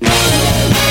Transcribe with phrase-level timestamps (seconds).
[0.00, 0.87] Et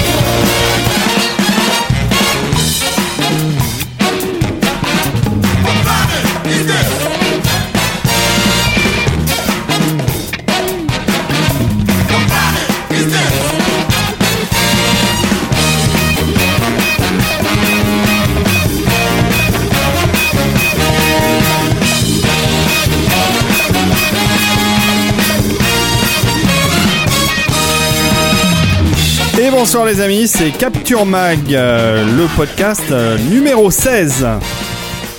[29.59, 34.27] bonsoir les amis, c'est Capture Mag, euh, le podcast euh, numéro 16.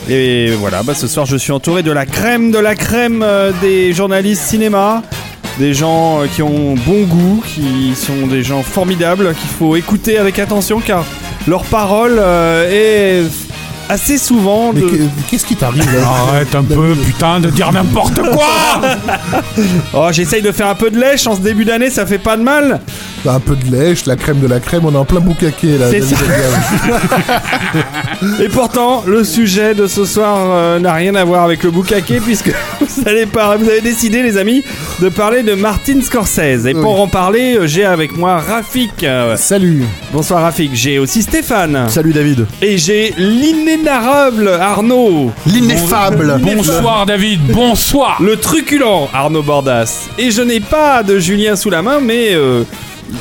[0.08, 3.50] Et voilà, bah, ce soir je suis entouré de la crème de la crème euh,
[3.60, 5.02] des journalistes cinéma,
[5.58, 10.18] des gens euh, qui ont bon goût, qui sont des gens formidables, qu'il faut écouter
[10.18, 11.04] avec attention car
[11.48, 13.28] leur parole euh, est
[13.88, 14.86] assez souvent de...
[15.30, 16.06] qu'est-ce qui t'arrive là?
[16.28, 18.80] Arrête un peu, putain, de dire n'importe quoi
[19.94, 22.36] Oh, j'essaye de faire un peu de lèche en ce début d'année, ça fait pas
[22.36, 22.80] de mal.
[23.26, 25.86] Un peu de lèche, la crème de la crème, on est en plein boucaquet là.
[28.42, 32.20] Et pourtant, le sujet de ce soir euh, n'a rien à voir avec le boucaquet
[32.20, 32.48] puisque
[32.80, 34.62] vous allez par- vous avez décidé, les amis,
[35.00, 36.66] de parler de Martin Scorsese.
[36.66, 37.00] Et pour Oui.
[37.02, 39.02] en parler, euh, j'ai avec moi Rafik.
[39.04, 39.84] Euh, Salut.
[40.12, 40.70] bonsoir Rafik.
[40.74, 41.86] J'ai aussi Stéphane.
[41.88, 42.46] Salut David.
[42.62, 45.32] Et j'ai l'inénarrable Arnaud.
[45.46, 46.38] L'ineffable.
[46.40, 50.08] Bonsoir David, bonsoir Le truculent Arnaud Bordas.
[50.18, 52.62] Et je n'ai pas de Julien sous la main, mais euh,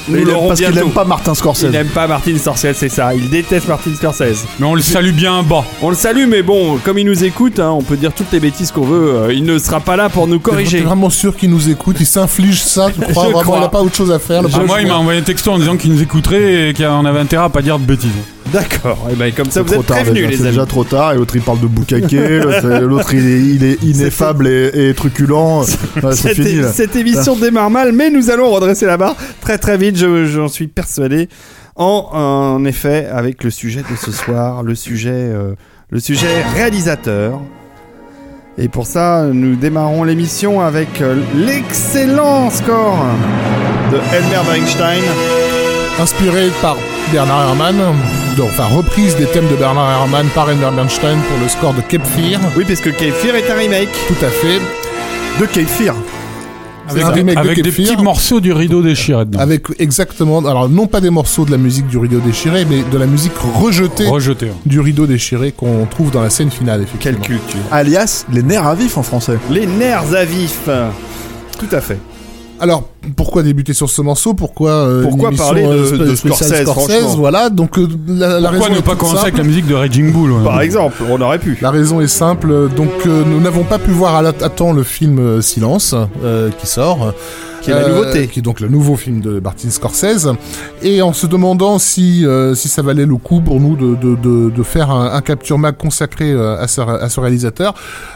[0.07, 0.85] nous l'aurons parce qu'il bientôt.
[0.87, 1.63] n'aime pas Martin Scorsese.
[1.63, 3.13] Il n'aime pas Martin Scorsese, c'est ça.
[3.15, 4.45] Il déteste Martin Scorsese.
[4.59, 5.63] Mais on le salue bien bas.
[5.81, 8.39] On le salue, mais bon, comme il nous écoute, hein, on peut dire toutes les
[8.39, 9.15] bêtises qu'on veut.
[9.15, 10.81] euh, il ne sera pas là pour nous T'es corriger.
[10.81, 13.57] vraiment sûr qu'il nous écoute, il s'inflige ça, tu crois Je Vraiment, crois.
[13.59, 14.41] il a pas autre chose à faire.
[14.41, 14.67] le Ah, pauvre.
[14.67, 17.45] moi, il m'a envoyé un texto en disant qu'il nous écouterait et qu'on avait intérêt
[17.45, 18.11] à pas dire de bêtises.
[18.53, 19.07] D'accord.
[19.11, 20.83] Et ben comme ça, C'est vous trop êtes tard prévenus, déjà, les C'est déjà trop
[20.83, 24.89] tard et l'autre il parle de boucaquet, l'autre l'autre, il, est, il est ineffable et,
[24.89, 25.65] et truculent.
[26.03, 26.71] Ouais, Cette, fini là.
[26.71, 29.97] cette émission démarre mal, mais nous allons redresser la barre très très vite.
[29.97, 31.27] je- J'en suis persuadé.
[31.75, 35.53] En, en effet, avec le sujet de ce soir, le sujet, euh,
[35.91, 37.39] le sujet réalisateur.
[38.57, 43.05] Et pour ça, nous démarrons l'émission avec euh, l'excellent score
[43.91, 45.03] de Elmer Weinstein.
[45.99, 46.75] Inspiré par
[47.11, 47.75] Bernard Herrmann,
[48.35, 51.81] donc, enfin reprise des thèmes de Bernard Herrmann par Elmer Bernstein pour le score de
[51.81, 52.39] Cape Fear.
[52.57, 53.89] Oui, puisque Cape Fear est un remake.
[54.07, 54.59] Tout à fait.
[55.39, 55.95] De Cape Fear.
[56.89, 59.39] C'est Avec, un des, remake de avec Cape des petits morceaux du rideau déchiré dedans.
[59.39, 62.97] Avec exactement, alors non pas des morceaux de la musique du rideau déchiré, mais de
[62.97, 64.47] la musique rejetée Rejeté.
[64.49, 64.57] hein.
[64.65, 67.17] du rideau déchiré qu'on trouve dans la scène finale, effectivement.
[67.19, 67.59] Quelle culture.
[67.71, 69.37] Alias les nerfs à vif en français.
[69.49, 70.69] Les nerfs à vif.
[71.57, 71.99] Tout à fait.
[72.59, 72.83] Alors,
[73.15, 74.33] pourquoi débuter sur ce morceau?
[74.33, 78.75] Pourquoi euh, Pourquoi parler de- euh, de Scorsese, Voilà, donc euh, la, la Pourquoi raison
[78.75, 79.27] ne pas commencer simple.
[79.27, 80.43] avec la musique de Raging Bull ouais.
[80.43, 81.57] Par exemple, on aurait pu.
[81.61, 84.83] La raison est simple, donc euh, nous n'avons pas pu voir à, à temps le
[84.83, 87.13] film euh, Silence euh, qui sort.
[87.61, 88.27] Qui est la nouveauté.
[88.27, 90.29] Qui est donc le nouveau film de Martin Scorsese.
[90.81, 94.15] Et en se demandant si, euh, si ça valait le coup pour nous de, de,
[94.15, 97.73] de, de faire un, un capture mag consacré euh, à ce, à ce réalisateur,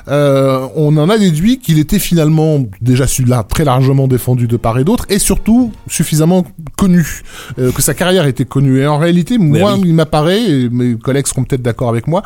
[0.08, 4.78] euh, on en a déduit qu'il était finalement déjà celui-là très largement défendu de part
[4.80, 6.46] et d'autre, et surtout suffisamment
[6.78, 7.24] connu,
[7.60, 8.80] euh, que sa carrière était connue.
[8.80, 9.84] Et en réalité, moi, oui.
[9.86, 12.24] il m'apparaît, et mes collègues seront peut-être d'accord avec moi,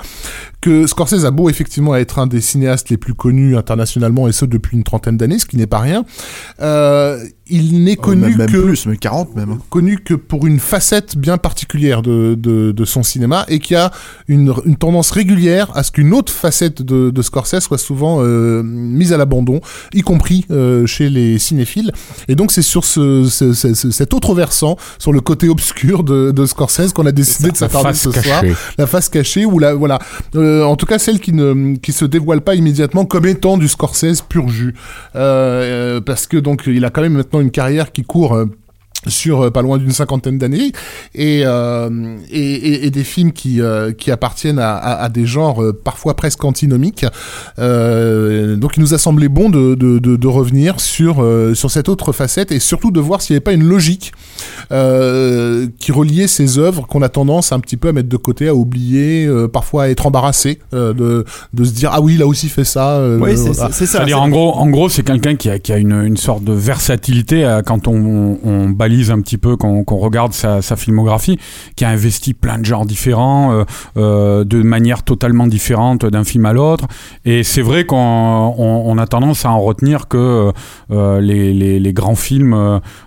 [0.88, 4.78] Scorsese a beau effectivement être un des cinéastes les plus connus internationalement, et ce depuis
[4.78, 6.06] une trentaine d'années, ce qui n'est pas rien,
[6.62, 9.60] euh, il n'est connu même, même que plus, mais 40 même.
[9.70, 13.92] connu que pour une facette bien particulière de, de, de son cinéma et qui a
[14.28, 18.64] une, une tendance régulière à ce qu'une autre facette de, de Scorsese soit souvent euh,
[18.64, 19.62] mise à l'abandon,
[19.94, 21.92] y compris euh, chez les cinéphiles.
[22.28, 26.04] Et donc c'est sur ce, ce- ce- ce- cet autre versant, sur le côté obscur
[26.04, 28.56] de, de Scorsese qu'on a décidé de La s'attarder ce soir cachée.
[28.78, 30.00] la face cachée ou la voilà
[30.36, 33.68] Euh, en tout cas celle qui ne qui se dévoile pas immédiatement comme étant du
[33.68, 34.74] Scorsese pur jus
[36.06, 38.46] parce que donc il a quand même maintenant une carrière qui court euh,
[39.08, 40.72] sur euh, pas loin d'une cinquantaine d'années
[41.14, 45.26] et, euh, et, et, et des films qui euh, qui appartiennent à, à, à des
[45.26, 47.06] genres euh, parfois presque antinomiques
[47.60, 51.72] euh, donc il nous a semblé bon de, de, de, de revenir sur euh, sur
[51.72, 54.12] cette autre facette et surtout de voir s'il n'y avait pas une logique
[54.72, 58.48] euh, qui reliait ces œuvres qu'on a tendance un petit peu à mettre de côté
[58.48, 62.22] à oublier euh, parfois à être embarrassé euh, de de se dire ah oui il
[62.22, 63.70] a aussi fait ça euh, Oui, c'est voilà.
[63.72, 64.00] c'est ça.
[64.00, 66.44] C'est-à-dire, c'est- en gros, en gros, c'est quelqu'un qui a, qui a une, une sorte
[66.44, 70.76] de versatilité euh, quand on, on balise un petit peu, qu'on qu'on regarde sa, sa
[70.76, 71.38] filmographie,
[71.76, 73.64] qui a investi plein de genres différents, euh,
[73.98, 76.86] euh, de manière totalement différente d'un film à l'autre.
[77.26, 80.52] Et c'est vrai qu'on on, on a tendance à en retenir que
[80.92, 82.54] euh, les, les, les grands films,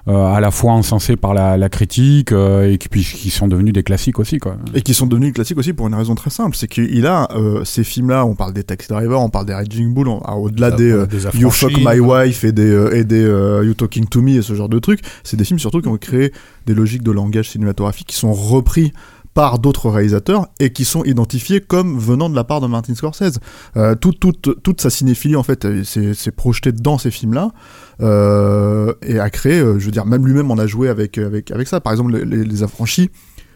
[0.06, 3.72] à la fois encensés par la, la critique euh, et qui, puis, qui sont devenus
[3.72, 4.38] des classiques aussi.
[4.38, 4.56] Quoi.
[4.74, 7.64] Et qui sont devenus classiques aussi pour une raison très simple, c'est qu'il a euh,
[7.64, 10.76] ces films-là, on parle des Taxi Driver, on parle des Raging Bull, ah, au-delà Ah,
[10.76, 12.00] des, euh, You Fuck My.
[12.00, 14.78] Wife et des, euh, et des euh, You Talking To Me et ce genre de
[14.78, 16.32] trucs, c'est des films surtout qui ont créé
[16.66, 18.92] des logiques de langage cinématographique qui sont repris
[19.34, 23.38] par d'autres réalisateurs et qui sont identifiés comme venant de la part de Martin Scorsese.
[23.76, 27.52] Euh, toute, toute, toute sa cinéphilie, en fait, euh, s'est projetée dans ces films-là
[28.00, 31.20] euh, et a créé, je veux dire, même lui-même en a joué avec,
[31.66, 31.80] ça.
[31.80, 33.10] Par exemple, les affranchis,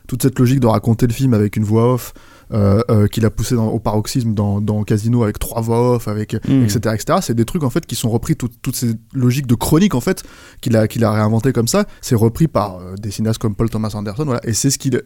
[0.06, 2.14] toute cette logique de raconter le film avec une voix off,
[2.52, 6.08] euh, euh, qu'il a poussé dans- au paroxysme dans, dans Casino avec trois voix off,
[6.08, 6.34] avec,
[6.64, 7.18] etc., etc.
[7.22, 10.00] C'est des trucs en fait qui sont repris, tout- toutes ces logiques de chronique en
[10.00, 10.22] fait
[10.60, 11.86] qu'il a, qu'il a réinventé comme ça.
[12.00, 14.40] C'est repris par euh, des cinéastes comme Paul Thomas Anderson, voilà.
[14.44, 15.00] Et c'est ce qu'il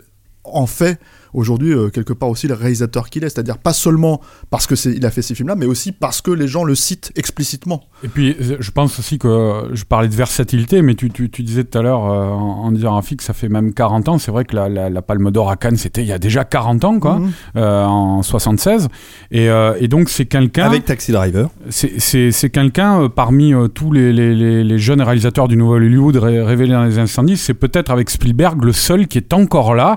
[0.45, 1.01] en fait
[1.33, 4.21] aujourd'hui euh, quelque part aussi le réalisateur qu'il est, c'est-à-dire pas seulement
[4.51, 6.75] parce que c'est il a fait ces films-là, mais aussi parce que les gens le
[6.75, 7.83] citent explicitement.
[8.05, 11.43] Et puis, euh, je pense aussi que je parlais de versatilité, mais tu, tu, tu
[11.43, 14.19] disais tout à l'heure, euh, en, en disant Rafik, ça fait même 40 ans.
[14.19, 16.45] C'est vrai que la, la, la Palme d'Or à Cannes, c'était il y a déjà
[16.45, 17.31] 40 ans, quoi, Mhm.
[17.57, 18.89] euh, en 76.
[19.31, 20.67] Et, euh, et donc, c'est quelqu'un.
[20.67, 21.51] Avec Taxi Driver.
[21.71, 25.57] C'est- C'est c'est quelqu'un euh, parmi euh, tous les, les, les, les jeunes réalisateurs du
[25.57, 29.33] Nouvel Hollywood ré- révélés dans les incendies, c'est peut-être avec Spielberg le seul qui est
[29.33, 29.97] encore là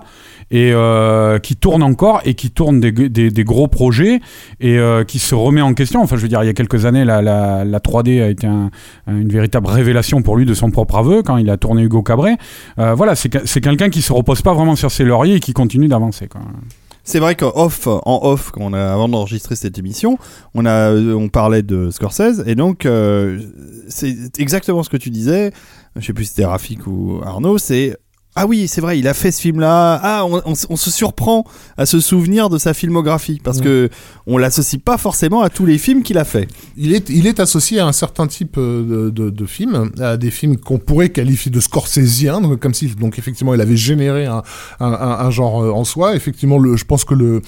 [0.51, 4.19] et euh, qui tourne encore et qui tourne des, gros projets
[4.59, 6.01] et euh, qui se remet en question.
[6.01, 8.47] Enfin, je veux dire, il y a quelques années, la, la, la 3D a été
[8.47, 8.69] un-
[9.07, 12.37] une véritable révélation pour lui de son propre aveu quand il a tourné Hugo Cabret.
[12.79, 15.39] Euh, voilà, c'est que- c'est quelqu'un qui se repose pas vraiment sur ses lauriers et
[15.39, 16.27] qui continue d'avancer.
[17.03, 20.17] C'est vrai qu'en off, en off, on a, avant d'enregistrer cette émission,
[20.53, 22.87] on a, on parlait de Scorsese et donc
[23.87, 25.51] c'est exactement ce que tu disais.
[25.95, 27.57] Je sais plus si c'était Rafik ou Arnaud.
[27.57, 27.97] C'est
[28.35, 29.99] ah oui, c'est vrai, il a fait ce film-là.
[30.01, 31.43] Ah, on, on s- on se surprend
[31.77, 33.63] à se souvenir de sa filmographie parce Ouais.
[33.65, 33.89] que
[34.27, 36.47] on l'associe pas forcément à tous les films qu'il a fait.
[36.77, 40.15] Il est, il est associé à un certain type euh, de, de, de films, à
[40.15, 44.25] des films qu'on pourrait qualifier de scorsésiens, donc comme si, donc effectivement, il avait généré
[44.27, 44.43] un,
[44.79, 46.15] un, un, un genre euh, en soi.
[46.15, 47.41] Effectivement, le, je pense que le,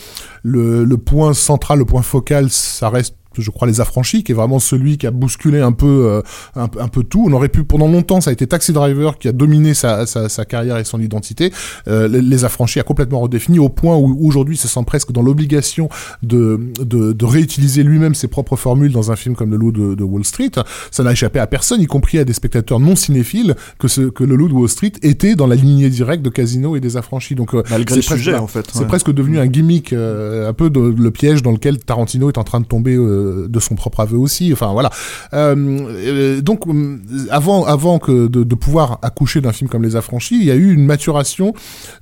[0.43, 4.35] le, le point central, le point focal, ça reste je crois les affranchis qui est
[4.35, 6.21] vraiment celui qui a bousculé un peu euh,
[6.55, 9.27] un, un peu tout on aurait pu pendant longtemps ça a été Taxi Driver qui
[9.27, 11.51] a dominé sa, sa, sa carrière et son identité
[11.87, 15.11] euh, les, les affranchis a complètement redéfini au point où aujourd'hui il se sent presque
[15.11, 15.89] dans l'obligation
[16.23, 19.95] de, de, de réutiliser lui-même ses propres formules dans un film comme Le Loup de,
[19.95, 20.51] de Wall Street.
[20.91, 24.23] Ça n'a échappé à personne, y compris à des spectateurs non cinéphiles, que, ce, que
[24.23, 27.35] Le Loup de Wall Street était dans la lignée directe de Casino et des Affranchis.
[27.35, 28.65] Donc, euh, Malgré le presque- sujet en fait.
[28.73, 32.37] c'est presque devenu un gimmick, euh, un peu de, le piège dans lequel Tarantino est
[32.37, 34.51] en train de tomber euh, de son propre aveu aussi.
[34.51, 34.89] Voilà.
[35.33, 40.37] Euh, euh, donc euh, avant, avant que de pouvoir accoucher d'un film comme Les Affranchis,
[40.39, 41.53] il y a eu une maturation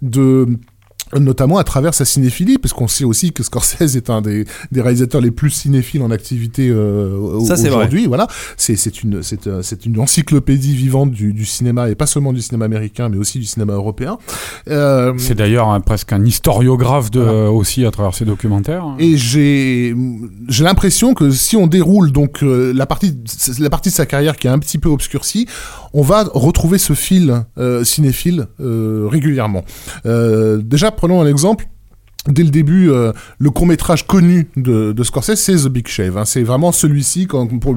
[0.01, 0.47] de
[1.17, 4.81] notamment à travers sa cinéphilie, parce qu'on sait aussi que Scorsese est un des, des
[4.81, 8.07] réalisateurs les plus cinéphiles en activité euh, aujourd'hui.
[8.07, 8.27] Voilà,
[8.57, 12.33] c'est c'est une c'est euh, c'est une encyclopédie vivante du, du cinéma et pas seulement
[12.33, 14.17] du cinéma américain, mais aussi du cinéma européen.
[14.69, 17.51] Euh, C'est d'ailleurs presque un historiographe de, Voilà.
[17.51, 18.85] aussi à travers ses documentaires.
[18.99, 19.95] Et j'ai
[20.47, 23.15] j'ai l'impression que si on déroule donc euh, la partie
[23.59, 25.47] la partie de sa carrière qui est un petit peu obscurcie,
[25.93, 29.63] on va retrouver ce fil euh, cinéphile euh, régulièrement.
[30.05, 31.67] Euh, déjà prenons un exemple.
[32.27, 32.91] Dès le début,
[33.39, 36.17] le court métrage connu de, Scorsese, c'est The Big Shave.
[36.17, 36.25] hein.
[36.25, 37.27] C'est vraiment celui-ci,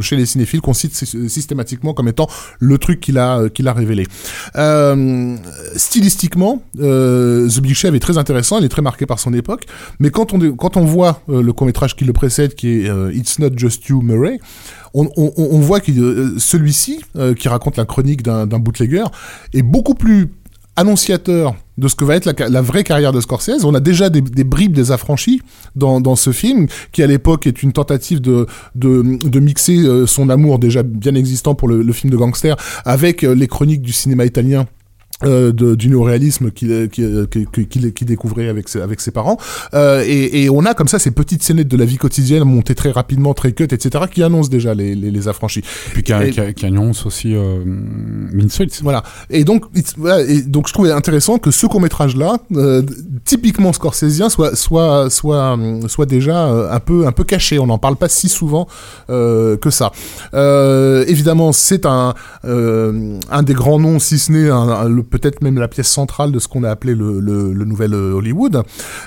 [0.01, 2.27] chez les cinéphiles, qu'on cite sy- systématiquement comme étant
[2.59, 4.05] le truc qu'il a, a révélé.
[5.77, 9.65] Stylistiquement, The Big Shave est très intéressant, il est très marqué par son époque.
[10.01, 13.39] Mais quand on, quand on voit le court métrage qui le précède, qui est It's
[13.39, 14.39] Not Just You, Murray,
[14.95, 19.05] on, voit que euh, celui-ci, euh, qui raconte la chronique d'un bootlegger,
[19.55, 20.29] est beaucoup plus
[20.77, 23.65] annonciateur de ce que va être la, vraie carrière de Scorsese.
[23.65, 25.41] On a déjà des, bribes des affranchis
[25.75, 28.47] dans, ce film, qui à l'époque est une tentative de,
[29.39, 33.49] mixer euh, son amour déjà bien existant pour le, le film de gangster avec les
[33.49, 34.67] chroniques du cinéma italien
[35.25, 39.39] euh, de, du néoréalisme qu'il qui, qui, qui, qui, découvrait avec ses, avec ses parents.
[39.75, 42.75] Euh, et, et, on a comme ça ces petites scénettes de la vie quotidienne montées
[42.75, 45.61] très rapidement, très cut, etc., qui annoncent déjà les, les, les affranchis.
[45.61, 46.13] Et puis qui,
[46.55, 47.65] qui, annoncent aussi euh,
[48.83, 49.03] Voilà.
[49.31, 49.65] Et donc,
[49.97, 52.83] voilà, et donc je trouvais intéressant que ce court métrage là, euh,
[53.25, 57.59] typiquement scorsésien, soit soit soit soit déjà euh, un peu un peu caché.
[57.59, 58.67] On n'en parle pas si souvent
[59.11, 59.93] euh, que ça.
[60.35, 62.15] Euh, évidemment, c'est un
[62.45, 66.49] un des grands noms, si ce n'est le peut-être même la pièce centrale de ce
[66.49, 67.21] qu'on a appelé le,
[67.65, 68.63] nouvel euh, Hollywood.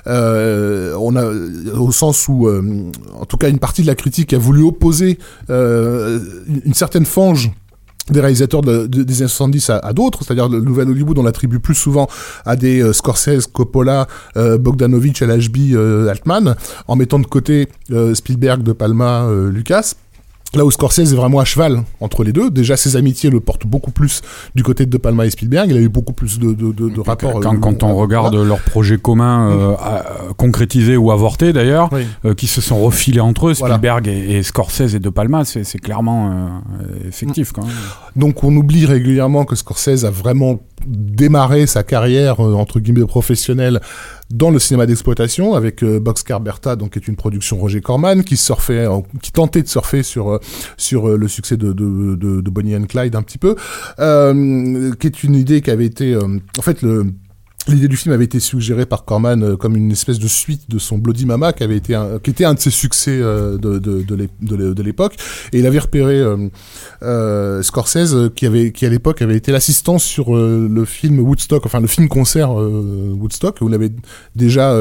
[0.07, 1.25] Euh, on a
[1.77, 5.17] au sens où, euh, en tout cas, une partie de la critique a voulu opposer
[5.49, 7.51] une certaine fange
[8.11, 11.59] des réalisateurs de, de, des années 70 à, d'autres, c'est-à-dire le nouvel Hollywood, on l'attribue
[11.59, 12.07] plus souvent
[12.45, 14.07] à des Scorsese, Coppola,
[14.37, 15.75] euh, Bogdanovich, LHB,
[16.07, 16.55] Altman,
[16.87, 17.67] en mettant de côté
[18.13, 19.95] Spielberg, De Palma, Lucas.
[20.55, 23.67] Là où Scorsese est vraiment à cheval entre les deux, déjà ses amitiés le portent
[23.67, 24.21] beaucoup plus
[24.55, 25.69] du côté de De Palma et Spielberg.
[25.69, 27.39] Il a eu beaucoup plus de, de, de, de rapports.
[27.41, 30.33] Quand, euh, quand on regarde leurs projets communs euh, mmh.
[30.37, 32.05] concrétisés ou avortés d'ailleurs, oui.
[32.25, 34.19] euh, qui se sont refilés entre eux, Spielberg voilà.
[34.19, 37.51] et, et, Scorsese et De Palma, c'est clairement euh, effectif.
[37.51, 37.75] Quand même.
[38.15, 43.81] Donc on oublie régulièrement que Scorsese a vraiment démarré sa carrière euh, entre guillemets professionnelle
[44.31, 48.23] dans le cinéma d'exploitation avec euh, Boxcar Bertha donc qui est une production Roger Corman
[48.23, 50.39] qui surfait euh, qui tentait de surfer sur euh,
[50.77, 53.55] sur le succès de, de, de, de Bonnie and Clyde un petit peu
[53.99, 57.05] euh, qui est une idée qui avait été en fait le
[57.67, 60.77] L'idée du film avait été suggérée par Corman euh, comme une espèce de suite de
[60.77, 63.79] son Bloody Mama, qui avait été un, qui était un de ses succès euh, de,
[63.79, 65.15] de, l'époque.
[65.51, 66.23] Et il avait repéré
[67.01, 71.79] euh, Scorsese, qui avait, qui à l'époque avait été l'assistant sur le film Woodstock, enfin
[71.79, 73.91] le film concert Woodstock, où il avait
[74.35, 74.79] déjà,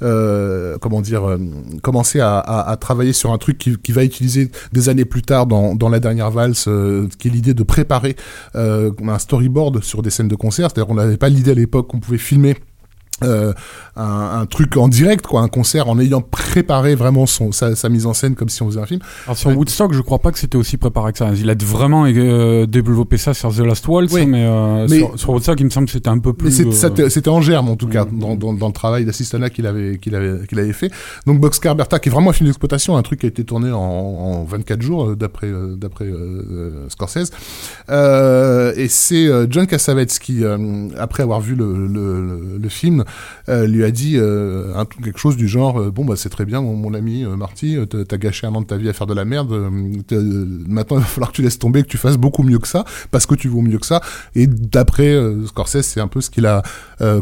[0.00, 1.38] comment dire,
[1.82, 5.90] commencé à, travailler sur un truc qui, va utiliser des années plus tard dans, dans
[5.90, 6.68] la dernière valse,
[7.18, 8.16] qui est l'idée de préparer
[8.54, 10.70] un storyboard sur des scènes de concert.
[10.70, 12.56] C'est-à-dire on n'avait pas l'idée à l'époque qu'on pouvait filmer
[13.22, 13.52] euh,
[13.94, 17.90] un, un, truc en direct, quoi, un concert en ayant préparé vraiment son, sa, sa,
[17.90, 19.00] mise en scène comme si on faisait un film.
[19.26, 19.56] Alors sur ouais.
[19.56, 21.30] Woodstock, je crois pas que c'était aussi préparé que ça.
[21.34, 24.24] Il a vraiment euh, développé ça sur The Last Waltz, oui.
[24.24, 26.50] mais, euh, mais sur, sur, Woodstock, il me semble que c'était un peu plus.
[26.50, 28.18] C'était en germe en tout cas mmh.
[28.18, 30.90] dans, dans, dans, le travail d'assistanat qu'il avait qu'il avait qu'il avait fait.
[31.26, 33.70] Donc Boxcar Bertha, qui est vraiment un film d'exploitation, un truc qui a été tourné
[33.70, 36.06] en, en 24 jours d'après d'après
[36.88, 37.30] Scorsese.
[37.90, 40.42] et c'est John Cassavetes qui,
[40.98, 43.01] après avoir vu le, le, le film,
[43.48, 46.60] euh, lui a dit euh, quelque chose du genre euh, bon bah c'est très bien
[46.60, 47.78] mon, mon ami Marty
[48.08, 49.52] t'as gâché un an de ta vie à faire de la merde
[50.68, 52.84] maintenant il va falloir que tu laisses tomber que tu fasses beaucoup mieux que ça
[53.10, 54.00] parce que tu vaux mieux que ça.
[54.34, 55.16] Et d'après
[55.46, 56.62] Scorsese c'est un peu ce qu'il a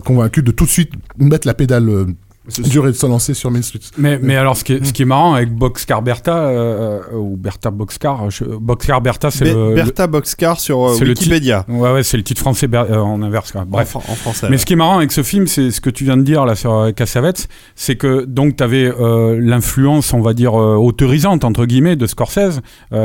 [0.05, 2.07] convaincu de tout de suite mettre la pédale
[2.49, 3.81] c'est dur de se lancer sur Main Street.
[3.99, 7.37] Mais, mais alors, ce qui est, ce qui est marrant avec Boxcar Bertha, euh, ou
[7.37, 9.75] Bertha Boxcar, je, Boxcar Bertha, c'est le.
[9.75, 11.65] Bertha Boxcar sur euh, Wikipédia.
[11.69, 13.53] Le ouais, ouais, c'est le titre français euh, en inverse.
[13.53, 13.65] Quoi.
[13.67, 13.95] Bref.
[13.95, 14.47] En, en français.
[14.47, 14.59] Mais ouais.
[14.59, 16.55] ce qui est marrant avec ce film, c'est ce que tu viens de dire là
[16.55, 21.67] sur euh, Cassavetes, c'est que donc tu avais euh, l'influence, on va dire, autorisante, entre
[21.67, 22.61] guillemets, de Scorsese,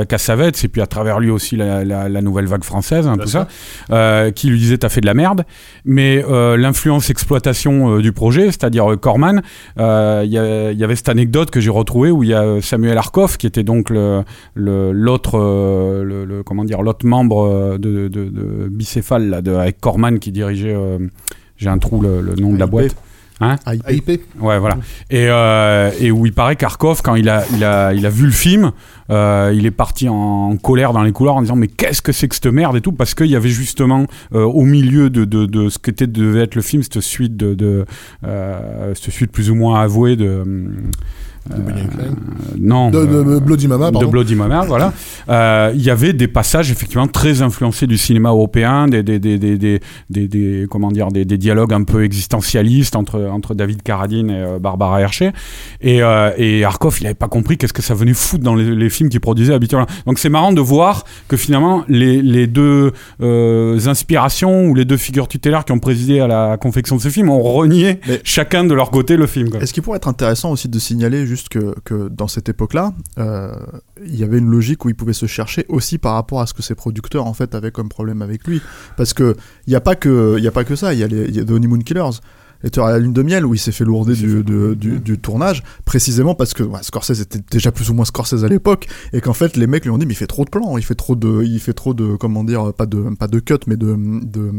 [0.07, 3.27] Cassavetes, et puis à travers lui aussi la, la, la nouvelle vague française, un peu
[3.27, 3.47] ça,
[4.31, 5.45] qui lui disait t'as fait de la merde.
[5.83, 6.23] Mais
[6.57, 9.34] l'influence exploitation du projet, c'est-à-dire Corman,
[9.77, 13.37] il y, y, avait cette anecdote que j'ai retrouvée où il y a Samuel Arkoff
[13.37, 14.23] qui était donc le
[14.55, 19.79] l'autre le, le, le, comment dire l'autre membre de, de, de bicéphale là, de, avec
[19.79, 20.99] Corman qui dirigeait euh,
[21.57, 22.95] j'ai un trou le, le nom de la boîte
[23.41, 24.21] Hein AIP.
[24.39, 24.77] Ouais, voilà.
[25.09, 28.25] Et, euh, et où il paraît qu'Arkov, quand il a, il, a, il a vu
[28.25, 28.71] le film,
[29.09, 32.27] euh, il est parti en colère dans les couloirs en disant mais qu'est-ce que c'est
[32.27, 35.45] que cette merde et tout parce qu'il y avait justement euh, au milieu de, de,
[35.45, 37.85] de ce qu'était devait être le film cette suite de, de
[38.23, 40.43] euh, cette suite plus ou moins avouée de
[41.49, 42.09] de euh,
[42.59, 42.89] non.
[42.89, 44.07] De, de, de, Bloody Mama, pardon.
[44.07, 44.93] De Bloody Mama, voilà.
[45.29, 49.37] Euh, il y avait des passages effectivement très influencés du cinéma européen, des, des, des,
[49.37, 54.59] des, des, comment dire, des, dialogues un peu existentialistes entre, entre David Carradine et euh,
[54.59, 55.33] Barbara Hershey.
[55.81, 58.75] Et, euh, et Arkoff, il n'avait pas compris qu'est-ce que ça venait foutre dans les,
[58.75, 59.87] les films qu'il produisait habituellement.
[60.07, 64.97] Donc c'est marrant de voir que finalement les, les deux euh, inspirations ou les deux
[64.97, 68.63] figures tutélaires qui ont présidé à la confection de ce film ont renié Mais chacun
[68.63, 69.49] de leur côté le film.
[69.61, 73.55] Est-ce qu'il pourrait être intéressant aussi de signaler juste que, que dans cette époque-là, euh,
[74.05, 76.53] il y avait une logique où il pouvait se chercher aussi par rapport à ce
[76.53, 78.61] que ses producteurs en fait avaient comme problème avec lui.
[78.97, 79.35] Parce que
[79.67, 80.93] il n'y a pas que il y a pas que ça.
[80.93, 82.19] Il y a les y a The Honeymoon Killers.
[82.63, 84.99] Et tu as la lune de miel où il s'est fait lourder du, du, du,
[84.99, 88.87] du, tournage, précisément parce que ouais, Scorsese était déjà plus ou moins Scorsese à l'époque,
[89.13, 90.83] et qu'en fait les mecs lui ont dit mais il fait trop de plans, il
[90.83, 93.75] fait trop de, il fait trop de, comment dire, pas de, pas de cut, mais
[93.75, 94.51] de, de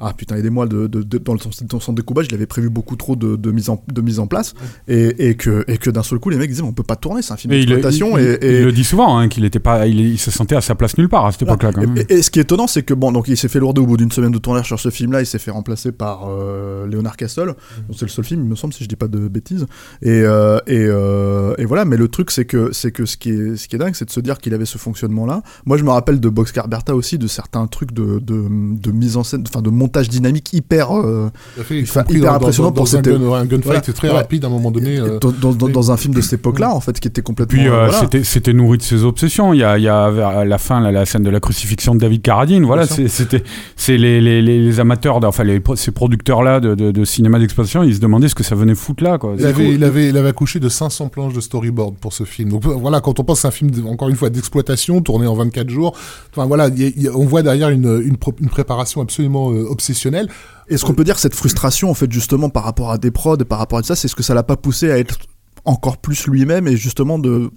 [0.00, 2.96] ah putain aidez-moi de, de- de- dans, le, dans son découpage il avait prévu beaucoup
[2.96, 4.54] trop de, de mise en de mise en place
[4.88, 7.22] et, et que et que d'un seul coup les mecs disaient on peut pas tourner
[7.22, 9.44] c'est un film il, d'exploitation il- et, il- et- il le dit souvent, hein, qu'il
[9.44, 11.70] était pas, il, il se sentait à sa place nulle part à cette époque-là.
[12.08, 13.86] Et, et ce qui est étonnant, c'est que bon, donc il s'est fait lourder au
[13.86, 17.16] bout d'une semaine de tournage sur ce film-là, il s'est fait remplacer par euh, Leonard
[17.16, 17.46] Castle.
[17.46, 19.66] Donc, C'est le seul film, il me semble, si je dis pas de bêtises.
[20.02, 23.30] Et, euh, et, euh, et voilà, mais le truc, c'est que c'est que ce qui
[23.30, 25.42] est ce qui est dingue, c'est de se dire qu'il avait ce fonctionnement-là.
[25.66, 29.16] Moi, je me rappelle de Boxcar Bertha aussi, de certains trucs de, de, de mise
[29.16, 31.30] en scène, enfin de montage dynamique hyper euh,
[31.60, 33.80] à fait, hyper dans- impressionnant dans, pour dans un, cette- gun- un gunfight Voilà.
[33.92, 34.14] très Ouais.
[34.14, 34.98] rapide à un moment donné.
[34.98, 35.72] euh, dans, dans, dans- oui.
[35.72, 37.58] dans un film de cette époque-là, en fait, qui était complètement.
[37.58, 37.92] Puis euh, voilà.
[37.92, 39.52] c'était c'était nourri de ses obsessions.
[39.54, 42.00] Il y a, il y a vers la fin la scène de la crucifixion de
[42.00, 42.64] David Carradine.
[42.64, 43.42] Voilà, c'était
[43.76, 47.38] c'est les, les, les, les amateurs, enfin les, ces producteurs là de, de, de cinéma
[47.38, 49.18] d'exploitation, ils se demandaient ce que ça venait foutre là.
[49.18, 49.34] Quoi.
[49.38, 52.50] Il avait, il, avait, il avait accouché de 500 planches de storyboard pour ce film.
[52.50, 55.68] Donc voilà, quand on pense à un film, encore une fois, d'exploitation, tourné en 24
[55.70, 55.96] jours,
[56.34, 58.48] enfin voilà, il y a- il y a- on voit derrière une, une, pro- une
[58.48, 60.28] préparation absolument euh, obsessionnelle.
[60.68, 63.44] Est-ce qu'on peut dire cette frustration, en fait, justement, par rapport à des prods, et
[63.44, 65.18] par rapport à ça, c'est ce que ça l'a pas poussé à être
[65.64, 67.50] encore plus lui-même et justement de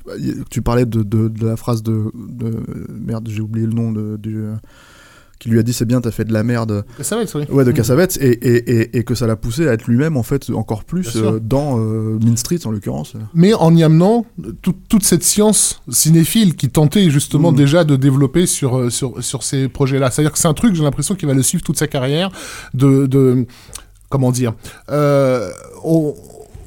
[0.49, 4.43] tu parlais de, la phrase de, de merde j'ai oublié le nom de, du
[5.41, 7.43] qui lui a dit c'est bien t'as fait de la merde être, oui.
[7.49, 10.23] ouais de Cassavetes et, et, et, et que ça l'a poussé à être lui-même en
[10.23, 14.25] fait encore plus euh, dans euh, Mean Street en l'occurrence mais en y amenant
[14.61, 17.57] tout- toute cette science cinéphile qui tentait justement Mhm.
[17.57, 20.11] déjà de développer sur, euh, sur, sur ces projets-là.
[20.11, 22.29] C'est-à-dire que c'est un truc, j'ai l'impression qu'il va le suivre toute sa carrière,
[22.73, 23.07] de...
[23.07, 23.45] de
[24.09, 24.53] comment dire
[24.89, 25.49] euh,
[25.83, 26.13] on,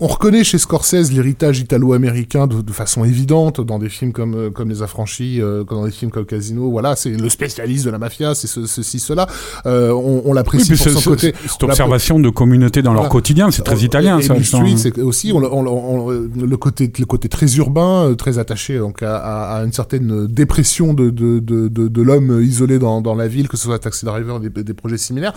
[0.01, 4.51] on reconnaît chez Scorsese l'héritage italo-américain de, de façon évidente dans des films comme euh,
[4.51, 6.71] comme Les Affranchis, euh, dans des films comme Casino.
[6.71, 9.27] Voilà, c'est le spécialiste de la mafia, c'est ce, ceci, cela.
[9.67, 11.35] Euh, on on Oui, l'apprécie puis pour son côté.
[11.47, 14.35] cette observation de communauté dans leur quotidien, c'est très italien et, ça.
[14.37, 19.03] Et c'est aussi on, on- on- le côté le côté très urbain, très attaché donc
[19.03, 23.15] à, à- à une certaine dépression de de, de, de, de l'homme isolé dans, dans
[23.15, 25.35] la ville, que ce soit Taxi Driver, des, des projets similaires,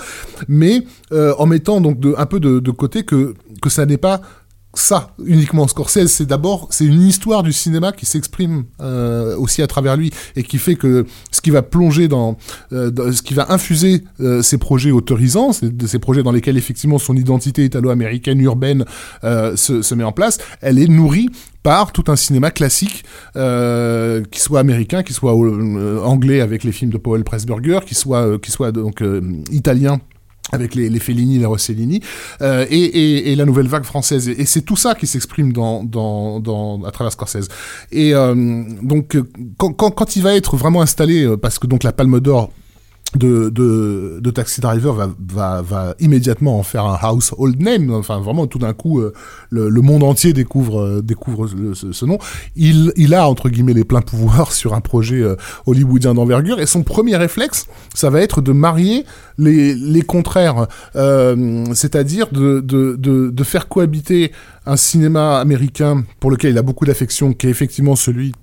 [0.47, 3.97] mais euh, en mettant donc de, un peu de, de côté que que ça n'est
[3.97, 4.21] pas
[4.79, 9.67] ça uniquement Scorsese c'est d'abord c'est une histoire du cinéma qui s'exprime euh, aussi à
[9.67, 12.37] travers lui et qui fait que ce qui va plonger dans,
[12.73, 17.15] euh, ce qui va infuser euh, ces projets autorisants ces, projets dans lesquels effectivement son
[17.15, 18.85] identité italo-américaine urbaine
[19.23, 21.29] euh, se, se met en place elle est nourrie
[21.67, 23.03] par tout un cinéma classique,
[23.35, 27.93] euh, qui soit américain, qui soit euh, anglais avec les films de Powell Pressburger, qui
[27.93, 29.99] soit, euh, qui soit donc euh, italien
[30.51, 32.01] avec les, les Fellini, les Rossellini,
[32.41, 34.29] euh, et, et, et la nouvelle vague française.
[34.29, 37.49] Et, c'est tout ça qui s'exprime dans, dans, dans, à travers Scorsese.
[37.91, 39.27] Et euh, donc, euh,
[39.57, 42.51] quand, quand, quand il va être vraiment installé, euh, parce que donc la Palme d'Or
[43.17, 47.91] de, Taxi Driver va, immédiatement en faire un household name.
[47.91, 49.13] Enfin, vraiment, tout d'un coup, euh,
[49.49, 52.17] le, monde entier découvre, euh, découvre ce, nom.
[52.55, 56.59] Il, a, entre guillemets, les pleins pouvoirs sur un projet euh, hollywoodien d'envergure.
[56.59, 59.05] Et son premier réflexe, ça va être de marier
[59.37, 60.67] les, contraires.
[61.73, 64.31] C'est-à-dire de faire cohabiter
[64.65, 68.33] un cinéma américain pour lequel il a beaucoup d'affection, qui est effectivement celui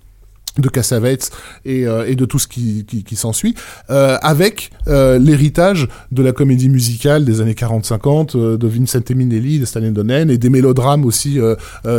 [0.59, 1.31] de Cassavetes
[1.65, 3.55] et, euh, et de tout ce qui, qui, qui s'ensuit,
[3.91, 9.59] euh, avec euh, l'héritage de la comédie musicale des années 40-50, euh, de Vincent Minnelli,
[9.59, 11.39] de Stanley Donen, et des mélodrames aussi,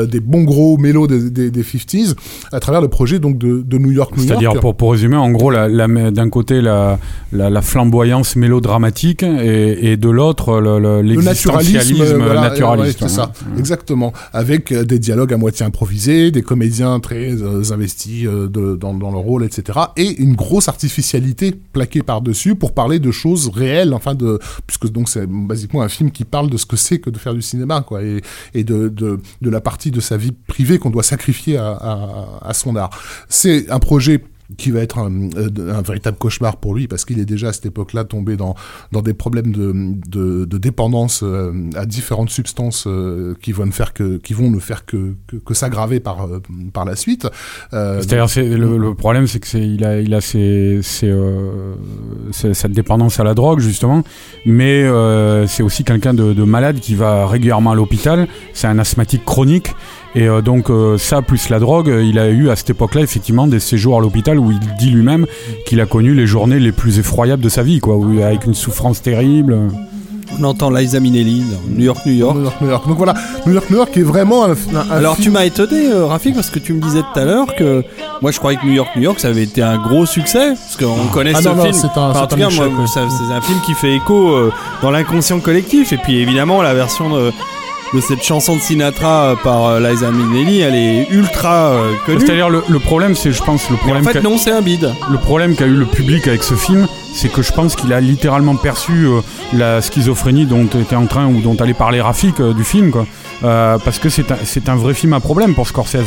[0.08, 2.16] des bons gros mélos des, des, des 50s,
[2.52, 4.28] à travers le projet donc de, de New York, New York.
[4.42, 6.98] C'est-à-dire, pour, pour résumer, en gros, la, la- d'un côté, la,
[7.32, 13.02] la, la flamboyance mélodramatique et, et de l'autre, le, le- le naturalisme, voilà, naturaliste.
[13.02, 14.14] ouais, c'est ça, exactement.
[14.34, 17.32] Avec des dialogues à moitié improvisés, des comédiens très
[17.72, 19.80] investis dans, le rôle, etc.
[19.98, 25.10] Et une grosse artificialité plaquée par-dessus pour parler de choses réelles, enfin de, puisque donc
[25.10, 27.82] c'est basiquement un film qui parle de ce que c'est que de faire du cinéma,
[27.82, 28.22] quoi, et,
[28.54, 32.90] et de, de, la partie de sa vie privée qu'on doit sacrifier à son art.
[33.30, 34.22] C'est un projet
[34.58, 37.54] qui va être un, euh, un véritable cauchemar pour lui parce qu'il est déjà à
[37.54, 38.56] cette époque-là tombé dans
[38.92, 43.94] dans des problèmes de de, dépendance euh, à différentes substances euh, qui vont ne faire
[43.94, 46.28] que qui vont ne faire que que, s'aggraver par
[46.74, 47.28] par la suite.
[47.72, 50.82] C'est-à-dire, c'est, le, problème, c'est que c'est, il a, il a ses,
[52.32, 54.04] cette dépendance à la drogue, justement,
[54.46, 54.86] mais
[55.48, 58.28] c'est aussi quelqu'un de malade qui va régulièrement à l'hôpital.
[58.54, 59.74] C'est un asthmatique chronique.
[60.16, 63.02] Et euh, donc euh, ça, plus la drogue, euh, il a eu à cette époque-là
[63.02, 65.26] effectivement des séjours à l'hôpital où il dit lui-même
[65.66, 68.54] qu'il a connu les journées les plus effroyables de sa vie, quoi, où, avec une
[68.54, 69.58] souffrance terrible.
[70.40, 72.36] On entend Liza Minnelli dans New York, New York.
[72.38, 72.88] New York, New York.
[72.88, 73.14] Donc voilà,
[73.46, 76.50] New York, New York est vraiment un, un- Alors tu m'as étonné, euh, Rafik, parce
[76.50, 77.84] que tu me disais tout à l'heure que
[78.22, 80.78] moi je croyais que New York, New York, ça avait été un gros succès, parce
[80.78, 81.74] qu'on connaît Ah ce non, non, film.
[81.74, 84.52] c'est un- Enfin, en c'est tout un un film qui fait écho euh,
[84.82, 87.32] dans l'inconscient collectif, et puis évidemment la version de
[87.94, 92.20] de cette chanson de Sinatra par euh, Liza Minnelli, elle est ultra euh, connue.
[92.22, 94.08] C'est-à-dire le, le problème, c'est je pense le Mais problème.
[94.08, 94.92] en fait, non, c'est un bide.
[95.10, 98.02] Le problème qu'a eu le public avec ce film, c'est que je pense qu'il a
[98.02, 99.22] littéralement perçu euh,
[99.54, 103.06] la schizophrénie dont était en train ou dont allait parler Rafik euh, du film, quoi.
[103.44, 105.98] Euh, parce que c'est un, un vrai film à problème pour Scorsese.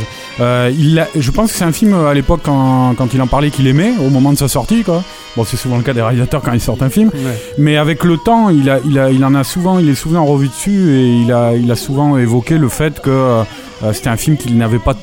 [0.40, 3.26] Euh, il je pense que c'est un film euh, à l'époque quand, quand il en
[3.26, 5.02] parlait qu'il aimait au moment de sa sortie, quoi.
[5.36, 7.10] Bon, c'est souvent le cas des réalisateurs quand ils sortent un film.
[7.58, 10.24] Mais avec le temps, il, a, il, a, il en a souvent, il est souvent
[10.24, 13.44] revu dessus et il a, il a souvent évoqué le fait que euh,
[13.92, 14.94] c'était un film qu'il n'avait pas,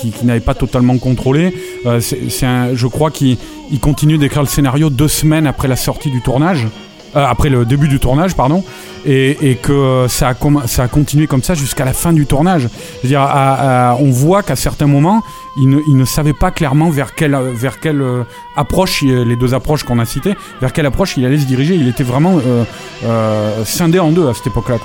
[0.00, 1.54] qui, n'avait pas totalement contrôlé.
[2.00, 3.36] C'est, je crois qu'il
[3.70, 6.66] il continue d'écrire le scénario deux semaines après la sortie du tournage.
[7.16, 8.62] Euh, après le début du tournage, pardon,
[9.08, 12.26] et, et que euh, ça a, ça a continué comme ça jusqu'à la fin du
[12.26, 12.68] tournage.
[12.98, 15.22] Je veux dire, à- à- on voit qu'à certains moments,
[15.56, 18.22] il ne, il ne savait pas clairement vers quelle, vers quelle euh,
[18.56, 21.74] approche, il- les deux approches qu'on a citées, vers quelle approche il allait se diriger.
[21.74, 22.64] Il était vraiment euh,
[23.04, 24.76] euh, scindé en deux à cette époque-là.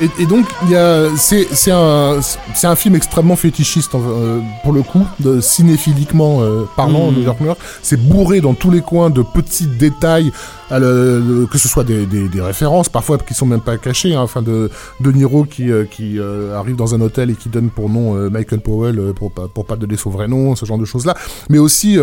[0.00, 2.20] Et, et donc, il y a, c'est, c'est un,
[2.54, 7.16] c'est un film extrêmement fétichiste euh, pour le coup, de, cinéphiliquement euh, parlant, Mhm.
[7.18, 7.58] New York.
[7.82, 10.32] C'est bourré dans tous les coins de petits détails,
[10.70, 13.78] à le- le- que ce soit des, des, des références, parfois qui sont même pas
[13.78, 17.34] cachées, hein, enfin de, de Niro qui, euh, qui euh, arrive dans un hôtel et
[17.34, 20.28] qui donne pour nom euh, Michael Powell euh, pour, pas- pour pas donner son vrai
[20.28, 21.14] nom, ce genre de choses-là.
[21.48, 21.98] Mais aussi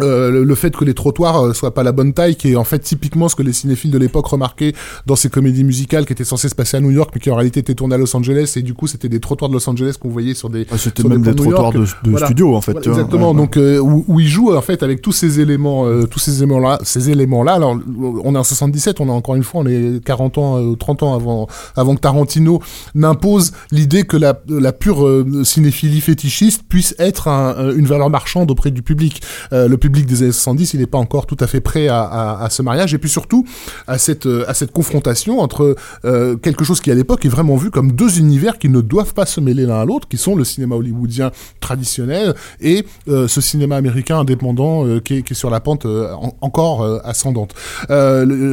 [0.00, 2.52] euh, euh, le, le fait que les trottoirs euh, soient pas la bonne taille, qui
[2.52, 4.72] est en fait typiquement ce que les cinéphiles de l'époque remarquaient
[5.06, 7.34] dans ces comédies musicales qui étaient censées se passer à New York, mais qui en
[7.36, 9.96] réalité étaient tournées à Los Angeles, et du coup c'était des trottoirs de Los Angeles
[10.00, 10.66] qu'on voyait sur des...
[10.70, 12.26] Ah, C'était même des trottoirs de, de Voilà.
[12.26, 12.72] studio en fait.
[12.72, 12.96] Voilà, vois.
[12.98, 13.30] exactement.
[13.30, 16.18] Ouais, Donc euh, où, où il joue en fait avec tous ces éléments, euh, tous
[16.18, 17.54] ces éléments là, ces éléments là.
[17.54, 17.76] Alors
[18.24, 21.02] on est en 77, on est encore une fois, on est 40 ans, euh, 30
[21.02, 22.60] ans avant, avant que Tarantino
[22.94, 28.10] n'impose l'idée que la, la pure euh, cinéphilie fétichiste puisse être un- un- une valeur
[28.10, 29.22] marchande auprès du public.
[29.52, 32.48] Euh, le public des années 70, il n'est pas encore tout à fait prêt à,
[32.50, 33.44] ce mariage et puis surtout
[33.86, 37.70] à cette, à cette confrontation entre euh, quelque chose qui à l'époque est vraiment vu
[37.70, 40.42] comme deux univers qui ne doivent pas se mêler l'un à l'autre, qui sont le
[40.42, 45.86] cinéma hollywoodien traditionnel et euh, ce cinéma américain indépendant euh, qui, est, sur la pente
[45.86, 47.54] en- encore ascendante.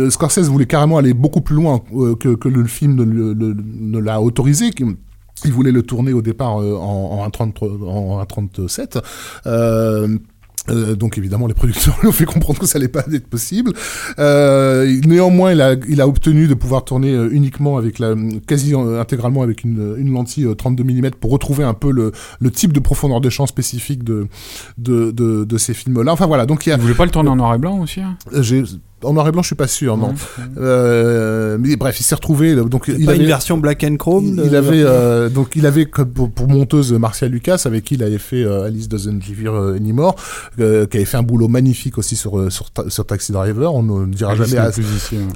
[0.10, 1.80] Scorsese voulait carrément aller beaucoup plus loin
[2.20, 4.70] que, le film ne, l'a autorisé.
[4.70, 4.86] qui-
[5.46, 9.02] il voulait le tourner au départ en, en, 1,33 en 1,37.
[10.70, 13.74] Euh, donc évidemment les producteurs lui ont fait comprendre que ça allait pas être possible.
[14.20, 18.16] Euh, néanmoins il a, il a obtenu de pouvoir tourner euh, uniquement avec la
[18.48, 22.52] quasi intégralement avec une, une lentille euh, 32 mm pour retrouver un peu le, le
[22.52, 24.28] type de profondeur de champ spécifique de,
[24.78, 26.14] de, de, de ces films là.
[26.14, 27.80] Enfin voilà donc il y a Vous voulez pas le tourner en noir et blanc
[27.80, 28.18] aussi hein?
[28.32, 28.64] J'ai
[29.04, 30.14] en noir et blanc je suis pas sûr non.
[30.58, 34.40] Euh, mais bref il s'est retrouvé donc il pas avait une version black and chrome
[34.46, 38.04] il, avait euh, donc il avait comme pour, pour monteuse Marcia Lucas avec qui il
[38.04, 40.16] avait fait euh, Alice Doesn't Live Here Anymore
[40.60, 43.74] euh, qui avait fait un boulot magnifique aussi sur sur, Ta- sur Taxi Driver.
[43.74, 44.72] On ne dira Alice jamais à,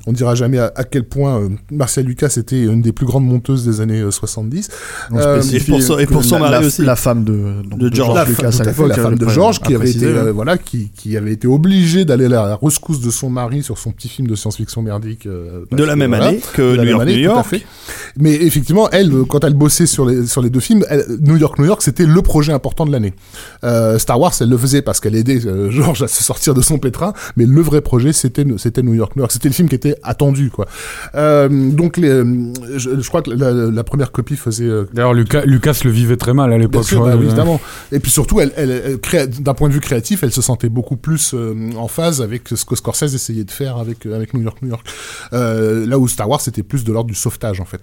[0.06, 3.26] on dira jamais à, à quel point euh, Marcia Lucas était une des plus grandes
[3.26, 4.70] monteuses des années euh, 70
[5.12, 6.84] On Euh, spécifie et pour son- et pour que son la- mari aussi.
[6.84, 9.90] La femme de, donc, De de George Lucas à la femme de George qui avait
[9.92, 13.78] été voilà qui, qui avait été obligée d'aller à la rescousse de son mari sur
[13.78, 16.28] son petit film de science-fiction merdique euh, de la que, même voilà.
[16.28, 17.46] année que New York, année, New York.
[17.48, 17.64] fait.
[18.18, 21.38] Mais effectivement, elle, euh, quand elle bossait sur les, sur les deux films, elle- New
[21.38, 23.14] York, New York, c'était le projet important de l'année.
[23.64, 26.62] Euh, Star Wars, elle le faisait parce qu'elle aidait euh, George à se sortir de
[26.62, 29.32] son pétrin, mais le vrai projet, c'était c'était New York, New York.
[29.32, 30.68] C'était le film qui était attendu, quoi.
[31.16, 32.10] Euh, donc, les,
[32.78, 36.18] je, je crois que la, la première copie faisait euh, D'ailleurs, Lucas, Lucas le vivait
[36.18, 36.86] très mal à Bien l'époque.
[36.86, 37.60] sûr, bah oui, évidemment.
[37.92, 40.70] Et puis surtout, elle, elle, elle crée- d'un point de vue créatif, elle se sentait
[40.70, 44.34] beaucoup plus euh, en phase avec ce que Scorsese essayait de faire avec, euh, avec
[44.36, 44.86] New York, New York.
[45.34, 47.82] Euh, là où Star Wars, c'était plus de l'ordre du sauvetage, en fait.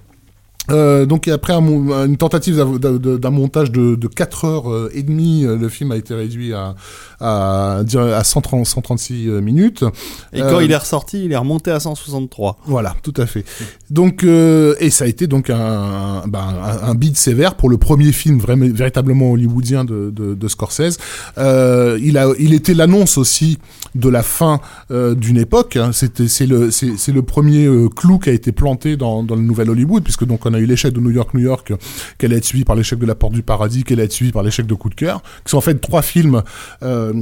[0.71, 1.61] Euh, donc après un
[2.07, 6.55] une tentative d'un montage de, de 4 heures et demie, le film a été réduit
[6.55, 6.75] à,
[7.21, 9.85] à, à 130, 136 minutes.
[10.33, 12.61] Et quand Euh, il est ressorti, il est remonté à 163.
[12.65, 13.45] Voilà, tout à fait.
[13.91, 17.77] Donc, euh, et ça a été donc un, ben, un, un bid sévère pour le
[17.77, 20.97] premier film vraiment, véritablement hollywoodien de, de, de Scorsese.
[21.37, 23.59] Il a, il était l'annonce aussi
[23.95, 25.77] de la fin euh, d'une époque.
[25.77, 25.91] hein.
[25.93, 29.43] C'était, c'est le, c'est, le premier euh, clou qui a été planté dans, dans le
[29.43, 31.73] nouvel Hollywood, puisque donc on a eu l'échec de New York, New York,
[32.19, 34.33] qu'elle a été suivi par l'échec de La Porte du Paradis, qu'elle a été suivi
[34.33, 36.43] par l'échec de Coup de cœur, qui sont en fait trois films,
[36.83, 37.13] euh,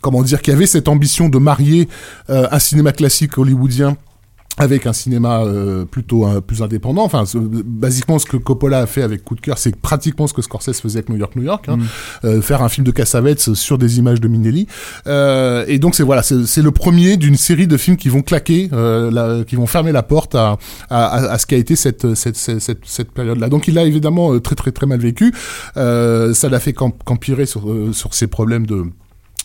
[0.00, 1.88] comment dire, qui avaient cette ambition de marier
[2.28, 3.96] un cinéma classique hollywoodien
[4.58, 7.04] avec un cinéma euh, plutôt euh, plus indépendant.
[7.04, 10.34] Enfin, ce- basiquement, ce que Coppola a fait avec Coup de cœur, c'est pratiquement ce
[10.34, 11.68] que Scorsese faisait avec New York, New York.
[11.68, 11.78] Hein.
[12.24, 14.66] Euh, faire un film de Cassavetes sur des images de Minelli.
[15.06, 18.68] Euh, et donc, c'est voilà, c'est le premier d'une série de films qui vont claquer,
[18.74, 20.58] euh, la- qui vont fermer la porte à,
[20.90, 23.48] à, à- à ce qui a été cette, cette, cette, cette, cette période-là.
[23.48, 25.32] Donc, il l'a évidemment euh, très, très, très mal vécu.
[25.78, 28.84] Euh, ça l'a fait qu'em- qu'empirer sur, euh, sur ses problèmes de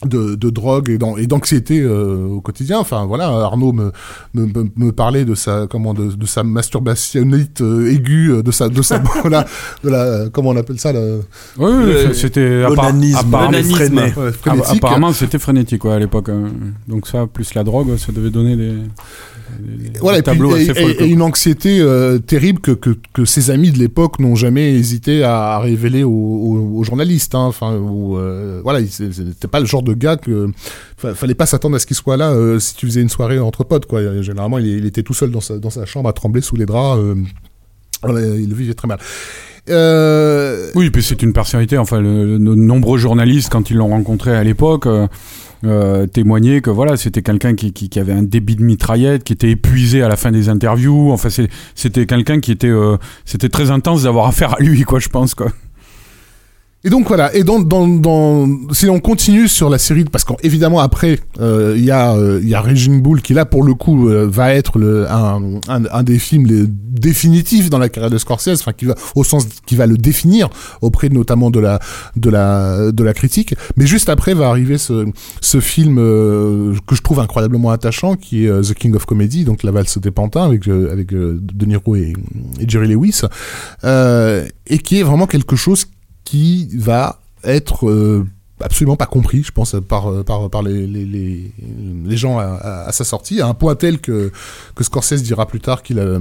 [0.05, 2.77] de, de drogue et d'an- et d'anxiété euh, au quotidien.
[2.77, 3.91] Enfin voilà, Arnaud me,
[4.35, 8.51] me, me- me parlait de sa comment de, de sa masturbationnite euh, aiguë, euh, de
[8.51, 9.45] sa de sa voilà,
[9.83, 11.21] de la comment on appelle ça la, Oui,
[11.57, 13.75] oui, Le- c'était appara- apparemment, L'onanisme.
[13.75, 14.01] freiné.
[14.15, 14.75] ouais, frénétique.
[14.77, 16.29] apparemment, c'était frénétique ouais, à l'époque.
[16.29, 16.43] hein.
[16.87, 18.73] Donc ça, plus la drogue, ça devait donner des
[20.01, 20.39] Voilà, et, puis,
[21.07, 25.53] une anxiété euh, terrible que, que, que ses amis de l'époque n'ont jamais hésité à,
[25.53, 27.33] à révéler aux, aux- aux journalistes.
[27.35, 27.45] Hein.
[27.45, 30.49] Enfin, où, euh, voilà, c'était pas le genre de gars que
[30.97, 33.39] fa- fallait pas s'attendre à ce qu'il soit là euh, si tu faisais une soirée
[33.39, 33.85] entre potes.
[33.85, 34.21] Quoi.
[34.21, 36.65] Généralement, il, il était tout seul dans sa, dans sa chambre à trembler sous les
[36.65, 36.99] draps.
[37.01, 37.15] euh,
[38.03, 38.99] voilà, il le vivait très mal.
[40.75, 41.77] Oui, puis c'est une personnalité.
[41.77, 44.87] Enfin, le- de nombreux journalistes, quand ils l'ont rencontré à l'époque,
[45.65, 49.49] euh, témoignaient que voilà, c'était quelqu'un qui, qui, avait un débit de mitraillette, qui était
[49.49, 51.11] épuisé à la fin des interviews.
[51.11, 51.29] Enfin,
[51.75, 55.33] c'était quelqu'un qui était, euh, c'était très intense d'avoir affaire à lui, quoi, je pense,
[55.35, 55.51] quoi.
[56.83, 60.79] Et donc voilà, et dans, dans, dans si on continue sur la série, parce qu'évidemment
[60.79, 64.07] après euh, il y a euh, y a Raging Bull qui là pour le coup
[64.07, 68.17] euh, va être le, un, un, un des films les définitifs dans la carrière de
[68.19, 70.49] Scorsese, enfin qui va au sens qui va le définir
[70.81, 71.79] auprès notamment de la
[72.15, 73.55] de la de la critique.
[73.75, 75.07] Mais juste après va arriver ce
[75.41, 79.45] ce film euh, que je trouve incroyablement attachant, qui est euh, The King of Comedy,
[79.45, 82.13] donc la valse des pantins avec euh, avec euh, De Niro et,
[82.59, 83.21] et Jerry Lewis,
[83.83, 85.85] euh, et qui est vraiment quelque chose
[86.27, 88.27] qui va être euh,
[88.59, 93.39] absolument pas compris, je pense, par, euh, par, par les, les, gens à sa sortie,
[93.39, 94.33] à un point tel que,
[94.75, 96.19] que Scorsese dira plus tard qu'il a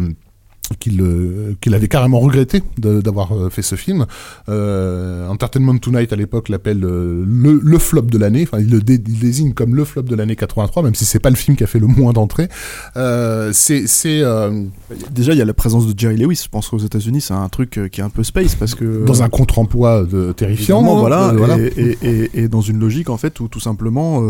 [0.78, 4.06] qu'il euh, qu'il avait carrément regretté d'avoir euh, fait ce film.
[4.48, 7.24] Euh, Entertainment Tonight à l'époque l'appelle le,
[7.62, 8.42] le flop de l'année.
[8.46, 11.18] Enfin, il le dé- il désigne comme le flop de l'année 83, même si c'est
[11.18, 12.48] pas le film qui a fait le moins d'entrées.
[12.96, 14.64] Euh, c'est euh,
[15.10, 16.40] Déjà, il y a la présence de Jerry Lewis.
[16.44, 19.22] Je pense qu'aux États-Unis, c'est un truc qui est un peu space parce que dans
[19.22, 20.82] un contre-emploi terrifiant.
[20.84, 21.58] Hein, voilà, voilà.
[21.58, 24.22] Et, et, et, et dans une logique en fait où tout simplement,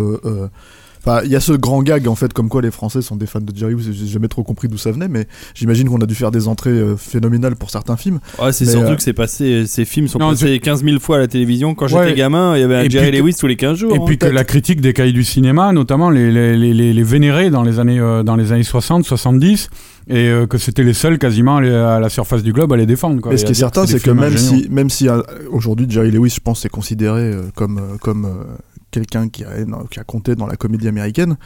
[1.07, 3.27] enfin, il y a ce grand gag en fait comme quoi les Français sont des
[3.27, 3.89] fans de Jerry Lewis.
[3.93, 6.71] J'ai jamais trop compris d'où ça venait, mais j'imagine qu'on a dû faire des entrées
[6.71, 8.19] euh, phénoménales pour certains films.
[8.43, 11.17] Ouais, c'est surtout euh, que c'est passé, ces films sont Non, passés 15 000 fois
[11.17, 11.75] à la télévision.
[11.75, 12.09] Quand Ouais.
[12.09, 13.93] j'étais gamin, il y avait un Et Jerry que- Lewis tous les 15 jours.
[13.95, 14.03] Et hein.
[14.07, 17.51] puis que la critique des cahiers du cinéma, notamment les, les, les, les, les vénérait
[17.51, 19.69] dans les années, euh, dans les années 60, 70,
[20.09, 23.21] et euh, que c'était les seuls quasiment à, la surface du globe à les défendre.
[23.21, 25.09] Quoi, Mais Et ce qui est certain, c'est que même si, même si
[25.51, 28.45] aujourd'hui Jerry Lewis, je pense, est considéré euh, comme comme euh,
[28.91, 29.51] quelqu'un qui a
[29.91, 31.37] qui a compté dans la comédie américaine,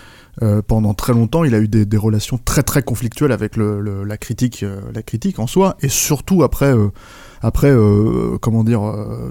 [0.43, 3.81] euh, pendant très longtemps, il a eu des, des relations très très conflictuelles avec le,
[3.81, 6.73] le- la critique, euh, la critique en soi, et surtout après.
[6.75, 6.89] euh,
[7.43, 7.75] après,
[8.43, 8.83] comment dire,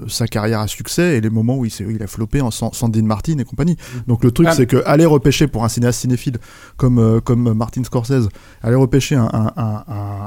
[0.08, 3.38] sa carrière à succès et les moments où il, a floppé en San- Sandy Martin
[3.38, 3.76] et compagnie.
[4.08, 4.52] Donc le truc, Ah.
[4.56, 6.38] c'est que aller repêcher pour un cinéaste cinéphile
[6.76, 8.28] comme comme Martin Scorsese,
[8.62, 9.84] aller repêcher un, un,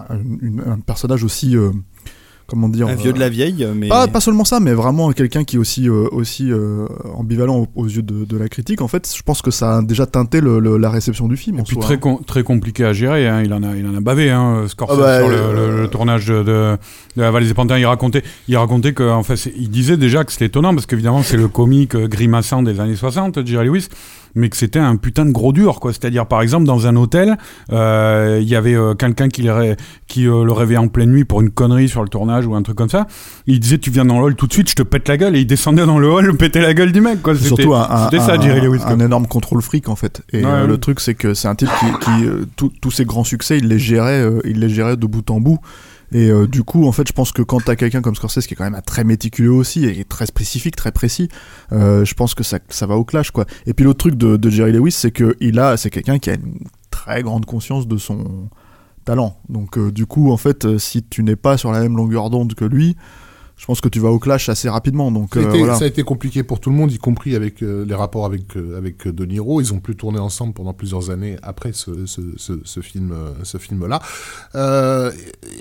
[0.10, 1.58] un, personnage aussi,
[2.54, 5.12] comment dire, un vieux euh, de la vieille, mais pas, pas seulement ça, mais vraiment
[5.12, 6.86] quelqu'un qui est aussi, euh, aussi euh,
[7.16, 8.82] ambivalent aux, aux yeux de, de la critique.
[8.82, 11.58] En fait, je pense que ça a déjà teinté le, le- la réception du film.
[11.58, 11.98] Et en puis soi, très, hein.
[11.98, 13.42] com- très compliqué à gérer, hein.
[13.44, 15.82] il, en a, il en a bavé, hein, Scorsese, Ah bah, sur le, euh, le-
[15.82, 16.78] le tournage de, de,
[17.18, 17.78] de La Vallée des Pantins.
[17.80, 21.24] Il racontait, il racontait que, en fait, il disait déjà que c'était étonnant, parce qu'évidemment,
[21.24, 23.88] c'est le comique euh, grimaçant des années 60, Jerry Lewis,
[24.36, 25.92] mais que c'était un putain de gros dur, quoi.
[25.94, 27.38] C'est-à-dire, par exemple, dans un hôtel,
[27.72, 29.76] euh, il y avait euh, quelqu'un qui, le
[30.08, 32.62] qui euh, le réveillait en pleine nuit pour une connerie sur le tournage ou un
[32.62, 33.08] truc comme ça.
[33.48, 35.36] Il disait, tu viens dans le hall tout de suite, je te pète la gueule,
[35.36, 37.36] et il descendait dans le hall, pétait la gueule du mec, quoi.
[37.36, 40.22] C'était surtout un, un- ça, Jerry Lewis, un énorme contrôle fric en fait.
[40.32, 43.58] Et Ouais, le truc c'est que c'est un type qui, qui, tous ses grands succès,
[43.58, 45.60] il les gérait, il les gérait de bout en bout.
[46.14, 48.54] Et euh, du coup, en fait, je pense que quand t'as quelqu'un comme Scorsese qui
[48.54, 51.28] est quand même très méticuleux aussi et très spécifique, très précis,
[51.72, 53.46] euh, je pense que ça, va au clash quoi.
[53.66, 56.36] Et puis l'autre truc de, Jerry Lewis, c'est que il a, c'est quelqu'un qui a
[56.36, 56.60] une
[56.92, 58.50] très grande conscience de son
[59.06, 59.38] talent.
[59.50, 62.54] Donc euh, du coup, en fait, si tu n'es pas sur la même longueur d'onde
[62.54, 62.96] que lui,
[63.56, 65.12] je pense que tu vas au clash assez rapidement.
[65.12, 65.76] Donc Ça a, euh, été, voilà.
[65.76, 68.58] ça a été compliqué pour tout le monde, y compris avec euh, les rapports avec
[68.58, 69.62] euh, avec De Niro.
[69.62, 73.58] Ils ont pu tourner ensemble pendant plusieurs années après ce ce, ce, ce film ce
[73.58, 74.02] film là.
[74.56, 75.12] Euh,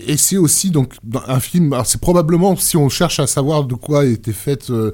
[0.07, 0.95] et c'est aussi donc
[1.27, 1.77] un film.
[1.85, 4.93] C'est probablement si on cherche à savoir de quoi était fait euh,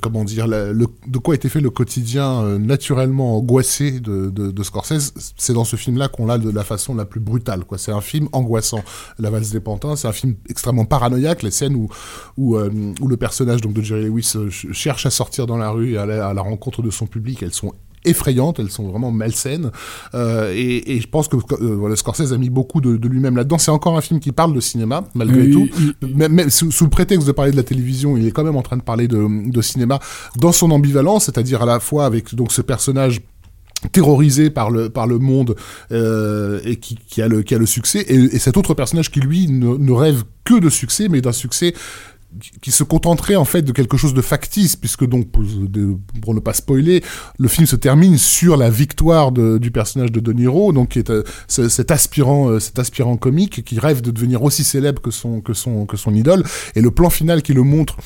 [0.00, 5.12] comment dire le, de quoi était fait le quotidien euh, naturellement angoissé de, Scorsese.
[5.36, 7.64] C'est dans ce film-là qu'on l'a de la façon la plus brutale.
[7.64, 8.82] Quoi, c'est un film angoissant.
[9.18, 11.42] La valse des pantins, c'est un film extrêmement paranoïaque.
[11.42, 11.88] Les scènes où
[12.36, 12.70] où, euh,
[13.06, 15.96] le personnage donc de Jerry Lewis euh, ch- cherche à sortir dans la rue et
[15.98, 17.72] à la, à la rencontre de son public, elles sont
[18.04, 19.70] effrayantes, elles sont vraiment malsaines.
[20.14, 23.36] Euh, et, et je pense que euh, voilà, Scorsese a mis beaucoup de, de lui-même
[23.36, 23.58] là-dedans.
[23.58, 25.68] C'est encore un film qui parle de cinéma, malgré tout.
[26.02, 28.44] il- Même, même sous, sous le prétexte de parler de la télévision, il est quand
[28.44, 29.98] même en train de parler de, de cinéma
[30.36, 33.20] dans son ambivalence, c'est-à-dire à la fois avec donc ce personnage
[33.92, 35.56] terrorisé par le par le monde
[35.90, 39.10] euh, et qui, qui a le qui a le succès et, et cet autre personnage
[39.10, 41.72] qui lui ne, ne rêve que de succès mais d'un succès
[42.62, 46.52] qui se contenterait en fait de quelque chose de factice, puisque donc pour, ne pas
[46.54, 47.02] spoiler,
[47.38, 51.10] le film se termine sur la victoire du personnage de De Niro, donc qui est
[51.10, 55.10] euh, ce- cet aspirant, euh, cet aspirant comique qui rêve de devenir aussi célèbre que
[55.10, 56.44] son que son que son idole,
[56.76, 57.96] et le plan final qui le montre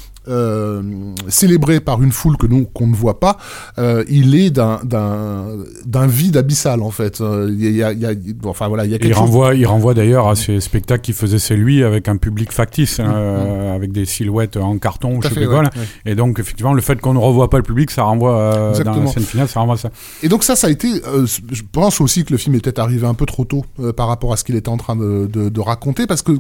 [1.29, 3.37] célébré par une foule que nous qu'on ne voit pas,
[3.79, 7.21] euh, il est d'un vide abyssal en fait.
[7.21, 9.11] Euh, Il y a, il y a- bon, enfin voilà, il y a Et quelque
[9.13, 9.21] il chose.
[9.25, 13.01] renvoie, il renvoie d'ailleurs à ces spectacles qu'il faisait c'est lui avec un public factice,
[13.01, 15.59] hein, euh, avec des silhouettes en carton ou je sais quoi.
[15.61, 15.71] ouais, ouais.
[16.07, 19.01] Et donc effectivement le fait qu'on ne revoit pas le public, ça renvoie euh, dans
[19.03, 19.91] la scène finale, ça renvoie à ça.
[20.23, 22.79] Et donc ça, ça a été, euh, je pense aussi que le film est peut-être
[22.79, 25.29] arrivé un peu trop tôt euh, par rapport à ce qu'il était en train de,
[25.33, 26.33] de, de raconter, parce que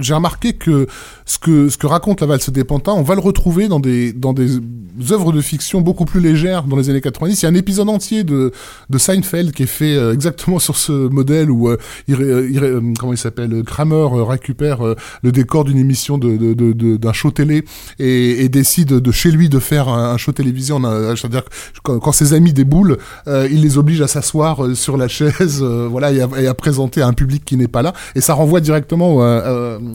[0.00, 0.86] j'ai remarqué que
[1.24, 4.32] ce que ce que raconte la valse des pantins, on va le dans des dans
[4.32, 4.58] des
[5.12, 7.40] œuvres de fiction beaucoup plus légères dans les années 90.
[7.40, 8.52] Il y a un épisode entier de
[8.90, 11.76] de Seinfeld qui est fait euh, exactement sur ce modèle où euh,
[12.08, 14.78] il, euh, comment il s'appelle Kramer récupère
[15.22, 17.64] le décor d'une émission de de- d'un show télé
[17.98, 20.74] et, et décide de chez lui de faire un, un show télévisé.
[21.16, 21.44] C'est-à-dire
[21.82, 26.20] quand, quand ses amis déboulent, il les oblige à s'asseoir sur la chaise, voilà, et
[26.20, 27.92] à, et à présenter à un public qui n'est pas là.
[28.14, 29.16] Et ça renvoie directement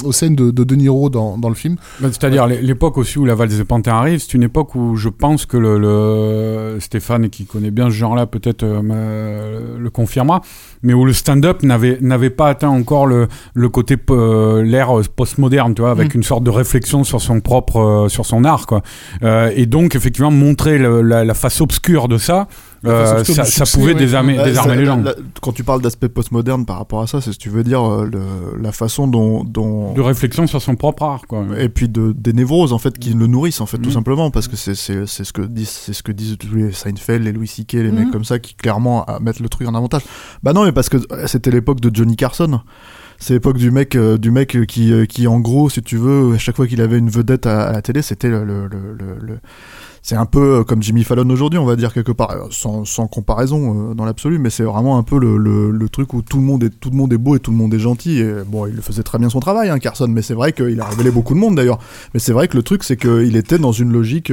[0.04, 1.76] aux scènes de, de De Niro dans, dans le film.
[2.00, 4.96] Ben, C'est-à-dire l'é- l'époque aussi où la valse des pantins arrive, c'est une époque où
[4.96, 10.42] je pense que le, le- Stéphane qui connaît bien ce genre-là peut-être euh, le confirmera,
[10.84, 15.74] mais où le stand-up n'avait n'avait pas atteint encore le, le côté euh, l'ère postmoderne,
[15.74, 16.18] tu vois, avec Mm.
[16.18, 18.82] une sorte de réflexion sur son propre euh, sur son art, quoi.
[19.56, 22.48] Et donc effectivement montrer le- la, la face obscure de ça,
[22.90, 24.00] euh, ça, du ça succès, pouvait ouais.
[24.00, 24.98] désarmer, Ouais, désarmer ça- les gens.
[25.02, 27.64] la- quand tu parles d'aspect postmoderne par rapport à ça, c'est ce que tu veux
[27.64, 31.46] dire euh, le- la façon dont, dont De réflexion sur son propre art, quoi.
[31.58, 33.94] et puis de des névroses en fait qui le nourrissent en fait tout Mhm.
[33.96, 36.72] simplement parce que c'est c'est c'est ce que disent c'est ce que disent tous les
[36.72, 37.74] Seinfeld les Louis C.K.
[37.74, 40.02] les mecs comme ça qui clairement euh, mettent le truc en avantage.
[40.44, 42.60] Bah non mais parce que c'était l'époque de Johnny Carson.
[43.18, 46.34] C'est l'époque du mec euh, du mec qui euh, qui en gros si tu veux
[46.36, 48.94] à chaque fois qu'il avait une vedette à, à la télé c'était le, le, le,
[48.94, 49.40] le- le-
[50.06, 53.08] c'est un peu euh, comme Jimmy Fallon aujourd'hui, on va dire quelque part, euh, sans,
[53.08, 56.62] comparaison euh, dans l'absolu, mais c'est vraiment un peu le, truc où tout le monde
[56.64, 58.24] est beau et tout le monde est gentil.
[58.46, 61.10] Bon, il faisait très bien son travail, hein, Carson, mais c'est vrai qu'il a révélé
[61.10, 61.80] beaucoup de monde d'ailleurs.
[62.14, 64.32] Mais c'est vrai que le truc, c'est qu'il était dans une logique.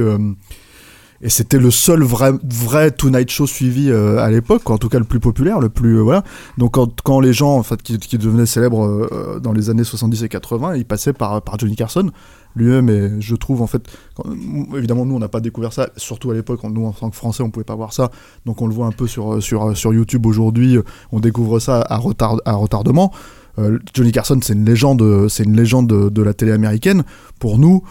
[1.21, 5.05] et c'était le seul vrai, vrai Tonight Show suivi à l'époque, en tout cas le
[5.05, 5.99] plus populaire, le plus.
[5.99, 6.23] voilà.
[6.59, 10.75] Donc quand, les gens en fait, qui, devenaient célèbres dans les années 70 et 80,
[10.75, 12.11] ils passaient par Johnny Carson
[12.55, 12.89] lui-même.
[12.89, 13.81] Et je trouve en fait.
[14.15, 14.25] quand-
[14.75, 17.43] évidemment, nous on n'a pas découvert ça, surtout à l'époque, nous en tant que Français
[17.43, 18.11] on pouvait pas voir ça.
[18.45, 20.77] Donc on le voit un peu sur, sur, sur YouTube aujourd'hui,
[21.11, 23.11] on découvre ça à, retard, à retardement.
[23.59, 27.03] Euh, Johnny Carson, c'est une légende, c'est une légende de, de la télé américaine.
[27.39, 27.83] Pour nous,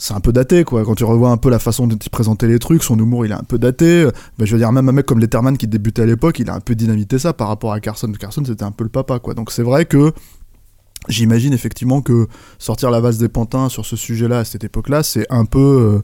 [0.00, 0.84] c'est un peu daté, quoi.
[0.84, 3.32] Quand tu revois un peu la façon dont il présentait les trucs, son humour, il
[3.32, 4.02] est un peu daté.
[4.04, 6.48] Euh, bah, je veux dire, même un mec comme Letterman qui débutait à l'époque, il
[6.48, 8.12] a un peu dynamité ça par rapport à Carson.
[8.12, 9.34] Carson, c'était un peu le papa, quoi.
[9.34, 10.12] Donc c'est vrai que
[11.08, 12.26] j'imagine effectivement que
[12.58, 16.02] sortir la vase des pantins sur ce sujet-là à cette époque-là, c'est un peu euh,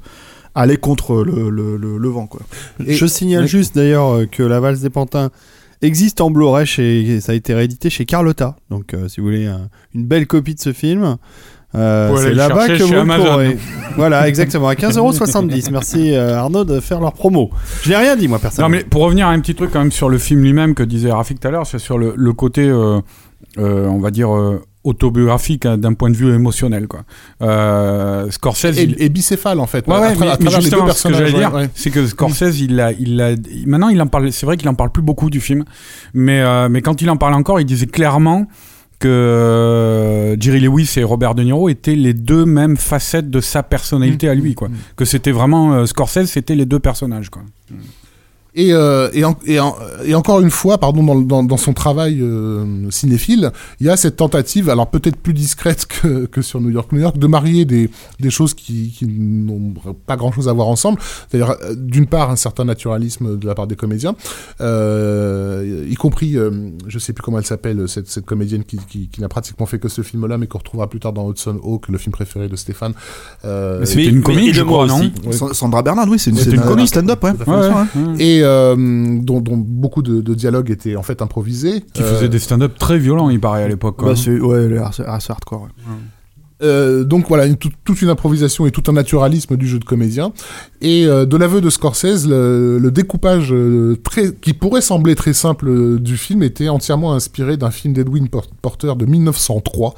[0.55, 2.41] aller contre le, le, le- le vent, quoi.
[2.87, 5.31] Et- Je signale juste d'ailleurs euh, que la valse des pantins
[5.83, 8.57] existe en Blu-ray chez ça a été réédité chez Carlotta.
[8.71, 11.17] Donc euh, si vous voulez un- une belle copie de ce film,
[11.75, 13.59] euh, c'est là-bas que vous le pourrez.
[13.97, 15.71] voilà, exactement à 15,70€.
[15.73, 17.51] Merci euh, Arnaud de faire leur promo.
[17.83, 18.77] Je n'ai rien dit moi Non, personnellement.
[18.77, 21.11] mais pour revenir à un petit truc quand même sur le film lui-même que disait
[21.11, 23.01] Rafik tout à l'heure, c'est sur le, le côté, euh,
[23.59, 26.87] euh, on va dire, euh, autobiographique hein, d'un point de vue émotionnel.
[26.87, 27.05] Quoi.
[27.43, 28.77] Euh, Scorsese.
[28.77, 29.87] il- Et, et bicéphale en fait.
[29.89, 31.19] Ouais, à ouais, tra- mais, à mais travers les deux ce que personnages.
[31.19, 31.71] j'allais dire, ouais, ouais.
[31.75, 33.35] c'est que Scorsese, il a, il a,
[33.67, 34.31] maintenant, il en parle.
[34.33, 35.65] C'est vrai qu'il en parle plus beaucoup du film,
[36.13, 38.47] mais, euh, mais quand il en parlait encore, il disait clairement
[39.01, 43.63] que euh, Jerry Lewis et Robert De Niro étaient les deux mêmes facettes de sa
[43.63, 44.69] personnalité à lui, quoi.
[44.97, 47.43] Que c'était vraiment euh, Scorsese, c'était les deux personnages, quoi.
[48.57, 51.73] Et, euh, et, en- et, en- et encore une fois, pardon, dans, dans, dans son
[51.73, 56.61] travail euh, cinéphile, il y a cette tentative, alors peut-être plus discrète que, que sur
[56.61, 57.91] New York, New York, de marier des,
[58.21, 59.75] des choses qui, qui n'ont
[60.07, 60.99] pas grand-chose à voir ensemble.
[61.29, 64.15] C'est-à-dire, euh, d'une part, un certain naturalisme de la part des comédiens,
[64.85, 66.51] euh, y compris, euh,
[66.87, 69.79] je sais plus comment elle s'appelle, cette, cette comédienne qui, qui, qui n'a pratiquement fait
[69.79, 72.57] que ce film-là, mais qu'on retrouvera plus tard dans Hudson Hawk, le film préféré de
[72.57, 72.93] Stéphane.
[73.45, 75.11] Euh, c'était une comique, je crois, non
[75.53, 76.89] Sandra Bernard, oui, c'est une, c'est c'est une un- un comique.
[76.89, 77.33] stand-up, ouais.
[77.47, 77.87] Hein.
[78.19, 78.75] Et euh,
[79.21, 81.83] dont, dont beaucoup de, de dialogues étaient en fait improvisés.
[81.93, 83.97] Qui Euh, faisait des stand-up très violents, il paraît, à l'époque.
[84.05, 85.63] Bah, c'est ouais, elle est assez assez hardcore.
[85.63, 85.69] ouais.
[86.63, 87.47] Euh, donc voilà,
[87.85, 90.33] toute une improvisation et tout un naturalisme du jeu de comédien.
[90.81, 93.97] Et euh, de l'aveu de Scorsese, le, découpage euh,
[94.41, 98.95] qui pourrait sembler très simple du film était entièrement inspiré d'un film d'Edwin Por- Porter
[98.97, 99.95] de 1903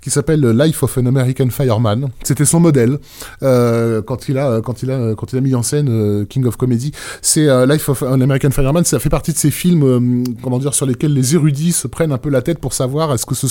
[0.00, 2.08] qui s'appelle Life of an American Fireman.
[2.24, 2.98] C'était son modèle
[3.40, 6.92] quand il a quand il a quand il a mis en scène King of Comedy.
[7.22, 8.84] C'est Life of an American Fireman.
[8.84, 12.18] Ça fait partie de ces films comment dire sur lesquels les érudits se prennent un
[12.18, 13.46] peu la tête pour savoir est-ce que ce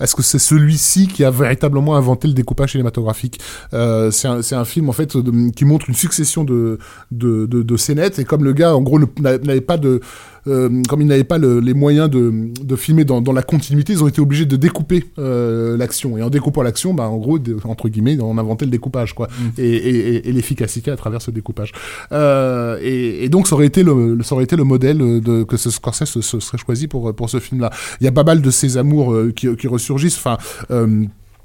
[0.00, 3.40] est-ce que c'est celui-ci qui a véritablement vraiment inventé le découpage cinématographique.
[3.74, 6.78] Euh, c'est un, film en fait de- qui montre une succession de
[7.10, 10.00] de, de, de scénettes et comme le gars en gros n'avait pas de
[10.48, 13.92] euh, comme il n'avait pas le- les moyens de, de filmer dans, dans la continuité,
[13.92, 16.18] ils ont été obligés de découper euh, l'action.
[16.18, 19.28] Et en découpant l'action, bah, en gros, de- entre guillemets, on inventait le découpage, quoi,
[19.56, 21.70] et, et, et- et l'efficacité à travers ce découpage.
[22.10, 25.56] Euh, et, et donc, ça aurait été le, ça aurait été le modèle de, que
[25.56, 27.70] ce Scorsese se, se serait choisi pour, pour ce film-là.
[28.00, 30.18] Il y a pas mal de ces amours qui, qui ressurgissent.
[30.18, 30.38] Enfin.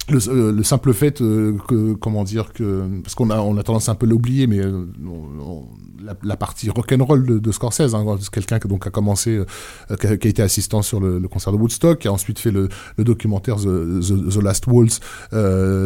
[0.09, 3.63] Le, euh, le simple fait euh, que comment dire que parce qu'on a on a
[3.63, 4.85] tendance à un peu l'oublier mais euh,
[6.03, 9.41] la, la partie rock'n'roll de, de Scorsese hein, quelqu'un qui donc a commencé
[9.99, 12.39] qui, a, qui a été assistant sur le, le concert de Woodstock qui a ensuite
[12.39, 14.99] fait le, le documentaire The, The- The Last Waltz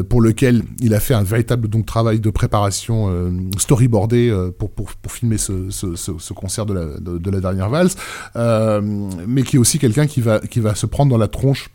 [0.09, 3.09] pour lequel il a fait un véritable donc travail de préparation
[3.57, 7.39] storyboardé pour, pour pour filmer ce, ce, ce, ce concert de la de, de la
[7.39, 7.95] dernière valse
[8.35, 11.69] mais qui est aussi quelqu'un qui va qui va se prendre dans la tronche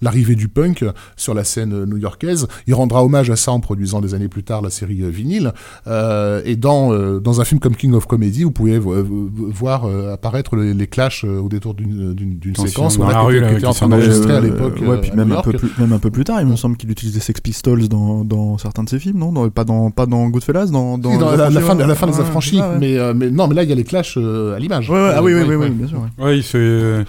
[0.00, 0.84] l'arrivée du punk
[1.16, 2.46] sur la scène euh, new-yorkaise.
[2.66, 5.52] Il rendra hommage à ça en produisant des années plus tard la série euh, Vinyle.
[5.86, 9.30] Euh, et dans euh, dans un film comme King of Comedy, vous pouvez vo- vo-
[9.50, 13.04] voir euh, apparaître les, les clashs euh, au détour d'une d'une d'une Dans- séquence dans
[13.04, 14.78] voilà, la qui rue, là, qui était en train d'enregistrer à Euh, l'époque.
[14.80, 16.46] ouais, euh, puis à même New un, peu plus, même un peu plus tard, il
[16.46, 19.32] me semble qu'il utilise des Sex Pistols dans, dans certains de ses films, non?
[19.32, 22.14] Dans, Pas dans pas dans Goodfellas, dans, dans, dans la, la fin, la fin des
[22.14, 22.78] Ouais, affranchis, ouais, ouais.
[22.78, 24.88] mais, euh, mais non, mais là il y a les clashs euh, à l'image.
[24.90, 25.98] Ouais, ouais, ah oui, oui, Euh, oui, bien sûr.
[25.98, 26.08] ouais.
[26.26, 27.04] Oui, c'est.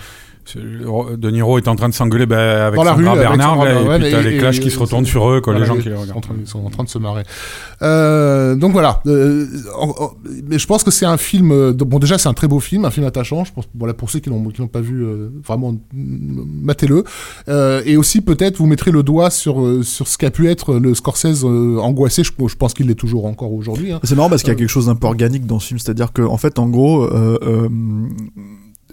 [0.55, 3.49] De Niro est en train de s'engueuler bah, avec Dans la Sandra rue, avec Bernard,
[3.51, 5.39] Sandra là, Bernard, et puis t'as les clashs et- qui se et- retournent sur eux,
[5.41, 6.17] quoi, les gens qui les regardent.
[6.17, 7.23] en train- Ils sont en train de se marrer.
[7.81, 9.01] Euh, donc voilà.
[9.07, 9.45] Euh,
[9.79, 10.11] en- en-
[10.47, 11.51] mais je pense que c'est un film.
[11.51, 13.43] euh, bon, déjà, c'est un très beau film, un film attachant.
[13.43, 17.03] Je pense, voilà, pour ceux qui l'ont qui l'ont pas vu, euh, vraiment, mm, matez-le.
[17.47, 20.93] Euh, et aussi, peut-être, vous mettrez le doigt sur sur ce qu'a pu être le
[20.95, 22.23] Scorsese euh, angoissé.
[22.23, 23.91] Je, je pense qu'il l'est toujours encore aujourd'hui.
[23.91, 23.99] hein.
[24.03, 25.79] C'est marrant parce qu'il y a Euh, quelque chose d'un peu organique dans ce film,
[25.79, 27.69] c'est-à-dire que en fait, en gros, euh, euh,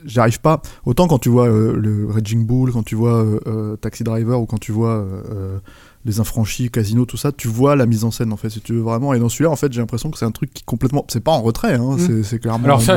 [0.08, 0.60] j'arrive pas.
[0.84, 4.40] Autant quand tu vois euh, le Raging Bull, quand tu vois euh, euh, Taxi Driver
[4.40, 5.58] ou quand tu vois euh, euh,
[6.04, 8.72] les Infranchis, Casino, tout ça, tu vois la mise en scène en fait, si tu
[8.72, 9.12] veux vraiment.
[9.14, 11.32] Et dans celui-là, en fait, j'ai l'impression que c'est un truc qui complètement, c'est pas
[11.32, 11.98] en retrait, hein, Mm.
[11.98, 12.64] c'est- c'est clairement.
[12.64, 12.96] Alors ça,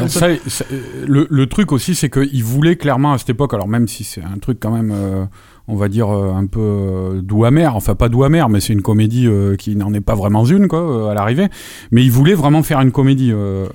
[1.07, 4.23] le, le truc aussi, c'est qu'il voulait clairement à cette époque, alors même si c'est
[4.23, 5.25] un truc quand même, euh,
[5.67, 8.73] on va dire euh, un peu euh, doux amer, enfin pas doux amer, mais c'est
[8.73, 11.47] une comédie euh, qui n'en est pas vraiment une quoi à l'arrivée.
[11.91, 13.33] Mais il voulait vraiment faire une comédie.
[13.33, 13.67] Ouais,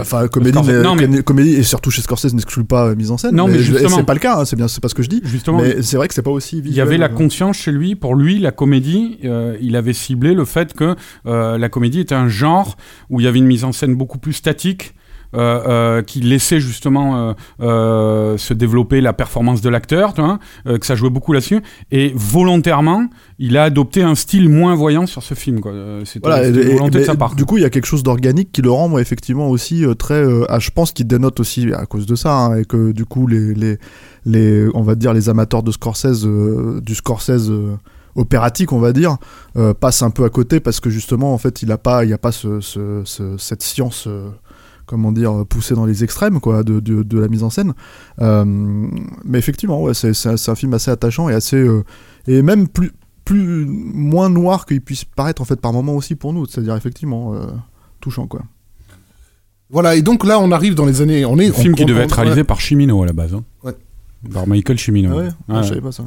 [0.00, 3.16] Enfin, comédie, n'est- non, mais- com- comédie et surtout chez Scorsese n'exclut pas mise en
[3.18, 3.34] scène.
[3.34, 5.08] Non, mais justement- c'est pas le cas, hein, c'est bien, c'est pas ce que je
[5.08, 5.20] dis.
[5.24, 7.94] Justement, Mais c'est vrai que c'est pas aussi il y avait la conscience chez lui,
[7.94, 10.94] pour lui, la comédie, euh, il avait ciblé le fait que
[11.26, 12.76] euh, la comédie était un genre
[13.10, 14.94] où il y avait une mise en scène beaucoup plus statique.
[15.34, 21.10] Euh, euh, qui laissait justement euh, se développer la performance de l'acteur, que ça jouait
[21.10, 21.60] beaucoup là-dessus,
[21.90, 23.06] et volontairement,
[23.38, 25.60] il a adopté un style moins voyant sur ce film.
[26.04, 27.34] C'était Voilà, une et- volonté de sa part.
[27.34, 30.14] Du coup, il y a quelque chose d'organique qui le rend moi, effectivement aussi très.
[30.22, 33.04] euh, ah, je pense qu'il dénote aussi à cause de ça, hein, et que du
[33.04, 33.78] coup, les, les,
[34.26, 37.76] les, on va dire les amateurs de Scorsese, euh, du Scorsese euh,
[38.14, 39.16] opératique, on va dire,
[39.80, 42.12] passent un peu à côté parce que justement, en fait, il a pas, il y
[42.12, 44.06] a pas ce, ce- ce- cette science.
[44.92, 47.72] Comment dire poussée dans les extrêmes quoi de, de, de la mise en scène
[48.20, 48.44] Euh,
[49.24, 51.82] mais effectivement ouais c'est c'est un, c'est un film assez attachant et assez euh,
[52.26, 52.92] et même plus
[53.24, 57.34] plus moins noir qu'il puisse paraître en fait par moment aussi pour nous c'est-à-dire effectivement
[57.34, 57.46] euh,
[58.00, 58.42] touchant quoi
[59.70, 59.94] Voilà.
[59.96, 61.24] Et donc là, on arrive dans les années.
[61.24, 61.48] On est.
[61.48, 63.32] Un film on- qui on- devait on- être réalisé par Chimino à la base.
[63.34, 63.42] hein.
[63.64, 63.72] Ouais.
[64.32, 65.10] Par Michael Chimino.
[65.12, 65.62] Ah ouais, Ah, Ouais.
[65.62, 66.04] je savais pas ça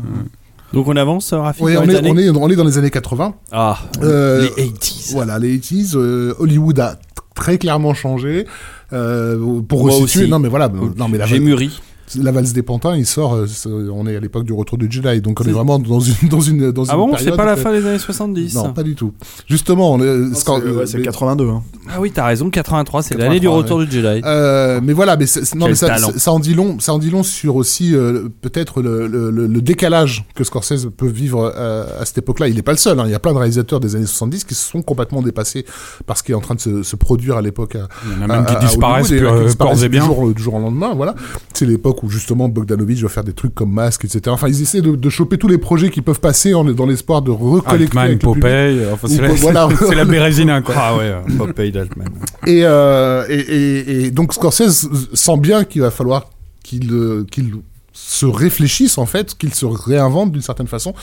[0.74, 3.34] Donc on avance, Rafi dans on, est, on, est, on est dans les années 80.
[3.52, 5.14] Ah, Euh, les 80s.
[5.14, 7.02] Voilà, les 80s, euh, Hollywood a t-
[7.34, 8.46] très clairement changé.
[8.94, 10.30] Euh, pour Moi resituer, aussi.
[10.30, 11.82] non mais voilà, non mais la, J'ai mûri.
[12.22, 13.34] La valse des pantins, il sort.
[13.34, 16.00] euh, c'est- on est à l'époque du retour du Jedi, donc on est vraiment dans
[16.00, 18.74] une dans une dans Ah une bon, c'est pas la fin des années 70 Non,
[18.74, 19.14] pas du tout.
[19.48, 21.64] Justement, on est, Scor- c'est ouais, mais- 82 hein.
[21.90, 24.22] Ah oui, t'as raison, 83, c'est 83, l'année du retour du Jedi.
[24.26, 25.26] Euh, mais voilà, mais,
[25.56, 28.82] non, mais ça, ça, en dit long, ça en dit long sur aussi euh, peut-être
[28.82, 32.48] le, le, le- le décalage que Scorsese peut vivre euh, à cette époque-là.
[32.48, 33.00] Il n'est pas le seul.
[33.00, 33.04] hein.
[33.06, 35.66] Il y a plein de réalisateurs des années 70 qui se sont complètement dépassés
[36.06, 37.76] par ce qui est en train de se, se produire à l'époque.
[38.06, 40.34] Il y en a à- même qui à disparaissent et euh, qui disparaissent du jour,
[40.34, 40.94] du jour au lendemain.
[40.96, 41.16] Voilà,
[41.54, 44.22] c'est l'époque où justement Bogdanovich va faire des trucs comme Masque, etc.
[44.28, 47.22] Enfin, ils essaient de, de choper tous les projets qui peuvent passer en, dans l'espoir
[47.22, 48.20] de recollecter Altman.
[48.20, 49.70] Popeye, enfin, c'est la, voilà.
[49.80, 50.76] c'est la Bérésina, quoi.
[50.78, 52.10] Ah ouais, Popeye d'Altman.
[52.48, 56.30] Et, euh, et, et, et donc Scorsese sent bien qu'il va falloir
[56.64, 57.54] qu'il euh, qu'il
[57.94, 60.94] se réfléchisse en fait, qu'il se réinvente d'une certaine façon.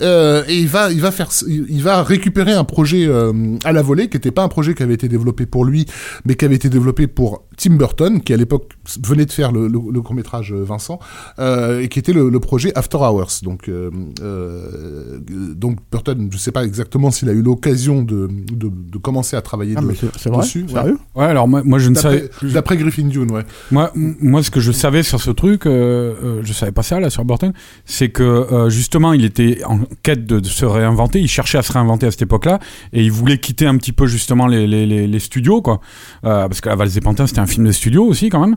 [0.00, 3.32] Euh, et il va, il va faire, il va récupérer un projet euh,
[3.64, 5.86] à la volée qui n'était pas un projet qui avait été développé pour lui,
[6.24, 8.72] mais qui avait été développé pour Tim Burton, qui à l'époque
[9.02, 10.98] venait de faire le, le, court métrage Vincent,
[11.38, 13.42] euh, et qui était le, le, projet After Hours.
[13.42, 13.90] Donc, euh,
[14.22, 15.18] euh,
[15.54, 19.42] donc Burton, je sais pas exactement s'il a eu l'occasion de, de, de, commencer à
[19.42, 20.66] travailler ah, de, c'est vrai dessus.
[20.68, 20.98] Sérieux?
[21.14, 22.28] Ouais, alors moi, moi je ne savais.
[22.42, 23.44] D'après Griffin Dune, ouais.
[23.70, 27.10] Moi, moi, ce que je savais sur ce truc, euh, je savais pas ça là
[27.10, 27.52] sur Burton,
[27.84, 31.62] c'est que euh, justement il était en quête de, de se réinventer, il cherchait à
[31.62, 32.58] se réinventer à cette époque-là
[32.92, 35.80] et il voulait quitter un petit peu justement les, les, les, les studios quoi,
[36.24, 38.56] Euh, parce que La Valse des Pantins c'était un film de studio aussi quand même.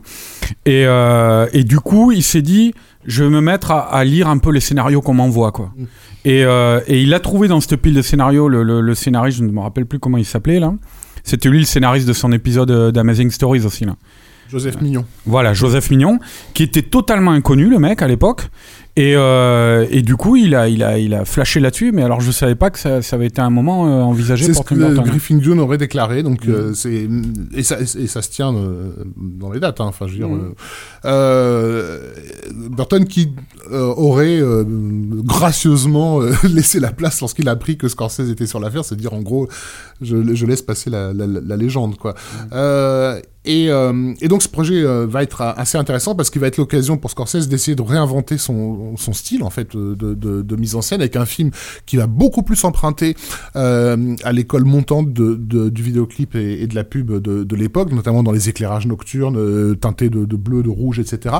[0.66, 2.74] Et, euh, et du coup il s'est dit
[3.06, 5.72] je vais me mettre à, à lire un peu les scénarios qu'on m'envoie quoi.
[6.24, 9.38] Et, euh, et il a trouvé dans cette pile de scénarios le, le, le scénariste,
[9.38, 10.74] je ne me rappelle plus comment il s'appelait là.
[11.24, 13.96] C'était lui le scénariste de son épisode d'Amazing Stories aussi là.
[14.50, 15.04] Joseph Mignon.
[15.26, 16.20] Voilà, Joseph Mignon,
[16.54, 18.48] qui était totalement inconnu, le mec, à l'époque.
[19.00, 22.20] Et, euh, et du coup, il a, il a, il a flashé là-dessus, mais alors
[22.20, 24.64] je savais pas que ça, ça avait été un moment euh, envisagé C'est ce pour
[24.64, 25.04] que Tim Burton.
[25.04, 27.06] Griffin Jones aurait déclaré, donc euh, c'est
[27.54, 29.80] et ça, et ça se tient euh, dans les dates.
[29.80, 30.52] hein, Enfin, je veux dire, Mm.
[31.04, 32.00] euh,
[32.70, 33.28] Burton qui
[33.70, 38.84] euh, aurait euh, gracieusement laissé la place lorsqu'il a appris que Scorsese était sur l'affaire,
[38.84, 39.48] c'est dire en gros,
[40.00, 42.14] je, je laisse passer la, la, la légende, quoi.
[42.52, 46.48] Euh, et, euh, et donc ce projet euh, va être assez intéressant parce qu'il va
[46.48, 50.56] être l'occasion pour Scorsese d'essayer de réinventer son, son style en fait de, de, de
[50.56, 51.50] mise en scène avec un film
[51.86, 53.16] qui va beaucoup plus emprunter
[53.56, 58.22] euh, à l'école montante de, du vidéoclip et, et de la pub de, l'époque, notamment
[58.22, 61.36] dans les éclairages nocturnes euh, teintés de, bleu, de rouge, etc.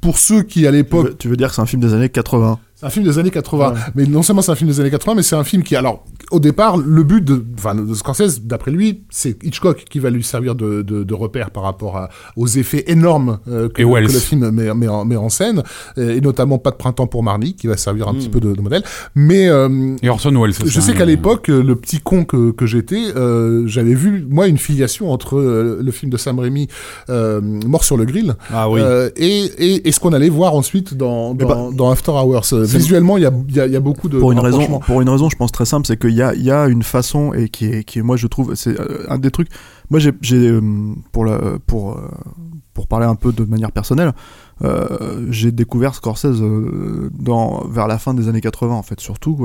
[0.00, 2.58] Pour ceux qui à l'époque tu veux dire que c'est un film des années 80
[2.80, 3.68] c'est un film des années 80.
[3.72, 3.78] Ouais.
[3.94, 6.04] Mais non seulement c'est un film des années 80, mais c'est un film qui, alors,
[6.30, 10.24] au départ, le but de, enfin, de Scorsese, d'après lui, c'est Hitchcock qui va lui
[10.24, 14.50] servir de, de, de repère par rapport à, aux effets énormes euh, que, le film
[14.50, 15.62] met, met, en, met en scène,
[15.98, 18.16] et notamment Pas de printemps pour Marnie, qui va servir un Mm.
[18.16, 18.82] petit peu de, de modèle.
[19.14, 20.54] Mais euh, Et Orson Welles.
[20.64, 20.94] je sais hein.
[20.94, 25.12] qu'à l'époque, euh, le petit con que, que j'étais, euh, j'avais vu, moi, une filiation
[25.12, 26.68] entre euh, le film de Sam Raimi,
[27.08, 28.80] euh, Mort sur le grill, Ah oui.
[29.16, 32.52] et, et, et ce qu'on allait voir ensuite dans, Mais dans, dans After Hours.
[32.78, 35.36] Visuellement, il y a, y, y beaucoup de pour une raison pour une raison je
[35.36, 37.84] pense très simple c'est qu'il y a il y a une façon et qui est
[37.84, 39.48] qui est moi je trouve c'est euh, un des trucs
[39.90, 40.60] moi j'ai euh,
[41.12, 41.26] pour
[41.66, 42.08] pour euh,
[42.74, 44.12] pour parler un peu de manière personnelle
[44.62, 46.42] euh, j'ai découvert Scorsese
[47.18, 49.00] dans vers la fin des années 80 en fait.
[49.00, 49.36] Surtout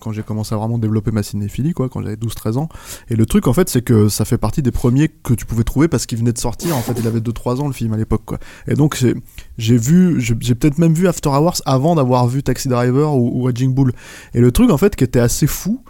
[0.00, 2.68] quand j'ai commencé à vraiment développer ma cinéphilie quoi quand j'avais 12 13 ans.
[3.08, 5.64] Et le truc en fait c'est que ça fait partie des premiers que tu pouvais
[5.64, 6.94] trouver parce qu'il venait de sortir en fait.
[6.98, 8.38] Il avait 2 3 ans le film à l'époque quoi.
[8.66, 9.04] Et donc
[9.58, 13.68] j'ai vu j'ai peut-être même vu After Hours avant d'avoir vu Taxi Driver ou, ou
[13.68, 13.92] Bull.
[14.34, 15.84] Et le truc en fait qui était assez fou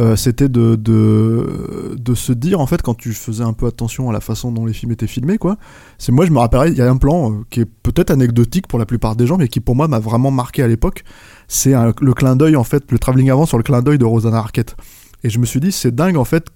[0.00, 4.10] euh, c'était de, de, de se dire en fait quand tu faisais un peu attention
[4.10, 5.56] à la façon dont les films étaient filmés quoi
[5.96, 8.66] c'est moi je me rappelle il y a un plan euh, qui est peut-être anecdotique
[8.66, 11.04] pour la plupart des gens mais qui pour moi m'a vraiment marqué à l'époque.
[11.46, 14.38] C'est le clin d'œil en fait le travelling avant sur le clin d'œil de Rosanna
[14.38, 14.76] Arquette.
[15.24, 16.46] Et je me suis dit c'est dingue en fait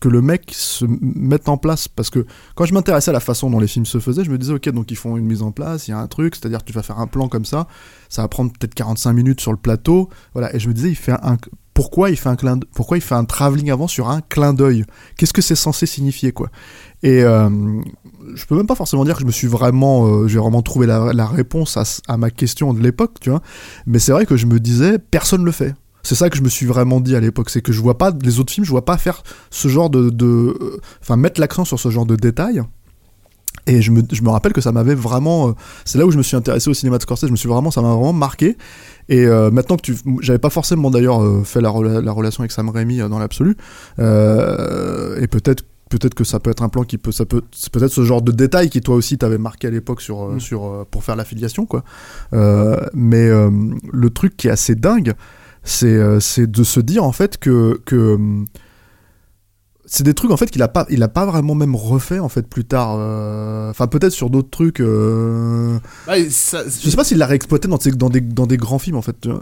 [0.00, 1.86] que le mec se mette en place.
[1.88, 4.38] Parce que quand je m'intéressais à la façon dont les films se faisaient je me
[4.38, 6.46] disais ok donc ils font une mise en place il y a un truc c'est
[6.46, 7.66] à dire que tu vas faire un plan comme ça
[8.08, 10.54] ça va prendre peut-être 45 minutes sur le plateau voilà.
[10.54, 11.36] Et je me disais il fait un
[11.82, 14.84] pourquoi il fait un clin pourquoi il fait un travelling avant sur un clin d'œil?
[15.16, 16.48] Qu'est-ce que c'est censé signifier quoi?
[17.02, 17.50] Et euh,
[18.36, 20.86] je peux même pas forcément dire que je me suis vraiment euh, j'ai vraiment trouvé
[20.86, 21.76] la, réponse
[22.06, 23.42] à, ma question de l'époque tu vois?
[23.86, 25.74] Mais c'est vrai que je me disais personne le fait
[26.04, 28.12] c'est ça que je me suis vraiment dit à l'époque, c'est que je vois pas
[28.22, 31.64] les autres films, je vois pas faire ce genre de, de euh, enfin mettre l'accent
[31.64, 32.62] sur ce genre de détails.
[33.66, 35.52] Et je me, je me rappelle que ça m'avait vraiment, euh,
[35.84, 37.26] c'est là où je me suis intéressé au cinéma de Scorsese.
[37.26, 38.56] Je me suis vraiment, ça m'a vraiment marqué.
[39.08, 42.42] Et euh, maintenant que tu, j'avais pas forcément d'ailleurs euh, fait la, rela- la relation
[42.42, 43.56] avec Sam Raimi euh, dans l'absolu.
[43.98, 47.70] Euh, et peut-être peut-être que ça peut être un plan qui peut ça peut c'est
[47.70, 50.40] peut-être ce genre de détail qui toi aussi t'avais marqué à l'époque sur Mm.
[50.40, 51.84] sur pour faire l'affiliation quoi
[52.32, 53.50] Euh, mais euh,
[53.92, 55.12] le truc qui est assez dingue
[55.64, 58.46] c'est c'est de se dire en fait que que hum,
[59.94, 62.30] c'est des trucs en fait qu'il a pas il a pas vraiment même refait en
[62.30, 65.76] fait plus tard euh, enfin peut-être sur d'autres trucs euh,
[66.06, 68.78] Bah, ça- je sais pas s'il l'a réexploité dans, des- dans des dans des grands
[68.78, 69.34] films en fait euh,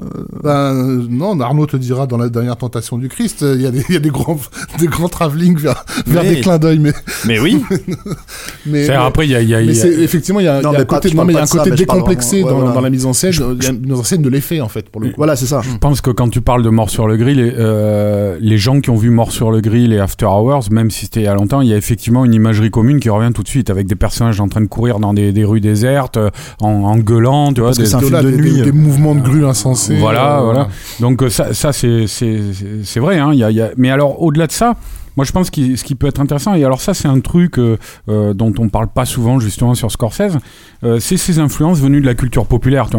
[0.42, 3.66] Ben, euh, non, Arnaud te dira dans la dernière tentation du Christ, euh, il y
[3.66, 4.38] a des, il y a des grands,
[4.80, 6.92] des grands travelling vers, vers Mais- des clins d'œil, mais,
[7.26, 7.62] Mais oui.
[8.66, 10.48] mais, C'est- Après, il y a, il y a- mais y a- effectivement il y
[10.48, 11.46] a, Non, il y a mais un pas- côté, non mais il y a pas
[11.46, 12.74] un côté mais décomplexé vraiment- dans, ouais, voilà.
[12.74, 13.32] dans la mise en scène.
[13.32, 15.14] Je- Il y a une mise en scène de l'effet en fait pour le coup.
[15.16, 18.36] voilà c'est ça Je pense que quand tu parles de Mort sur le Grill, euh,
[18.40, 21.20] les gens qui ont vu Mort sur le Grill et After Hours, même si c'était
[21.20, 23.48] il y a longtemps, il y a effectivement une imagerie commune qui revient tout de
[23.48, 26.30] suite avec des personnages en train de courir dans des, des rues désertes, euh,
[26.60, 27.72] en, en gueulant, tu vois.
[27.72, 28.54] Des- c'est un film Voilà, de nuit.
[28.56, 29.96] des, des mouvements de grue insensés.
[29.96, 30.68] Voilà, euh, voilà.
[31.00, 33.18] Donc euh, ça, ça c'est vrai.
[33.18, 34.76] Hein, il y a, il y a- Mais alors au-delà de ça.
[35.16, 37.58] Moi, je pense que ce qui peut être intéressant, et alors ça, c'est un truc
[37.58, 37.76] euh,
[38.08, 40.38] euh, dont on parle pas souvent justement sur Scorsese,
[40.84, 42.96] euh, c'est ces influences venues de la culture populaire, tu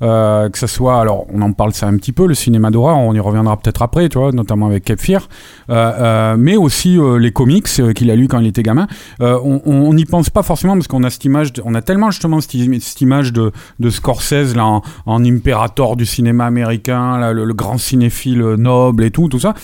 [0.00, 3.14] que ça soit, alors, on en parle ça un petit peu, le cinéma d'horreur, on
[3.14, 5.00] y reviendra peut-être après, tu notamment avec Cape
[6.38, 8.86] mais aussi les comics qu'il a lus quand il était gamin.
[9.20, 12.54] On- n'y pense pas forcément parce qu'on a cette image, on a tellement justement cette,
[12.56, 13.52] im- cette image de,
[13.90, 19.28] Scorsese là en, en impérator du cinéma américain, le, le grand cinéphile noble et tout,
[19.28, 19.54] tout ça,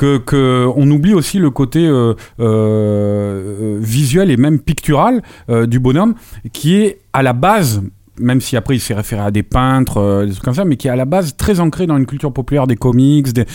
[0.00, 5.22] que, on oublie aussi le côté euh, euh, euh, visuel et même pictural
[5.66, 6.14] du bonhomme,
[6.52, 7.82] qui est à la base
[8.20, 10.76] même si après il s'est référé à des peintres, euh, des trucs comme ça, mais
[10.76, 13.32] qui est à la base très ancré dans une culture populaire des comics.
[13.32, 13.46] Des,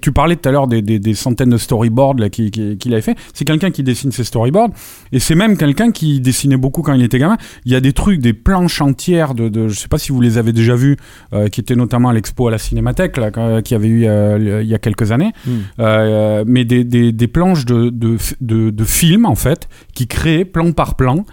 [0.00, 3.16] tu parlais tout à l'heure des, des- des centaines de storyboards qu'il qui, avait fait.
[3.34, 4.70] C'est quelqu'un qui dessine ses storyboards,
[5.12, 7.36] et c'est même quelqu'un qui dessinait beaucoup quand il était gamin.
[7.64, 10.20] Il y a des trucs, des planches entières de, de je sais pas si vous
[10.20, 10.96] les avez déjà vus,
[11.32, 14.60] euh, qui étaient notamment à l'expo à la Cinémathèque, là, quand- qui avait eu euh,
[14.62, 15.50] il y a quelques années, Hmm.
[15.78, 20.94] Euh, mais des, planches de, de, de, de films en fait, qui créaient plan par
[20.96, 21.24] plan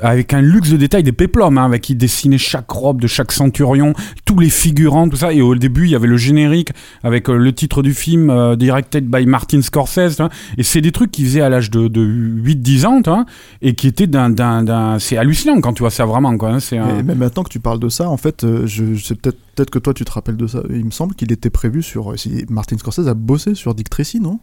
[0.00, 3.32] avec un luxe de détails, des péplums, hein, avec qui dessinaient chaque robe de chaque
[3.32, 5.32] centurion, tous les figurants, tout ça.
[5.32, 6.70] Et au début, il y avait le générique
[7.02, 10.16] avec euh, le titre du film euh, directed by Martin Scorsese.
[10.16, 10.30] vois.
[10.58, 13.24] Et c'est des trucs qu'ils faisaient à l'âge de, de 8-10 ans, vois,
[13.62, 16.50] et qui étaient d'un, c'est hallucinant quand tu vois ça vraiment, quoi.
[16.50, 18.84] hein, c'est Et maintenant que tu parles de ça, en fait, euh, je,
[19.14, 20.62] peut-être peut-être que toi tu te rappelles de ça.
[20.68, 22.14] Il me semble qu'il était prévu sur.
[22.48, 24.40] Martin Scorsese a bossé sur Dick Tracy, non?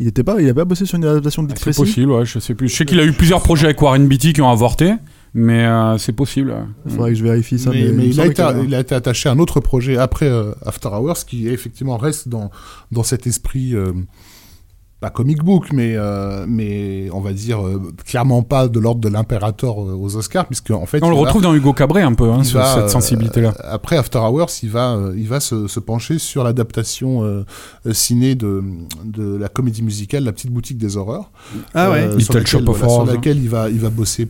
[0.00, 1.80] Il était pas, il pas bossé sur une adaptation de Dick C'est Tracy.
[1.80, 2.68] possible, ouais, je sais plus.
[2.68, 4.92] Je sais qu'il a eu plusieurs projets avec Warren Beatty qui ont avorté,
[5.34, 6.50] mais euh, c'est possible.
[6.50, 6.64] ouais.
[6.86, 7.70] Il faudrait que je vérifie ça.
[7.70, 11.24] mais, a été, il a été attaché à un autre projet après euh, After Hours
[11.26, 12.50] qui effectivement reste dans,
[12.90, 13.92] dans cet esprit, euh,
[15.04, 19.10] pas comic book, mais, euh, mais on va dire euh, clairement pas de l'ordre de
[19.10, 21.02] l'impérator euh, aux Oscars, puisque en fait.
[21.02, 23.52] On le va- retrouve dans Hugo Cabret un peu, hein, ce- va, cette euh, sensibilité-là.
[23.64, 27.44] après After Hours, il va, euh, il va se, se pencher sur l'adaptation euh,
[27.86, 28.62] euh, ciné de,
[29.04, 31.30] de la comédie musicale La Petite Boutique des Horreurs.
[31.74, 31.98] Ah ouais.
[32.04, 33.12] Euh, Little sur laquelle, Shop of voilà, sur Horrors, hein.
[33.14, 34.28] laquelle il va, il va bosser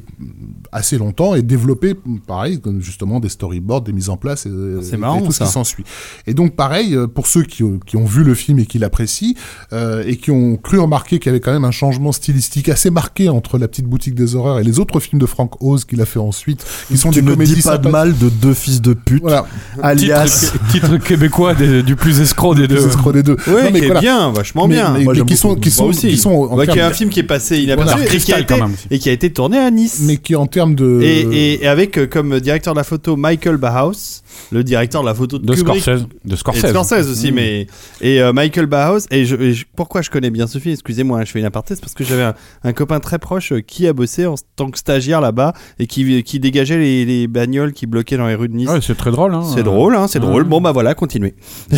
[0.73, 1.95] assez longtemps et développer,
[2.27, 4.51] pareil, comme justement des storyboards, des mises en place et,
[4.83, 5.45] C'est et marrant, tout ce ça.
[5.45, 5.85] qui s'ensuit.
[6.27, 8.81] Et donc, pareil, euh, pour ceux qui, ont- qui ont vu le film et qui
[8.81, 9.35] l'apprécient
[9.73, 12.91] euh, et qui ont cru remarquer qu'il y avait quand même un changement stylistique assez
[12.91, 16.01] marqué entre La Petite Boutique des Horreurs et les autres films de Frank Oz qu'il
[16.01, 18.55] a fait ensuite, qui sont tu des ne comédies dis pas de mal de deux
[18.55, 19.47] fils de pute, Voilà,
[19.83, 20.51] alias.
[20.71, 22.77] Titre, titre québécois des- du plus escroc des deux.
[22.77, 23.37] les escrocs des deux.
[23.47, 24.01] Non, mais qui voilà.
[24.01, 24.95] est bien, vachement Mais- bien.
[24.99, 26.09] mais- Moi, qui sont, qui sont, aussi.
[26.09, 27.83] qui sont Ouais, qui est un film qui est passé Voilà.
[27.93, 28.77] inaperçu et, qui a été, quand même.
[28.91, 30.01] et qui a été tourné à Nice.
[30.07, 33.17] mais qui en termes de Et, et- et avec euh, comme directeur de la photo
[33.17, 35.83] Michael Bauhaus, le directeur de la photo de, De Kubrick.
[35.83, 36.03] Scorsese.
[36.25, 37.09] De Et de Scorsese.
[37.11, 37.35] Aussi, Mm.
[37.35, 37.67] mais
[38.01, 39.07] et euh, Michael Bauhaus.
[39.11, 41.45] Et, je, et je- pourquoi je connais bien ce film Excusez-moi, hein, je fais une
[41.45, 44.35] aparté, c'est parce que j'avais un, un copain très proche euh, qui a bossé en
[44.57, 48.35] tant que stagiaire là-bas et qui, qui dégageait les, les bagnoles qui bloquaient dans les
[48.35, 48.69] rues de Nice.
[48.69, 49.35] Ouais, c'est très drôle.
[49.35, 49.43] Hein.
[49.55, 50.27] c'est drôle, hein, c'est Ouais.
[50.27, 50.45] drôle.
[50.45, 51.35] Bon bah voilà, continuez.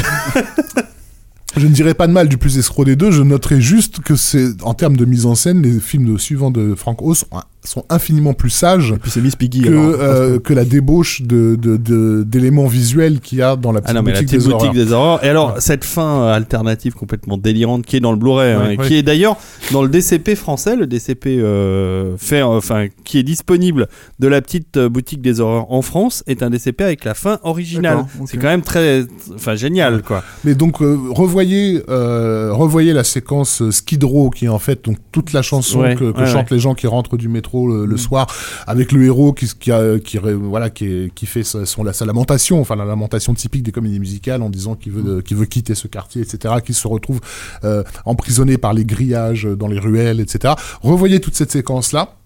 [1.57, 4.15] Je ne dirais pas de mal du plus escroc des deux, je noterai juste que
[4.15, 7.27] c'est, en termes de mise en scène, les films de, suivants de Frank Oz sont,
[7.69, 9.63] sont infiniment plus sages Et puis c'est Miss Piggy.
[9.63, 9.85] que, alors.
[10.01, 13.91] euh, que la débauche de, de, de- d'éléments visuels qu'il y a dans la petite
[13.91, 14.87] Ah non, mais la boutique petite des boutique horreurs.
[14.87, 15.25] des horreurs.
[15.25, 18.75] Et alors, cette fin euh, alternative complètement délirante qui est dans le Blu-ray, hein, Ouais,
[18.75, 18.87] et ouais.
[18.87, 19.37] qui est d'ailleurs
[19.73, 23.89] dans le DCP français, le DCP euh, fait, enfin, qui est disponible
[24.19, 28.05] de la petite boutique des horreurs en France, est un DCP avec la fin originale.
[28.27, 29.05] C'est quand même très,
[29.35, 30.23] enfin, génial, quoi.
[30.45, 34.85] Mais donc, euh, revoyez, euh, revoyez la séquence euh, Skid Row, qui est en fait
[34.85, 37.56] donc, toute la chanson Ouais, que, que ouais, chantent les gens qui rentrent du métro
[37.67, 38.27] le, le soir,
[38.67, 41.83] avec le héros qui, qui, a- qui, ré- voilà, qui, est- qui fait sa, son,
[41.85, 45.37] la- sa lamentation, enfin la lamentation typique des comédies musicales en disant qu'il veut, qu'il
[45.37, 47.21] veut quitter ce quartier, etc., qui se retrouve
[47.65, 50.55] euh, emprisonné par les grillages dans les ruelles, etc.
[50.83, 52.17] Revoyez toute cette séquence-là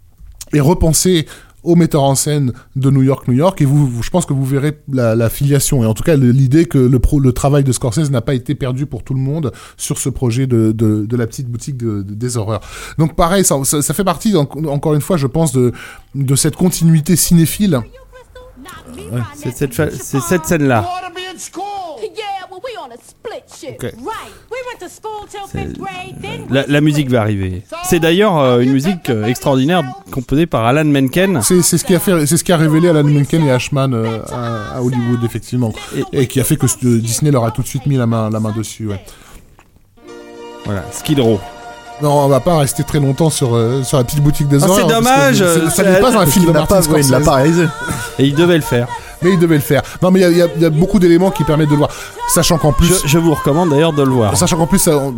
[0.52, 1.26] et repensez
[1.62, 4.32] au metteur en scène de New York, New York, et vous, vous- je pense que
[4.32, 7.64] vous verrez la, la filiation, et en tout cas l'idée que le, pro, le travail
[7.64, 11.04] de Scorsese n'a pas été perdu pour tout le monde sur ce projet de, de,
[11.06, 12.60] de la petite boutique de- de- des horreurs.
[12.98, 15.72] Donc pareil, ça, ça, ça fait partie, en- encore une fois, je pense, de,
[16.14, 17.80] de cette continuité cinéphile.
[19.34, 19.74] C'est cette,
[20.22, 20.86] cette scène-là.
[26.50, 27.62] La, la musique va arriver.
[27.88, 31.40] C'est d'ailleurs euh, une musique euh, extraordinaire composée par Alan Menken.
[31.42, 33.92] C'est c'est ce qui a fait, c'est ce qui a révélé Alan Menken et Ashman
[33.94, 35.72] euh, à, à Hollywood effectivement,
[36.12, 38.30] et, qui a fait que euh, Disney leur a tout de suite mis la main,
[38.30, 38.86] la main dessus.
[38.88, 39.00] Ouais.
[40.64, 41.40] Voilà, Skid Row.
[42.02, 44.66] Non, on va pas rester très longtemps sur, euh, sur la petite boutique des Ah,
[44.74, 47.18] c'est que dommage, c'est- Ça n'est pas un film de pas, Martin ouais, il l'a
[47.18, 47.24] Scorsese.
[47.26, 47.64] pas réalisé.
[48.18, 48.88] Et il devait le faire.
[49.22, 49.82] Mais il devait le faire.
[50.02, 51.68] Non, mais il y a- il y, a- il y a beaucoup d'éléments qui permettent
[51.68, 51.90] de le voir.
[52.34, 53.02] Sachant qu'en plus.
[53.02, 54.36] Je, je vous recommande d'ailleurs de le voir.
[54.36, 55.14] Sachant qu'en plus, ça, on-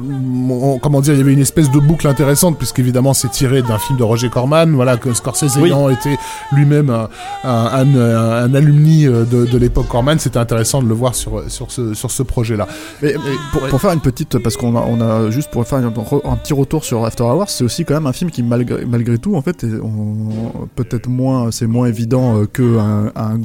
[0.51, 3.79] on- comment dire, il y avait une espèce de boucle intéressante, puisqu'évidemment c'est tiré d'un
[3.79, 5.69] film de Roger Corman, voilà, que Scorsese Oui.
[5.69, 6.17] ayant été
[6.53, 7.09] lui-même un,
[7.45, 11.71] un, un, alumni euh, de, de l'époque Corman, c'était intéressant de le voir sur, sur
[11.71, 12.67] ce, sur ce projet-là.
[13.03, 13.15] Mais
[13.53, 16.37] pour, pour faire une petite, parce qu'on a, on a juste pour faire un, un
[16.37, 19.37] petit retour sur After Hours, c'est aussi quand même un film qui malgré, malgré tout,
[19.37, 19.65] en fait,
[20.77, 23.37] peut-être moins, c'est moins évident euh, que un, un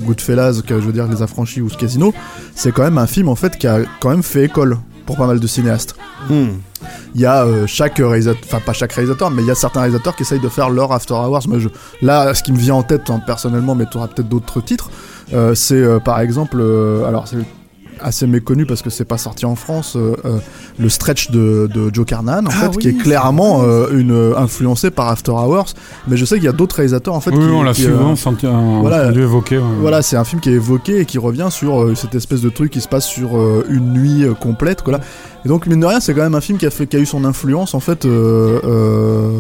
[0.65, 2.13] Que je veux dire Les Affranchis ou ce Casino.
[2.55, 5.27] C'est quand même un film en fait qui a quand même fait école pour pas
[5.27, 5.95] mal de cinéastes.
[6.29, 6.57] Hmm.
[7.15, 9.79] Il y a euh, chaque réalisateur, enfin pas chaque réalisateur, mais il y a certains
[9.79, 11.47] réalisateurs qui essayent de faire leur After Hours.
[11.47, 11.69] Moi, je,
[12.01, 14.91] là, ce qui me vient en tête hein, personnellement, mais tu auras peut-être d'autres titres,
[15.33, 16.61] euh, c'est euh, par exemple,
[17.07, 17.37] alors c'est
[18.01, 20.37] assez méconnu parce que c'est pas sorti en France, euh, euh,
[20.79, 24.91] le stretch de, de Joe Carnahan, en Ah fait, qui est clairement euh, une, influencé
[24.91, 25.73] par After Hours.
[26.07, 27.83] Mais je sais qu'il y a d'autres réalisateurs, en fait, Oui, qui, on l'a qui,
[27.83, 29.03] souvent senti, euh, voilà.
[29.05, 29.57] entendu évoquer.
[29.57, 29.63] ouais.
[29.81, 32.49] Voilà, c'est un film qui est évoqué et qui revient sur euh, cette espèce de
[32.49, 34.93] truc qui se passe sur euh, une nuit euh, complète, quoi.
[34.93, 34.99] Là.
[35.45, 36.99] Et donc, mine de rien, c'est quand même un film qui a, fait, qui a
[36.99, 39.31] eu son influence, en fait, euh, euh,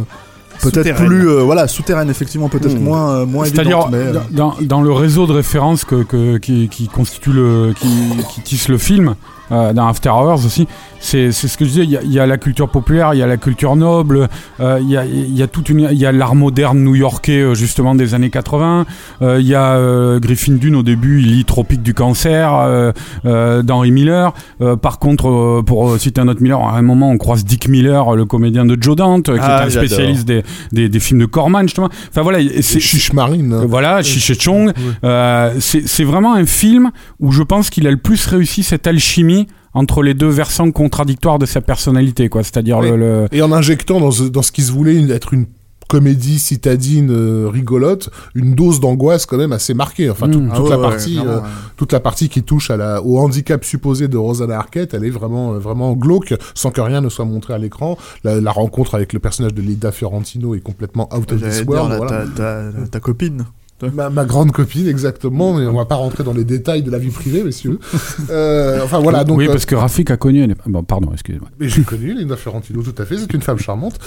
[0.61, 2.83] peut-être plus, euh, voilà, souterraine, effectivement, peut-être Hmm.
[2.83, 3.97] moins, euh, moins C'est-à-dire évidente, mais.
[3.97, 7.87] euh, dans, dans le réseau de références que, que- qui, qui constitue le, qui,
[8.33, 9.15] qui tisse le film,
[9.51, 10.67] euh, dans After Hours aussi,
[10.99, 11.83] c'est c'est ce que je disais.
[11.83, 14.27] Il y, a- il y a la culture populaire, il y a la culture noble,
[14.59, 17.39] euh, il y a, il y a toute une, il y a l'art moderne new-yorkais
[17.41, 18.85] euh, justement des années 80.
[19.21, 22.91] euh, il y a euh, Griffin Dune au début, il lit Tropique du cancer euh,
[23.25, 24.33] euh, d'Henry Miller.
[24.61, 27.67] Euh, par contre, euh, pour citer un autre Miller, à un moment on croise Dick
[27.69, 31.19] Miller, le comédien de Joe Dante, qui Ah, est un spécialiste des, des, des films
[31.19, 31.89] de Corman justement.
[32.09, 33.53] Enfin voilà, c'est Chiche Marine.
[33.53, 34.71] euh, Voilà, Chiche Chong.
[35.03, 38.87] Euh, c'est c'est vraiment un film où je pense qu'il a le plus réussi cette
[38.87, 39.36] alchimie
[39.77, 42.43] entre les deux versants contradictoires de sa personnalité, quoi.
[42.43, 42.89] C'est-à-dire Oui.
[42.89, 45.45] le, le- Et en injectant dans ce, dans ce qui se voulait une- être une
[45.87, 50.09] comédie citadine euh, rigolote, une dose d'angoisse quand même assez marquée.
[50.09, 50.49] Enfin, tout- Mm.
[50.51, 51.39] ah toute, ouais, la ouais, partie, euh,
[51.77, 55.09] toute la partie qui touche à la, au handicap supposé de Rosanna Arquette, elle est
[55.09, 57.97] vraiment, euh, vraiment glauque, sans que rien ne soit montré à l'écran.
[58.25, 61.69] La, la rencontre avec le personnage de Lida Fiorentino est complètement out of this dire,
[61.69, 61.89] world.
[61.91, 62.25] là, voilà.
[62.35, 63.45] ta, ta- ta copine.
[63.93, 66.97] Ma, ma grande copine, exactement, mais on va pas rentrer dans les détails de la
[66.97, 67.79] vie privée, messieurs.
[68.29, 69.37] Euh, enfin voilà, donc.
[69.37, 70.45] oui, euh, parce que Rafik a connu.
[70.65, 71.49] Bon, pardon, excusez-moi.
[71.59, 73.99] mais j'ai connu Linda Fiorentino, tout à fait, c'est une femme charmante.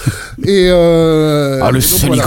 [0.45, 2.25] Et euh, Ah, le donc, voilà.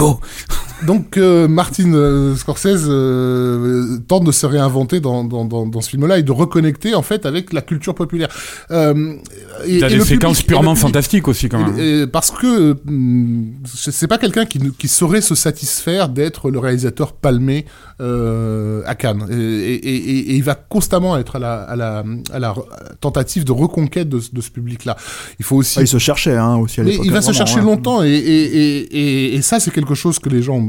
[0.82, 5.88] Donc euh, Martin euh, Scorsese euh, tente de se réinventer dans, dans, dans, dans ce
[5.90, 8.28] film-là et de reconnecter en fait avec la culture populaire.
[8.70, 9.14] Euh,
[9.66, 11.78] et, Il a et des le séquences public- purement fantastiques aussi, quand même.
[11.78, 16.58] et- et parce que hum, c'est pas quelqu'un qui, qui saurait se satisfaire d'être le
[16.58, 17.64] réalisateur palmé
[18.00, 19.26] euh, à Cannes.
[19.30, 22.54] Et, et- et- et il va constamment être à la, à la, à la
[23.00, 24.96] tentative de reconquête de, ce- de ce public-là.
[25.38, 27.06] Il faut aussi Ah, il se cherchait hein, aussi à mais l'époque.
[27.06, 27.62] il va se chercher ouais.
[27.62, 30.63] longtemps et, et, et, et, et ça c'est quelque chose que les gens,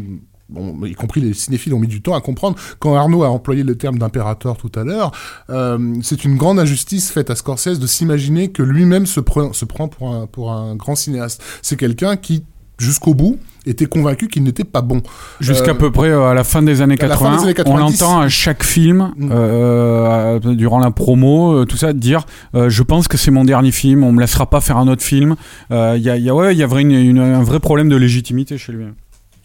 [0.50, 2.56] bon, y compris les cinéphiles, ont mis du temps à comprendre.
[2.80, 5.12] Quand Arnaud a employé le terme d'impérateur tout à l'heure,
[5.50, 9.66] euh, c'est une grande injustice faite à Scorsese de s'imaginer que lui-même se, prend se
[9.66, 11.41] prend pour un, pour un grand cinéaste.
[11.62, 12.43] C'est quelqu'un qui,
[12.78, 15.02] jusqu'au bout, était convaincu qu'il n'était pas bon.
[15.39, 17.43] Jusqu'à Euh, peu près euh, à la fin des années à la fin 80, des
[17.46, 18.00] années on 90.
[18.02, 19.30] l'entend à chaque film, Mm.
[19.32, 24.12] euh, durant la promo, tout ça, dire je pense que c'est mon dernier film, on
[24.12, 25.36] me laissera pas faire un autre film.
[25.72, 27.89] Il y a, y a- ouais, il y a vrai, une- une- un vrai problème
[27.89, 28.86] de légitimité chez lui.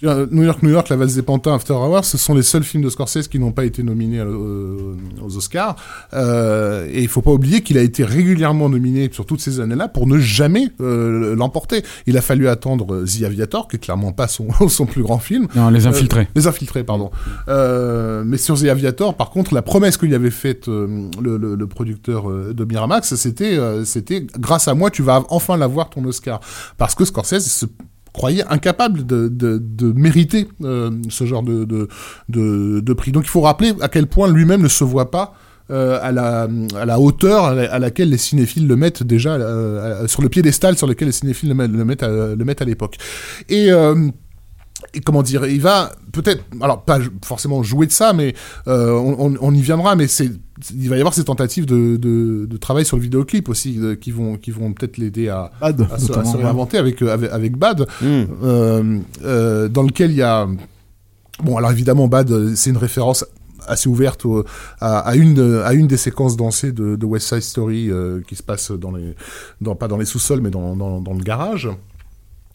[0.02, 2.82] New York, New York, La Valse des Pantins, After Hours, ce sont les seuls films
[2.82, 5.76] de Scorsese qui n'ont pas été nominés euh, aux Oscars.
[6.14, 9.88] Euh, et il faut pas oublier qu'il a été régulièrement nominé sur toutes ces années-là
[9.88, 11.82] pour ne jamais euh, l'emporter.
[12.06, 15.48] Il a fallu attendre The Aviator, qui est clairement pas son, son plus grand film.
[15.54, 16.22] Non, les infiltrés.
[16.22, 17.10] Euh, les infiltrés, pardon.
[18.24, 22.30] Mais sur The Aviator, par contre, la promesse qu'il avait faite le, le- le producteur
[22.30, 26.40] de Miramax, c'était, c'était grâce à moi, tu vas enfin l'avoir ton Oscar,
[26.78, 27.66] parce que Scorsese se
[28.12, 29.58] croyait incapable de, de,
[29.92, 31.88] mériter euh, ce genre de,
[32.94, 33.12] prix.
[33.12, 35.34] Donc il faut rappeler à quel point lui-même ne se voit pas
[35.70, 36.48] euh, à, la,
[36.98, 40.88] hauteur à, la- à laquelle les cinéphiles le mettent déjà, euh, sur le piédestal sur
[40.88, 42.96] lequel les cinéphiles le, mettent- à, le mettent à l'époque.
[43.48, 43.68] Et
[45.04, 48.34] comment dire, il va peut-être, alors pas forcément jouer de ça, mais
[48.68, 50.30] euh, on, y viendra, mais c'est,
[50.74, 53.94] il va y avoir ces tentatives de, de, de travail sur le vidéoclip aussi, euh,
[53.94, 57.30] qui vont, qui vont peut-être l'aider à, Bad, à se, à réinventer avec, euh, avec,
[57.30, 58.22] avec Bad, Hmm.
[58.42, 60.46] euh, euh, dans lequel il y a...
[61.42, 63.24] Bon, alors évidemment, Bad, c'est une référence
[63.66, 64.44] assez ouverte au-
[64.80, 68.20] à, à une, de- à une des séquences dansées de, de West Side Story euh,
[68.26, 69.14] qui se passe dans les,
[69.60, 71.68] dans, pas dans les sous-sols, mais dans, dans, dans le garage.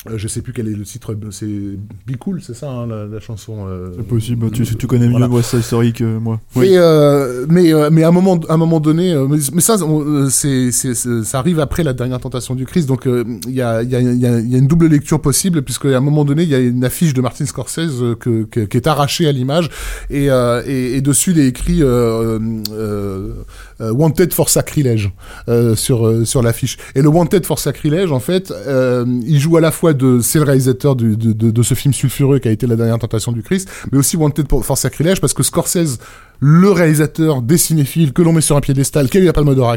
[0.08, 3.06] Euh, je sais plus quel est le titre, c'est Be Cool, c'est ça hein, la,
[3.08, 5.28] la chanson euh, C'est possible, tu, tu connais mieux Voilà.
[5.30, 6.40] West Side Story que moi.
[6.58, 9.62] Et, euh, mais euh, mais à un moment à un moment donné euh, mais, mais
[9.62, 13.62] ça euh, c'est ça arrive après la dernière tentation du Christ donc euh, il y
[13.62, 15.98] a il y a il y a y a une double lecture possible puisque à
[15.98, 18.78] un moment donné il y a une affiche de Martin Scorsese euh, que, que- qui
[18.78, 19.70] est arrachée à l'image
[20.10, 22.40] et, euh, et et dessus il est écrit euh, euh,
[22.72, 23.34] euh,
[23.80, 25.12] Wanted for sacrilège
[25.50, 29.58] euh, sur euh, sur l'affiche et le Wanted for sacrilège en fait euh, il joue
[29.58, 32.48] à la fois de c'est le réalisateur du- de, de, de ce film sulfureux qui
[32.48, 35.98] a été la dernière tentation du Christ mais aussi Wanted for sacrilège parce que Scorsese
[36.40, 39.56] le réalisateur des cinéphiles que l'on met sur un piédestal, qui a eu la Palme
[39.56, 39.76] d'Or à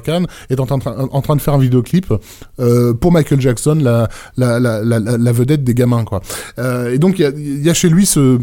[0.51, 0.81] est en train,
[1.13, 2.13] en train de faire un vidéoclip
[2.59, 6.05] euh, pour Michael Jackson, la, la, la, la, vedette des gamins.
[6.05, 6.21] quoi.
[6.59, 7.31] Euh, et donc il y a,
[7.67, 8.39] y a chez lui ce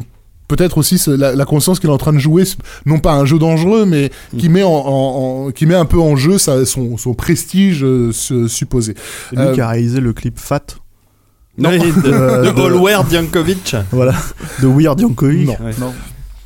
[0.47, 2.43] peut-être aussi ce- la, la conscience qu'il est en train de jouer,
[2.85, 5.99] non pas un jeu dangereux, mais qui met en, en- en- qui met un peu
[5.99, 8.11] en jeu sa- son, son prestige euh,
[8.47, 8.95] supposé.
[9.29, 10.61] C'est lui Euh, qui a réalisé le clip Fat.
[11.57, 13.75] Non, de, de de- Allward Yankovic.
[13.91, 14.13] Voilà.
[14.61, 15.47] De Weird Yankovic.
[15.47, 15.65] Non.
[15.65, 15.73] Ouais.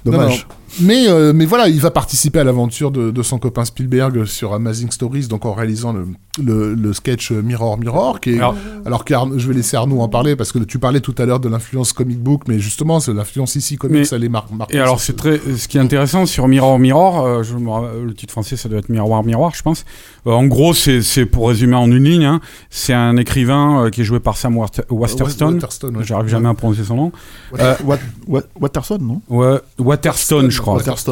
[0.06, 0.48] Dommage.
[0.82, 4.54] Mais, euh, mais voilà, il va participer à l'aventure de, de son copain Spielberg sur
[4.54, 6.08] Amazing Stories, donc en réalisant le,
[6.44, 8.56] le, le sketch Mirror Mirror, qui est, Alors-
[8.86, 11.40] alors, qu'Arnaud- je vais laisser Arnaud en parler parce que tu parlais tout à l'heure
[11.40, 14.78] de l'influence comic book, mais justement, c'est l'influence ici comics, Mais- elle est mar marquée.
[14.78, 17.90] Et alors, c'est très, ce qui est intéressant sur Mirror Mirror, euh, je me ra-
[18.06, 19.86] le titre français, ça doit être Miroir Miroir, je pense.
[20.28, 23.90] Euh, en gros, c'est, c'est pour résumer en une ligne, hein, c'est un écrivain euh,
[23.90, 25.54] qui est joué par Sam Water- Waterston.
[25.54, 26.04] Waterston, ouais.
[26.04, 27.12] J'arrive jamais à prononcer son nom.
[27.60, 27.98] Euh, Wat-
[28.28, 29.22] Wat- Waterson, non?
[29.30, 30.69] Ouais, Waterstone, je crois.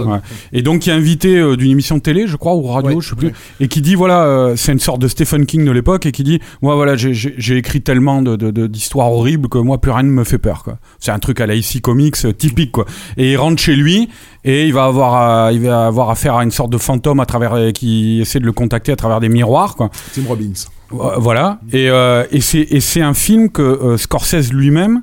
[0.08, 0.20] Ouais.
[0.54, 3.02] Et donc, qui est invité euh, d'une émission de télé, je crois, ou radio, Ouais,
[3.02, 3.34] je sais plus, ouais.
[3.60, 6.24] et qui dit voilà, euh, c'est une sorte de Stephen King de l'époque, et qui
[6.24, 10.04] dit moi voilà, j'ai- écrit tellement de- de- de- d'histoires horribles que moi plus rien
[10.04, 10.64] ne me fait peur.
[11.00, 12.86] C'est un truc à la IC Comics euh, typique, quoi.
[13.18, 14.10] Et il rentre chez lui
[14.46, 17.26] et il va avoir, à- il va avoir affaire à une sorte de fantôme à
[17.26, 19.90] travers qui essaie de le contacter à travers des miroirs, quoi.
[20.14, 20.54] Tim Robbins.
[20.90, 21.60] Voilà.
[21.74, 25.02] Et, euh, et c'est un film que Scorsese lui-même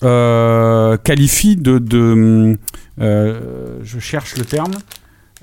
[0.00, 2.56] qualifie de, de
[3.00, 4.74] euh, je cherche le terme.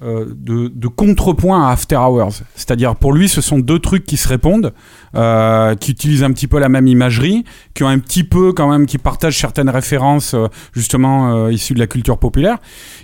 [0.03, 2.43] Euh, de, contrepoint à After Hours.
[2.53, 4.71] C'est-à-dire pour lui, ce sont deux trucs qui se répondent,
[5.15, 7.43] euh, qui utilisent un petit peu la même imagerie,
[7.73, 11.79] qui ont un petit peu quand même, qui partagent certaines références euh, justement issues de
[11.79, 12.57] la culture populaire.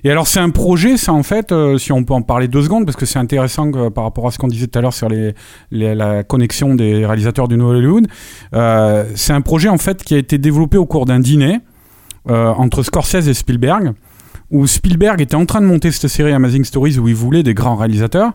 [0.03, 2.85] Et alors c'est un projet, ça en fait, si on peut en parler deux secondes,
[2.85, 5.09] parce que c'est intéressant par rapport à ce qu'on disait tout à l'heure sur
[5.71, 8.07] la connexion des réalisateurs du Nouvel Hollywood.
[9.15, 11.59] C'est un projet en fait qui a été développé au cours d'un dîner
[12.29, 13.93] entre Scorsese et Spielberg.
[14.51, 17.53] Où Spielberg était en train de monter cette série Amazing Stories où il voulait des
[17.53, 18.31] grands réalisateurs.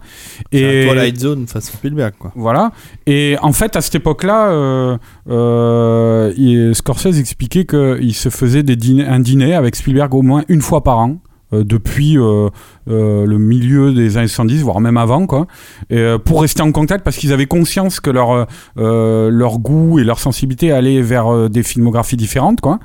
[0.53, 2.33] Et Twilight Zone façon Spielberg, quoi.
[2.35, 2.73] voilà.
[3.07, 4.99] Et en fait, à cette époque-là, euh,
[5.31, 10.61] euh, Scorsese expliquait qu'il se faisait des dîners- un dîner avec Spielberg au moins une
[10.63, 11.19] fois par an.
[11.55, 12.51] Euh, depuis euh,
[12.91, 15.47] euh, le milieu des années 70, voire même avant, quoi,
[15.89, 18.47] et, pour rester en contact parce qu'ils avaient conscience que leur,
[18.77, 22.79] leur goût et leur sensibilité allaient vers des filmographies différentes, quoi,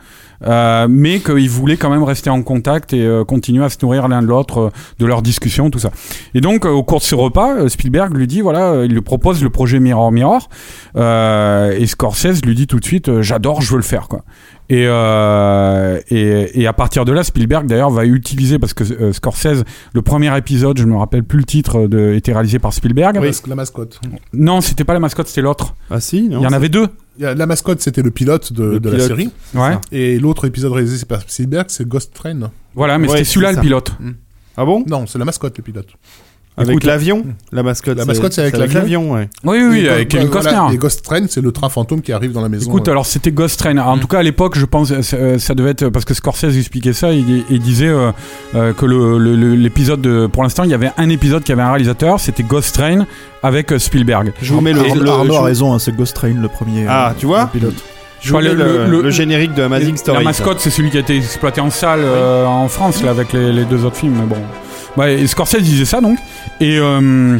[0.87, 4.27] mais qu'ils voulaient quand même rester en contact et continuer à se nourrir l'un de
[4.27, 5.91] l'autre de leurs discussions, tout ça.
[6.33, 9.49] Et donc, au cours de ce repas, Spielberg lui dit, voilà, il lui propose le
[9.49, 10.49] projet Mirror Mirror,
[10.95, 14.23] et Scorsese lui dit tout de suite, j'adore, je veux le faire, quoi.
[14.73, 19.13] Et, euh, et, et à partir de là, Spielberg d'ailleurs va utiliser, parce que euh,
[19.13, 19.63] Scorsese,
[19.93, 23.19] le premier épisode, je me rappelle plus le titre, de, était réalisé par Spielberg.
[23.21, 24.01] Oui, la mascotte.
[24.33, 25.75] Non, c'était pas la mascotte, c'était l'autre.
[25.91, 26.87] Ah si, non Il y en avait deux.
[27.19, 29.29] La mascotte, c'était le pilote de, Le de la série.
[29.53, 29.77] Ouais.
[29.91, 32.49] Et l'autre épisode réalisé par Spielberg, c'est Ghost Train.
[32.73, 33.91] Voilà, mais Ouais, c'était celui-là le pilote.
[34.57, 34.83] Ah bon?
[34.87, 35.89] Non, c'est la mascotte, le pilote.
[36.55, 37.97] Avec Écoute, l'avion La mascotte.
[37.97, 39.27] La mascotte, c'est avec l'avion ouais.
[39.43, 40.75] Oui, oui, oui, Et avec Kevin voilà, Costner.
[40.75, 42.69] Et Ghost Train, c'est le train fantôme qui arrive dans la maison.
[42.69, 42.91] Écoute, euh.
[42.91, 43.77] alors c'était Ghost Train.
[43.79, 46.13] En tout cas, à l'époque, je pense, euh, ça, euh, ça devait être parce que
[46.13, 47.11] Scorsese expliquait ça.
[47.11, 48.11] Il, il disait euh,
[48.53, 51.51] euh, que le- le- le- l'épisode, de- pour l'instant, il y avait un épisode qui
[51.51, 53.07] avait un réalisateur, c'était Ghost Train
[53.41, 54.31] avec Spielberg.
[54.41, 56.47] Je vous mets le, Arnaud, le- Arnaud je a raison, hein, c'est Ghost Train le
[56.49, 56.85] premier.
[56.87, 57.83] Ah, euh, tu vois le pilote.
[58.23, 60.17] Je le- le, le- le générique de Amazing Story.
[60.19, 63.33] La mascotte, c'est celui qui a été exploité en salle euh, en France, là, avec
[63.33, 64.15] les, les deux autres films.
[64.19, 64.41] Mais bon.
[64.95, 66.17] Ouais, et Scorsese disait ça, donc.
[66.61, 67.37] Et, euh,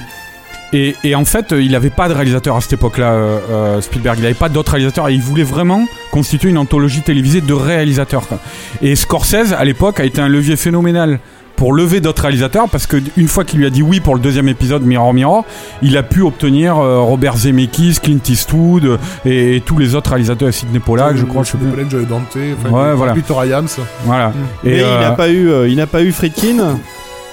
[0.74, 4.18] et, et en fait, il n'avait pas de réalisateur à cette époque-là, euh, euh, Spielberg.
[4.18, 5.08] Il n'avait pas d'autres réalisateurs.
[5.10, 8.28] Et il voulait vraiment constituer une anthologie télévisée de réalisateurs.
[8.28, 8.40] quoi.
[8.82, 11.20] Et Scorsese, à l'époque, a été un levier phénoménal
[11.56, 14.22] pour lever d'autres réalisateurs parce que une fois qu'il lui a dit oui pour le
[14.22, 15.46] deuxième épisode Mirror Mirror,
[15.82, 20.10] il a pu obtenir euh, Robert Zemeckis, Clint Eastwood euh, et, et tous les autres
[20.10, 21.68] réalisateurs, Sidney Pollack, je crois, je sais plus.
[21.70, 23.14] Sidney Pollack, Joe Dante, enfin, Ouais, voilà.
[23.14, 23.68] Victor Iams.
[24.06, 24.34] Voilà.
[24.64, 26.78] Mais Et, il euh, n'a pas eu, euh, il n'a pas eu Friedkin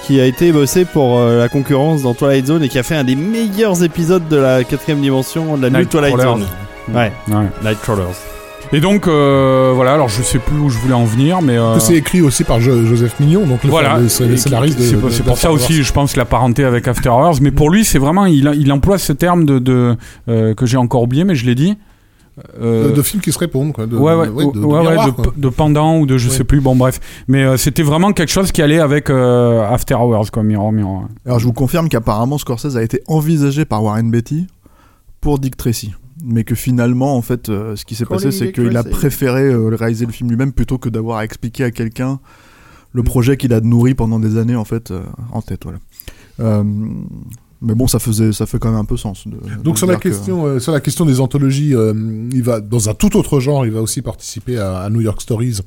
[0.03, 2.95] qui a été bossé pour euh, la concurrence dans Twilight Zone et qui a fait
[2.95, 6.19] un des meilleurs épisodes de la quatrième dimension de la nuit Twilight.
[6.19, 6.45] Zone.
[6.93, 7.45] Ouais, Ouais.
[7.63, 8.17] Nightcrawlers.
[8.73, 11.73] Et donc euh, voilà, alors je sais plus où je voulais en venir, mais euh,
[11.75, 13.97] Que c'est écrit aussi par Jo- Joseph Mignon, donc le, voilà.
[13.97, 14.83] le, le Et scénariste de.
[14.83, 15.83] c'est pour ça After aussi, Hours.
[15.85, 17.41] je pense, la parenté avec After Hours.
[17.41, 19.97] Mais pour lui, c'est vraiment, il, il emploie ce terme de, de
[20.29, 21.77] euh, que j'ai encore oublié, mais je l'ai dit.
[22.61, 23.85] Euh, De, de films qui se répondent, quoi.
[23.87, 25.33] De, ouais, ouais, de- ouais, de- de miroir, quoi.
[25.55, 26.35] pendant ou de je Ouais.
[26.37, 27.01] sais plus, bon bref.
[27.27, 31.03] Mais euh, c'était vraiment quelque chose qui allait avec euh, After Hours, quoi, Mirror, Mirror.
[31.25, 34.47] Alors je vous confirme qu'apparemment Scorsese a été envisagé par Warren Beatty
[35.19, 35.93] pour Dick Tracy.
[36.23, 39.69] Mais que finalement, en fait, euh, ce qui s'est passé, c'est qu'il a préféré euh,
[39.75, 42.19] réaliser le film lui-même plutôt que d'avoir à expliquer à quelqu'un
[42.93, 45.01] le projet qu'il a nourri pendant des années, en fait, euh,
[45.31, 45.63] en tête.
[45.63, 45.79] Voilà.
[46.39, 46.63] Euh,
[47.63, 49.27] mais bon, ça, faisait, ça fait quand même un peu sens.
[49.27, 51.93] de- Donc de sur la que- question, euh, sur la question des anthologies, euh,
[52.33, 53.65] il va dans un tout autre genre.
[53.67, 55.59] Il va aussi participer à, à New York Stories,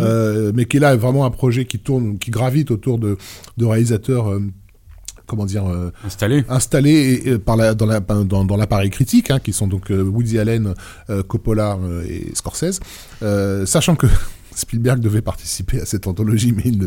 [0.00, 3.16] euh, mais qui est là vraiment un projet qui tourne, qui gravite autour de,
[3.56, 4.38] de réalisateurs.
[5.30, 5.92] Comment dire euh,
[6.48, 6.90] Installé.
[6.90, 10.02] et- et par la, dans, la, dans, dans l'appareil critique, hein, qui sont donc euh,
[10.02, 10.74] Woody Allen,
[11.08, 12.80] euh, Coppola euh, et Scorsese,
[13.66, 14.06] sachant que
[14.54, 16.78] Spielberg devait participer à cette anthologie, mais il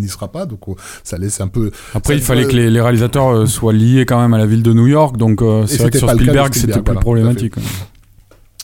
[0.00, 1.70] n'y sera pas, donc on- ça laisse un peu.
[1.94, 4.62] Après, Ça il fallait que les, les réalisateurs soient liés quand même à la ville
[4.62, 7.54] de New York, donc euh, c'est vrai que sur Spielberg, c'était plus voilà, problématique.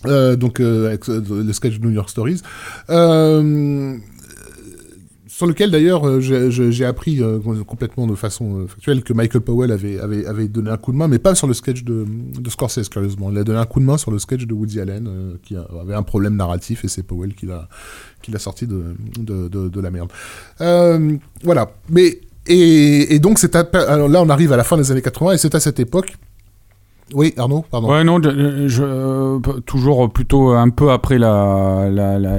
[0.05, 2.43] Euh, donc avec le sketch de New York Stories.
[5.33, 9.73] Sur lequel d'ailleurs euh, j'ai- appris euh, complètement de façon euh, factuelle que Michael Powell
[9.73, 12.05] avait, donné un coup de main, mais pas sur le sketch de,
[12.51, 13.31] Scorsese, curieusement.
[13.31, 15.09] Il a donné un coup de main sur le sketch de Woody Allen,
[15.43, 20.13] qui avait un problème narratif, et c'est Powell qui l'a sorti de, la merde.
[21.43, 21.71] Voilà.
[21.89, 25.39] Mais, et, donc, c'est alors là, on arrive à la fin des années 80, et
[25.39, 26.15] c'est à cette époque.
[27.15, 27.91] Oui, Arnaud, pardon.
[27.91, 28.21] Ouais, non,
[29.65, 32.39] toujours plutôt un peu après la,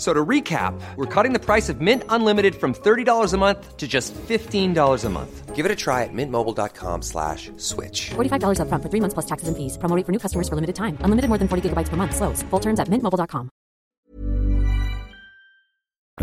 [0.00, 3.86] So to recap, we're cutting the price of Mint Unlimited from $30 a month to
[3.86, 5.54] just $15 a month.
[5.54, 8.10] Give it a try at mintmobile.com slash switch.
[8.16, 9.76] $45 upfront for three months plus taxes and fees.
[9.76, 10.96] Promo for new customers for limited time.
[11.04, 12.16] Unlimited more than 40 gigabytes per month.
[12.16, 12.42] Slows.
[12.50, 13.50] Full terms at mintmobile.com.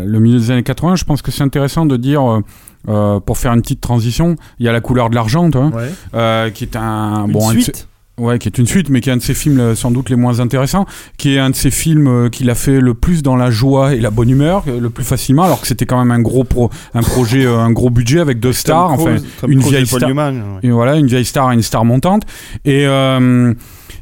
[0.00, 0.96] le milieu des années 80.
[0.96, 2.40] Je pense que c'est intéressant de dire, euh,
[2.88, 5.68] euh, pour faire une petite transition, il y a La couleur de l'argent, tu vois,
[5.76, 5.90] Ouais.
[6.14, 7.86] euh, qui est un Une bon un suite ses-
[8.18, 10.10] Ouais, qui est une suite, mais qui est un de ses films euh, sans doute
[10.10, 13.22] les moins intéressants, qui est un de ses films euh, qu'il a fait le plus
[13.22, 15.98] dans la joie et la bonne humeur, euh, le plus facilement, alors que c'était quand
[15.98, 19.52] même un gros pro, un projet, un gros budget avec deux stars, Tom enfin Tom
[19.52, 20.60] une vieille star, Newman, ouais.
[20.64, 22.22] et voilà, une vieille star et une star montante.
[22.64, 23.54] Et, euh,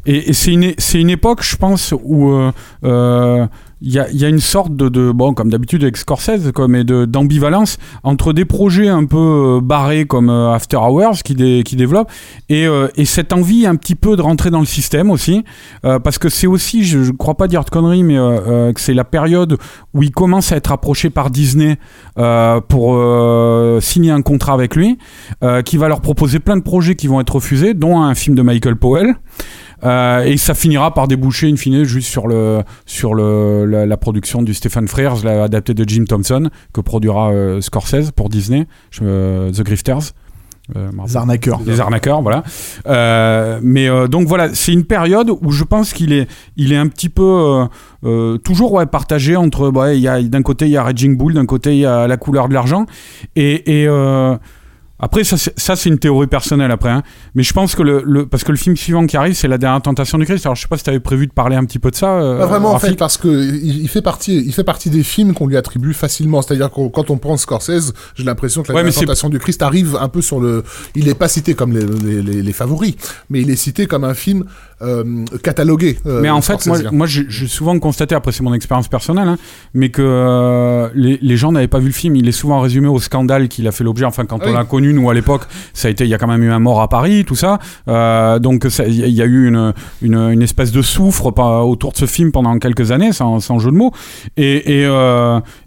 [0.07, 2.31] et, et c'est une, c'est une époque, je pense, où
[2.85, 3.47] euh,
[3.83, 8.33] il y, a, une sorte de, bon, comme d'habitude avec Scorsese, quoi, mais d'ambivalence entre
[8.33, 11.63] des projets un peu euh, barrés comme euh, After Hours qui, dé,
[12.49, 15.45] et, euh, et cette envie un petit peu de rentrer dans le système aussi,
[15.83, 19.05] parce que c'est aussi, je, je crois pas dire de conneries, mais que c'est la
[19.05, 19.59] période
[19.93, 21.77] où il commence à être approché par Disney
[22.69, 22.99] pour
[23.83, 24.99] signer un contrat avec lui,
[25.65, 28.43] qui va leur proposer plein de projets qui vont être refusés, dont un film de
[28.43, 29.17] Michael Powell.
[29.85, 33.97] Euh, et ça finira par déboucher in fine juste sur le sur le la, la
[33.97, 38.67] production du Stephen Frears, la adapté de Jim Thompson que produira euh, Scorsese pour Disney,
[38.91, 40.13] je- euh, The Grifters.
[40.75, 40.91] Euh.
[41.07, 41.61] Les arnaqueurs.
[41.65, 42.43] Les arnaqueurs, voilà.
[42.89, 46.77] Euh, mais euh, donc voilà, c'est une période où je pense qu'il est, il est
[46.77, 47.67] un petit peu
[48.43, 49.71] toujours ouais, partagé entre,
[50.09, 52.49] a d'un côté il y a Raging Bull, d'un côté il y a la couleur
[52.49, 52.87] de l'argent,
[53.37, 53.87] et, et
[54.99, 57.03] après ça c'est, ça c'est une théorie personnelle après, hein.
[57.35, 59.59] mais je pense que le, le parce que le film suivant qui arrive c'est la
[59.59, 60.47] dernière tentation du Christ.
[60.47, 62.15] Alors je sais pas si tu avais prévu de parler un petit peu de ça.
[62.19, 65.03] euh, Pas vraiment en fait parce que il, il fait partie, il fait partie des
[65.03, 66.41] films qu'on lui attribue facilement.
[66.43, 69.97] C'est-à-dire que quand on prend Scorsese, j'ai l'impression que la Ouais, tentation du Christ arrive
[70.01, 70.65] un peu sur le.
[70.95, 72.95] Il n'est pas cité comme les, les, les- les favoris,
[73.31, 74.45] mais il est cité comme un film
[74.83, 75.99] euh, catalogué.
[76.07, 79.39] euh, Mais en fait, moi, moi j'ai souvent constaté, après c'est mon expérience personnelle, hein,
[79.75, 82.17] mais que euh, les, les gens n'avaient pas vu le film.
[82.17, 84.05] Il est souvent résumé au scandale qu'il a fait l'objet.
[84.05, 86.27] Enfin, quand on l'a connu, nous à l'époque, ça a été, il y a quand
[86.27, 87.59] même eu un mort à Paris, tout ça.
[87.89, 89.73] Euh, donc il y, a- il y a eu une,
[90.03, 93.59] une, une espèce de souffre pas- autour de ce film pendant quelques années, sans, sans
[93.59, 93.93] jeu de mots.
[94.37, 94.87] Et, et,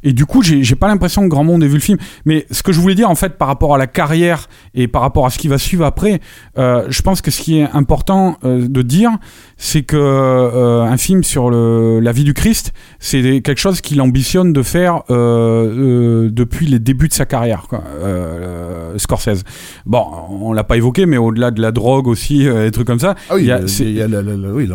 [0.03, 1.97] et du coup, j'ai pas l'impression que grand monde ait vu le film.
[2.26, 5.01] Mais ce que je voulais dire, en fait, par rapport à la carrière et par
[5.01, 6.20] rapport à ce qui va suivre après,
[6.57, 9.18] je pense que ce qui est important de dire, dire
[9.62, 13.99] c'est que euh, un film sur le, la vie du Christ, c'est quelque chose qu'il
[14.01, 19.43] ambitionne de faire euh, euh, depuis les débuts de sa carrière, quoi, euh, euh, Scorsese.
[19.86, 22.99] Bon, on l'a pas évoqué, mais au-delà de la drogue aussi, euh, des trucs comme
[23.01, 23.16] ça.
[23.30, 24.66] Ah oui, c'est- oui,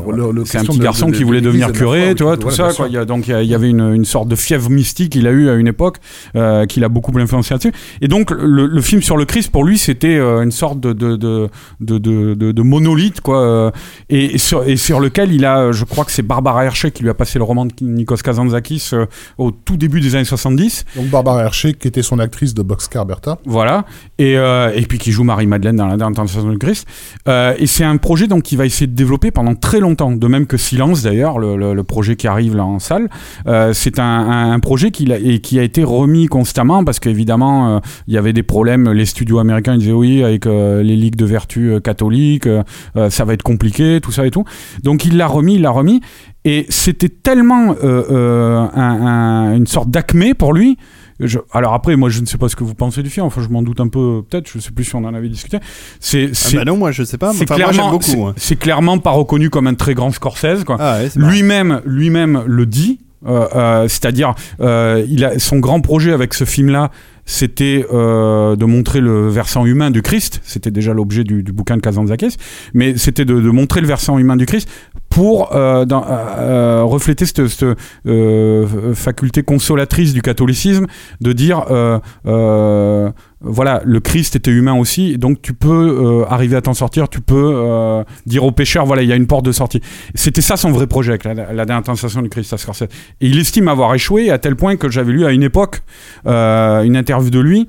[0.58, 2.76] un petit garçon de- qui voulait devenir curé, foi, tu vois, tout voilà, ça.
[2.76, 2.88] Quoi.
[2.88, 5.30] Il y a, donc il y, avait une, une sorte de fièvre mystique qu'il a
[5.30, 5.96] eu à une époque,
[6.36, 7.72] euh, qu'il a beaucoup influencé là-dessus.
[8.02, 11.16] Et donc le, le film sur le Christ, pour lui, c'était une sorte de, de,
[11.16, 11.48] de,
[11.80, 13.72] de, de, de- de monolithe, quoi.
[14.10, 17.02] et, et sur, et sur lequel il a, je crois que c'est Barbara Hershey qui
[17.02, 19.06] lui a passé le roman de Nikos Kazantzakis euh,
[19.38, 20.84] au tout début des années 70.
[20.96, 23.38] Donc Barbara Hershey, qui était son actrice de Boxcar Bertha.
[23.44, 23.84] Voilà.
[24.18, 26.86] Et, euh, et puis qui joue Marie-Madeleine dans la dernière tentation du Christ.
[27.28, 30.12] Euh, et c'est un projet donc qui va essayer de développer pendant très longtemps.
[30.12, 33.08] De même que Silence d'ailleurs, le, le- le projet qui arrive là en salle.
[33.46, 37.00] Euh, c'est un, un- un projet qui, l'a- et qui a été remis constamment parce
[37.00, 38.90] qu'évidemment, euh, il y avait des problèmes.
[38.92, 42.62] Les studios américains ils disaient oui, avec euh, les ligues de vertu euh, catholiques, euh,
[42.96, 44.44] euh, ça va être compliqué, tout ça et tout.
[44.82, 46.00] Donc il l'a remis, il l'a remis.
[46.44, 50.76] Et c'était tellement euh, euh, un- un- une sorte d'acmé pour lui
[51.20, 53.40] je- alors après, moi je ne sais pas ce que vous pensez du film, enfin
[53.40, 55.58] je m'en doute un peu, peut-être, je sais plus si on en avait discuté.
[56.00, 57.32] C'est Ah bah non, moi je sais pas.
[57.32, 58.32] mais c'est Enfin, moi j'aime clairement, beaucoup.
[58.36, 60.64] c'est- clairement pas reconnu comme un très grand Scorsese.
[60.66, 60.76] Quoi.
[60.80, 61.08] Ah ouais.
[61.14, 62.98] Lui-même, lui-même le dit.
[63.26, 66.90] euh, euh, C'est-à-dire, euh, il a son grand projet avec ce film-là,
[67.26, 70.40] c'était euh, de montrer le versant humain du Christ.
[70.44, 72.36] C'était déjà l'objet du, bouquin de Kazantzakis,
[72.74, 74.68] mais c'était de montrer le versant humain du Christ
[75.14, 77.62] pour euh, dans- euh, refléter cette,
[78.06, 80.86] euh, faculté consolatrice du catholicisme
[81.20, 83.10] de dire euh, euh,
[83.40, 87.20] voilà le Christ était humain aussi donc tu peux euh, arriver à t'en sortir tu
[87.20, 89.80] peux euh, dire aux pécheurs voilà il y a une porte de sortie.
[90.16, 91.84] C'était ça son vrai projet la, la dernière
[92.20, 92.88] du Christ à Scorsese.
[93.20, 95.82] Et il estime avoir échoué à tel point que j'avais lu à une époque
[96.26, 97.68] euh, une interview de lui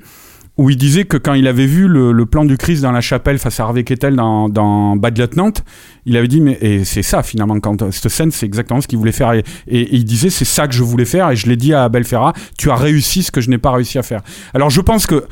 [0.58, 3.02] où il disait que quand il avait vu le, le plan du Christ dans la
[3.02, 5.52] chapelle face à Harvey Kettel dans, dans Bad Lieutenant,
[6.06, 8.98] il avait dit mais et c'est ça finalement quand cette scène c'est exactement ce qu'il
[8.98, 11.56] voulait faire et, et- il disait c'est ça que je voulais faire et je l'ai
[11.56, 14.22] dit à Abel Ferra tu as réussi ce que je n'ai pas réussi à faire.
[14.54, 15.24] Alors je pense que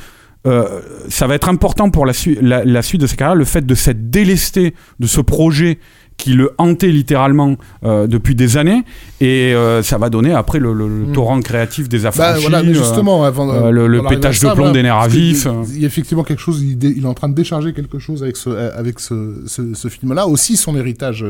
[0.47, 3.47] euh, ça va être important pour la, sui- la, la suite de sa carrière le
[3.47, 5.79] fait de s'être délesté de ce projet
[6.17, 8.83] qui le hantait littéralement euh, depuis des années
[9.21, 11.13] et euh, ça va donner après le, le- le Mm.
[11.13, 14.53] torrent créatif des Bah, affranchis voilà, mais euh, justement, avant, le, le pétage ça, de
[14.55, 15.47] plomb voilà, des nerfs à vif.
[15.69, 18.23] Il, il y a effectivement quelque chose, il, est en train de décharger quelque chose
[18.23, 20.27] avec ce, avec ce, ce, ce film-là.
[20.27, 21.25] Aussi son héritage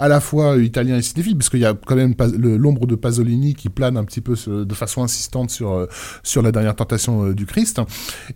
[0.00, 3.54] à la fois italien et cinéphile, parce qu'il y a quand même l'ombre de Pasolini
[3.54, 5.86] qui plane un petit peu de façon insistante sur, euh,
[6.22, 7.80] sur la dernière tentation euh, du Christ.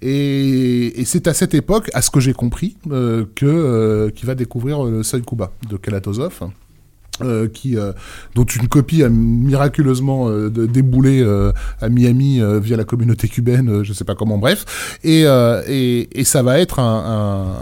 [0.03, 4.85] Et, c'est à cette époque, à ce que j'ai compris, euh, que qu'il va découvrir
[4.85, 6.51] le Seuil Kuba de Kalatozov.
[7.23, 7.93] Euh, qui euh,
[8.35, 13.29] dont une copie a miraculeusement euh, de- déboulé euh, à Miami euh, via la communauté
[13.29, 14.99] cubaine, euh, je sais pas comment, bref.
[15.05, 17.55] Et, euh, et, et ça va être un,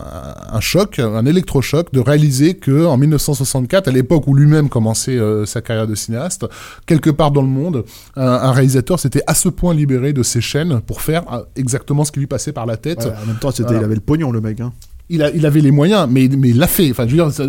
[0.53, 5.19] un, un choc, un électrochoc de réaliser que en 1964, à l'époque où lui-même commençait
[5.19, 6.47] euh, sa carrière de cinéaste,
[6.87, 7.85] quelque part dans le monde,
[8.17, 11.25] un, un réalisateur s'était à ce point libéré de ses chaînes pour faire
[11.57, 13.01] exactement ce qui lui passait par la tête.
[13.05, 14.61] Ouais, en même temps, c'était, il avait le pognon, le mec.
[14.61, 14.73] Hein.
[15.13, 16.91] Il, a, il avait les moyens, mais, mais il l'a fait.
[16.91, 17.45] Enfin, je veux dire, ça-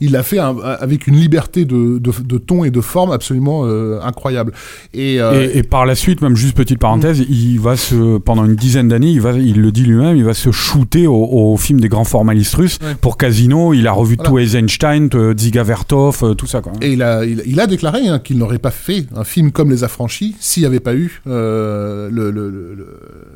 [0.00, 3.62] il l'a fait un- avec une liberté de, de, de ton et de forme absolument
[3.66, 4.52] euh, incroyable.
[4.94, 8.44] Et, euh, Et, et par la suite, même juste petite parenthèse, il va se, pendant
[8.44, 11.14] une dizaine d'années, il va, il le dit lui-même, il va se shooter au,
[11.52, 12.78] au film des grands formalistes russes.
[12.82, 12.94] Ouais.
[13.00, 14.30] Pour Casino, il a revu Voilà.
[14.30, 16.60] tout Eisenstein, euh, Dziga Vertov, tout ça.
[16.60, 16.72] Quoi.
[16.80, 19.70] Et il a, il, il a déclaré hein, qu'il n'aurait pas fait un film comme
[19.70, 22.74] Les Affranchis s'il n'y avait pas eu euh, le, le, le,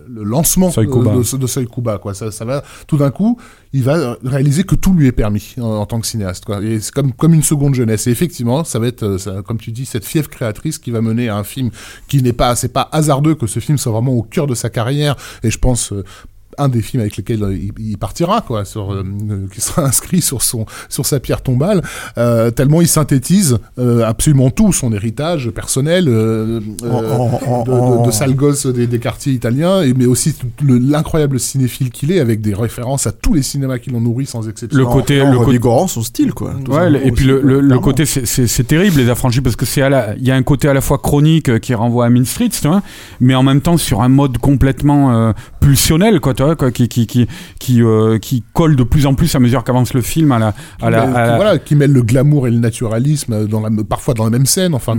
[0.09, 1.97] le- lancement euh, de, de.
[1.99, 2.14] Quoi.
[2.14, 3.39] Ça, ça va, tout d'un coup,
[3.73, 6.45] il va réaliser que tout lui est permis en, tant que cinéaste.
[6.62, 8.07] Et c'est comme, comme une seconde jeunesse.
[8.07, 11.29] Et effectivement, ça va être, euh, comme tu dis, cette fièvre créatrice qui va mener
[11.29, 11.70] à un film
[12.07, 14.70] qui n'est pas, c'est pas hasardeux que ce film soit vraiment au cœur de sa
[14.70, 15.16] carrière.
[15.43, 15.93] Et je pense.
[16.59, 19.82] Un des films avec lesquels euh, il, il partira, quoi, sur, euh, euh, qui sera
[19.86, 21.82] inscrit sur son sur sa pierre tombale,
[22.18, 28.07] euh, tellement il synthétise euh, absolument tout son héritage personnel En- en- de, en- de,
[28.07, 32.40] de sale gosse des, des quartiers italiens, et mais aussi l'incroyable cinéphile qu'il est, avec
[32.40, 34.78] des références à tous les cinémas qui l'ont nourri sans exception.
[34.78, 36.55] Le côté, en le côté, son style, quoi.
[36.68, 40.14] Ouais, et puis le, le, côté, c'est- terrible les affranchis parce que c'est à la,
[40.16, 42.66] il y a un côté à la fois chronique qui renvoie à Mean Street, tu
[42.68, 42.82] vois,
[43.20, 47.07] mais en même temps sur un mode complètement euh, pulsionnel, quoi, tu quoi, qui qui
[47.07, 47.26] qui
[47.59, 50.55] qui, euh, qui colle de plus en plus à mesure qu'avance le film à la
[50.80, 53.61] à la, Mais, à qui, la- voilà, qui mêle le glamour et le naturalisme dans
[53.61, 54.74] la, parfois dans la même scène.
[54.74, 54.97] Enfin,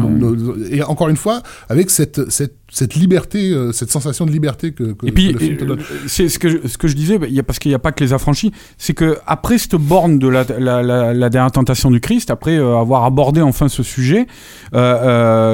[0.70, 4.94] et encore une fois, avec cette, cette, cette liberté, euh, cette sensation de liberté que,
[4.94, 5.80] que- Et puis, que le film te euh, donne.
[6.08, 8.04] c'est ce que je, ce que je disais, bah, parce qu'il n'y a pas que
[8.04, 12.00] les affranchis, c'est que après cette borne de la, la, la, la dernière tentation du
[12.00, 14.28] Christ, après euh, avoir abordé enfin ce sujet,
[14.74, 14.78] euh,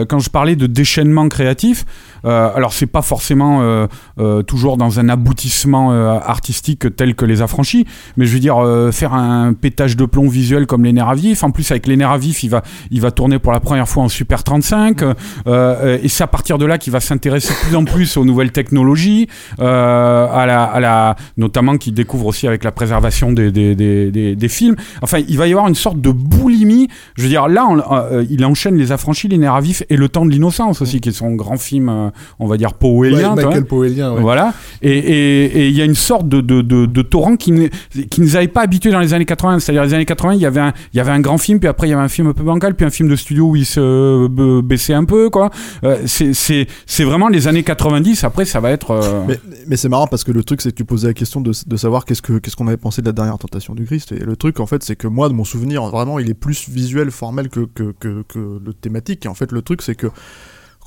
[0.02, 1.86] euh, quand je parlais de déchaînement créatif,
[2.26, 3.88] euh, alors c'est pas forcément euh,
[4.20, 7.86] euh, toujours dans un aboutissement euh, artistique tel que les affranchis,
[8.18, 8.58] mais je veux dire
[8.92, 11.44] faire un pétage de plomb visuel comme les nerfs à vif.
[11.44, 12.62] En plus avec les nerfs à vif, il va,
[12.92, 15.14] il va tourner pour la première fois en Super 35, euh,
[15.48, 18.26] euh, et c'est à partir de là qu'il va s'intéresser de plus en plus aux
[18.26, 23.76] nouvelles technologies, à la, à la, notamment qu'il découvre aussi avec la préservation des, des,
[23.76, 24.76] des, des, des films.
[25.02, 26.88] Enfin, il va y avoir une sorte de boulimie.
[27.16, 30.10] Je veux dire, là, on- il enchaîne les affranchis, les nerfs à vif et le
[30.10, 32.09] temps de l'innocence aussi, qui est son grand film,
[32.40, 33.36] on va dire powellien.
[33.36, 33.44] Ouais.
[33.46, 34.22] Michael Powellien, ouais.
[34.22, 34.54] Voilà.
[34.82, 37.68] Et et- et il y a une sorte de, de, de, de torrent qui, ne-
[38.10, 39.60] qui nous avait pas habitués dans les années 80.
[39.60, 41.68] C'est-à-dire, les années 80, il y, avait un, il y avait un grand film, puis
[41.68, 43.56] après, il y avait un film un peu bancal, puis un film de studio où
[43.56, 45.50] il se euh, baissait un peu, quoi.
[45.84, 48.24] Euh, c'est- c'est c'est vraiment les années 90.
[48.24, 48.92] Après, ça va être.
[48.92, 51.42] euh, Mais, mais c'est marrant parce que le truc, c'est que tu posais la question
[51.42, 54.12] de, de savoir qu'est-ce que qu'est-ce qu'on avait pensé de la dernière tentation du Christ.
[54.12, 56.70] Et le truc, en fait, c'est que moi, de mon souvenir, vraiment, il est plus
[56.70, 59.26] visuel, formel que, que, que, que le thématique.
[59.26, 60.08] Et en fait, le truc, c'est que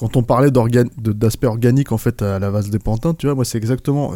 [0.03, 3.44] quand on parlait d'aspect organique en fait à la vase des pantins, tu vois, moi
[3.44, 4.14] c'est exactement.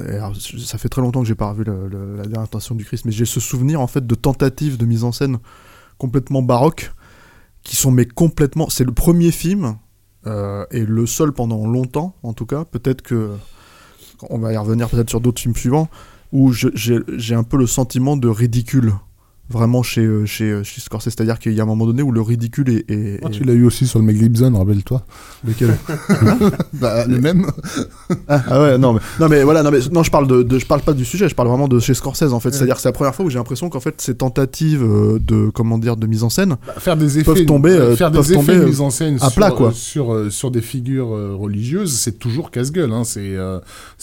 [0.59, 3.25] ça fait très longtemps que j'ai pas revu la dernière tentation du Christ, mais j'ai
[3.25, 5.39] ce souvenir en fait de tentatives de mise en scène
[5.97, 6.93] complètement baroques
[7.63, 8.69] qui sont mais complètement.
[8.69, 9.77] C'est le premier film
[10.27, 12.65] euh, et le seul pendant longtemps, en tout cas.
[12.65, 13.31] Peut-être que
[14.29, 15.89] on va y revenir peut-être sur d'autres films suivants
[16.33, 18.95] où j'ai un peu le sentiment de ridicule
[19.49, 21.05] vraiment chez, euh, chez, euh, chez Scorsese.
[21.11, 22.91] C'est-à-dire qu'il y a un moment donné où le ridicule est.
[22.91, 25.03] est- Ah, est- tu l'as eu aussi sur le Gibson, rappelle-toi.
[25.47, 25.77] Lequel?
[26.75, 27.47] Bah, le même.
[28.29, 30.59] ah, ah ouais, non mais, non mais voilà, non mais non, je parle de, de-
[30.59, 32.53] je parle pas du sujet, je parle vraiment de chez Scorsese en fait.
[32.53, 35.49] C'est-à-dire que c'est la première fois où j'ai l'impression qu'en fait ces tentatives euh, de
[35.51, 38.33] comment dire de mise en scène faire des effets, peuvent tomber, euh, faire peuvent des
[38.35, 39.69] effets tomber de mise en scène à sur, plat quoi.
[39.69, 42.93] euh, sur, euh, sur des figures euh, religieuses, c'est toujours casse-gueule.
[42.93, 43.05] Hein.
[43.05, 43.59] C'est euh,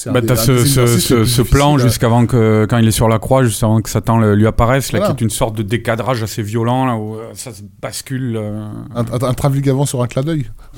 [0.07, 3.81] Bah, t'as ce, plan à- jusqu'avant que quand il est sur la croix, juste avant
[3.81, 5.13] que Satan le- lui apparaisse, là, Voilà.
[5.13, 8.37] qui est une sorte de décadrage assez violent, là où euh, ça se bascule.
[8.37, 8.69] euh.
[8.95, 10.49] Un, un, sur un clin d'œil.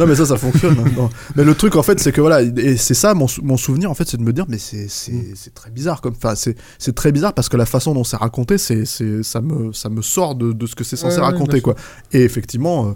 [0.00, 0.90] non mais ça ça fonctionne hein.
[0.96, 1.08] Non.
[1.36, 3.88] mais le truc en fait c'est que voilà et c'est ça mon, sou- mon souvenir
[3.88, 6.56] en fait c'est de me dire mais c'est c'est c'est très bizarre comme enfin c'est
[6.78, 9.88] c'est très bizarre parce que la façon dont c'est raconté c'est c'est ça me ça
[9.88, 11.74] me sort de, de ce que c'est censé Ouais, ouais, raconter bien quoi
[12.12, 12.92] et effectivement euh,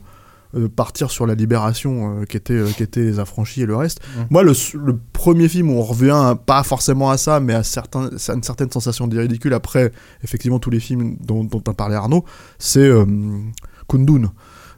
[0.56, 3.76] euh, partir sur la libération euh, qui était euh, qui était les affranchis et le
[3.76, 4.00] reste.
[4.30, 4.52] Moi le,
[5.12, 8.42] premier film où on revient à- pas forcément à ça mais à certains à une
[8.42, 9.92] certaine sensation de ridicule après
[10.24, 12.24] effectivement tous les films dont dont a parlé Arnaud
[12.58, 13.04] c'est euh,
[13.88, 14.32] Kundun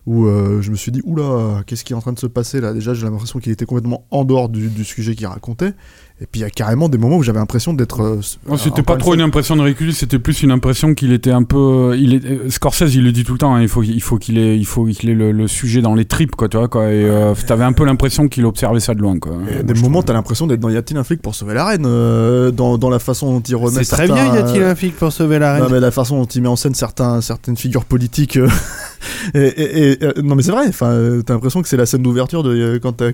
[0.05, 2.73] où je me suis dit oula qu'est-ce qui est en train de se passer là?
[2.73, 5.74] Déjà j'ai l'impression qu'il était complètement en dehors du, du sujet qu'il racontait
[6.23, 8.20] et puis il y a carrément des moments où j'avais l'impression d'être euh,
[8.57, 11.97] c'était pas trop une impression de recul, c'était plus une impression qu'il était un peu.
[11.99, 13.55] Il est, euh, Scorsese, il le dit tout le temps.
[13.55, 15.94] hein, il faut, il faut qu'il ait, il faut qu'il ait le, le sujet dans
[15.94, 16.85] les tripes, quoi, tu vois, quoi.
[16.93, 19.32] Et euh, t'avais un peu l'impression qu'il observait ça de loin, quoi.
[19.59, 21.85] A des moments, t'as l'impression d'être dans Y a-t-il un flic pour sauver la reine
[21.86, 24.74] euh, dans, dans la façon dont il remet C'est très bien, y a-t-il euh, un
[24.74, 27.20] flic pour sauver la reine Non, mais la façon dont il met en scène certains,
[27.20, 28.36] certaines figures politiques.
[28.36, 28.49] euh,
[29.35, 31.86] et, et- et, euh, non, mais c'est vrai, enfin, euh, t'as l'impression que c'est la
[31.86, 33.11] scène d'ouverture de euh, quand t'as.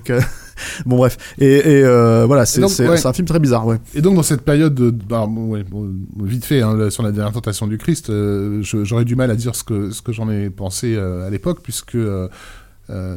[0.85, 1.17] Bon, bref.
[1.39, 3.05] Et, et, euh, voilà, c'est ouais.
[3.05, 3.77] un film très bizarre, ouais.
[3.95, 5.89] Et donc dans cette période, de, bah, bon, ouais, bon,
[6.21, 9.55] vite fait, hein, sur la dernière tentation du Christ, euh, j'aurais du mal à dire
[9.55, 12.27] ce que, ce que j'en ai pensé euh, à l'époque, puisque euh,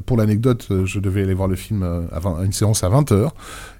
[0.04, 3.30] pour l'anecdote, je devais aller voir le film à, 20 à une séance à 20h,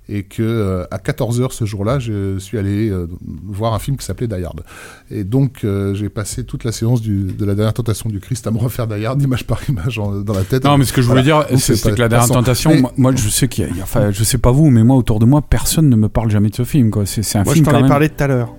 [0.09, 3.07] et que euh, à 14h ce jour-là, je suis allé euh,
[3.47, 4.63] voir un film qui s'appelait Die Hard.
[5.11, 8.47] Et donc euh, j'ai passé toute la séance du, de la dernière tentation du Christ
[8.47, 10.65] à me refaire Die Hard, image par image en- dans la tête.
[10.65, 11.47] Non, mais ce que je voulais Voilà.
[11.49, 14.11] dire, c'est que la dernière tentation, Mais- moi, moi, je sais qu'il y a, enfin,
[14.11, 16.57] je sais pas vous, mais moi, autour de moi, personne ne me parle jamais de
[16.57, 17.07] ce film, quoi.
[17.07, 17.89] C'est un Moi, je film t'en quand ai même.
[17.91, 18.55] parlé tout à l'heure.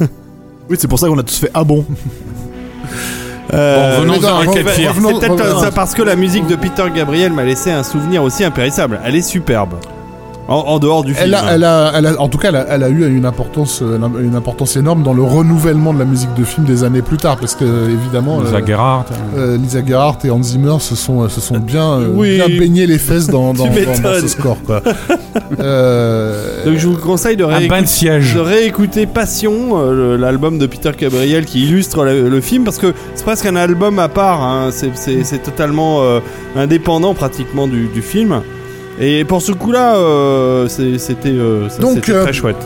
[0.70, 1.84] Oui, c'est pour ça qu'on a tous fait Ah bon?
[3.52, 7.72] Euh, Bon, revenons à c'est peut-être parce que la musique de Peter Gabriel m'a laissé
[7.72, 9.00] un souvenir aussi impérissable.
[9.04, 9.74] Elle est superbe.
[10.50, 11.26] En, en dehors du film.
[11.28, 13.24] Elle a, elle a, elle a- en tout cas, elle a, elle a eu une
[13.24, 17.02] importance, euh, une importance énorme dans le renouvellement de la musique de film des années
[17.02, 19.06] plus tard, parce que évidemment, Lisa euh, Gerhardt.
[19.36, 22.34] euh, Lisa Gerhardt et Hans Zimmer se sont, se sont bien, euh, Oui.
[22.36, 23.66] bien baignés les fesses dans, dans,
[24.20, 24.82] ce score, quoi.
[25.60, 28.34] Euh, Donc je vous conseille de, réécouter- de siège.
[28.34, 32.92] de réécouter Passion, euh, l'album de Peter Gabriel qui illustre le, le film, parce que
[33.14, 34.42] c'est presque un album à part.
[34.42, 34.70] hein.
[34.72, 36.20] C'est- totalement euh,
[36.56, 38.40] indépendant pratiquement du, du film.
[39.00, 41.68] Et pour ce coup-là, euh, c'était euh,
[42.18, 42.56] euh, très chouette.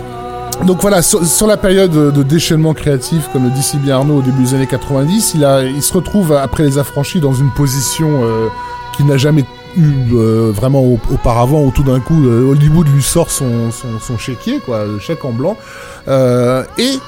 [0.66, 4.18] Donc voilà, sur, sur la période de déchaînement créatif, comme le dit si bien Arnaud
[4.18, 7.50] au début des années 90, il, a, il se retrouve après les affranchis dans une
[7.52, 8.46] position euh,
[8.96, 9.44] qu'il n'a jamais
[9.76, 14.16] eu euh, vraiment au- auparavant, où tout d'un coup Hollywood lui sort son, son, son
[14.16, 15.56] chéquier, quoi, le chèque en blanc.
[16.08, 16.98] Euh, et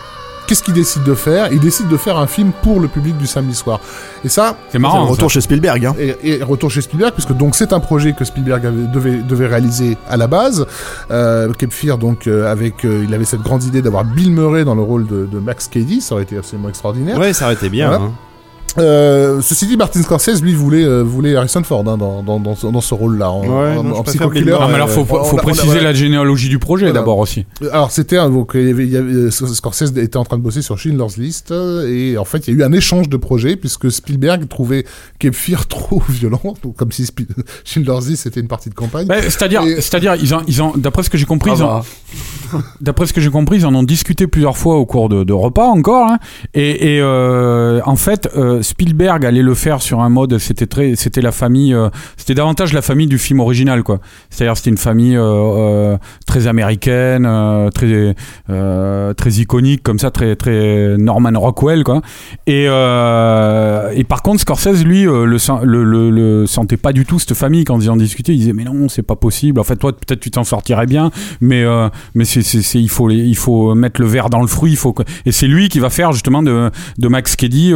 [0.47, 1.53] qu'est-ce qu'il décide de faire?
[1.53, 3.81] Il décide de faire un film pour le public du samedi soir.
[4.25, 5.07] Et ça, C'est marrant.
[5.07, 5.95] Retour chez Spielberg, hein.
[5.99, 9.47] et, et retour chez Spielberg, puisque donc c'est un projet que Spielberg avait- devait, devait
[9.47, 10.67] réaliser à la base.
[11.11, 11.49] Euh,
[11.99, 15.07] donc euh, avec, euh, il avait cette grande idée d'avoir Bill Murray dans le rôle
[15.07, 17.19] de, de Max Cady, ça aurait été absolument extraordinaire.
[17.19, 17.89] Ouais, ça aurait été bien.
[17.89, 18.05] Voilà.
[18.05, 18.13] hein.
[18.79, 22.55] Euh, ceci dit, Martin Scorsese, lui, voulait, euh, voulait Harrison Ford hein, dans, dans, dans,
[22.55, 24.53] ce- dans ce rôle-là, en, Ouais, en, non, psycho-killer.
[24.53, 27.01] Non, mais alors, faut, faut, on- faut on a- préciser la généalogie du projet Voilà.
[27.01, 27.47] d'abord aussi.
[27.73, 30.43] Alors c'était donc il y avait, il y avait- euh, Scorsese était en train de
[30.43, 31.53] bosser sur Schindler's List
[31.89, 34.85] et en fait il y a eu un échange de projets puisque Spielberg trouvait
[35.33, 37.07] Fear trop violent donc comme si
[37.65, 39.07] Schindler's List c'était une partie de campagne.
[39.07, 41.83] Bah, c'est-à-dire, Et- c'est-à-dire, ils ont, ils ont, d'après ce que j'ai compris, Ah bah.
[42.81, 45.33] d'après ce que j'ai compris, ils en ont discuté plusieurs fois au cours de, de
[45.33, 46.11] repas encore.
[46.11, 46.19] hein.
[46.55, 50.97] et et, euh, en fait, euh, Spielberg allait le faire sur un mode, c'était très,
[50.97, 54.01] c'était la famille, euh, c'était davantage la famille du film original, quoi.
[54.31, 57.29] C'est-à-dire, c'était une famille euh, euh, très américaine,
[57.73, 58.15] très,
[58.47, 62.03] très iconique, comme ça, très, très Norman Rockwell, quoi.
[62.47, 67.81] Et, et par contre, Scorsese, lui, le, le, sentait pas du tout cette famille quand
[67.81, 68.33] ils en discutaient.
[68.33, 69.61] Il disait mais non, c'est pas possible.
[69.61, 71.11] En fait, toi, peut-être tu t'en sortirais bien,
[71.41, 71.65] mais
[72.15, 74.73] mais il faut il faut mettre le verre dans le fruit.
[74.73, 75.03] Il faut que...
[75.25, 77.73] et c'est lui qui va faire justement de, de Max Keddy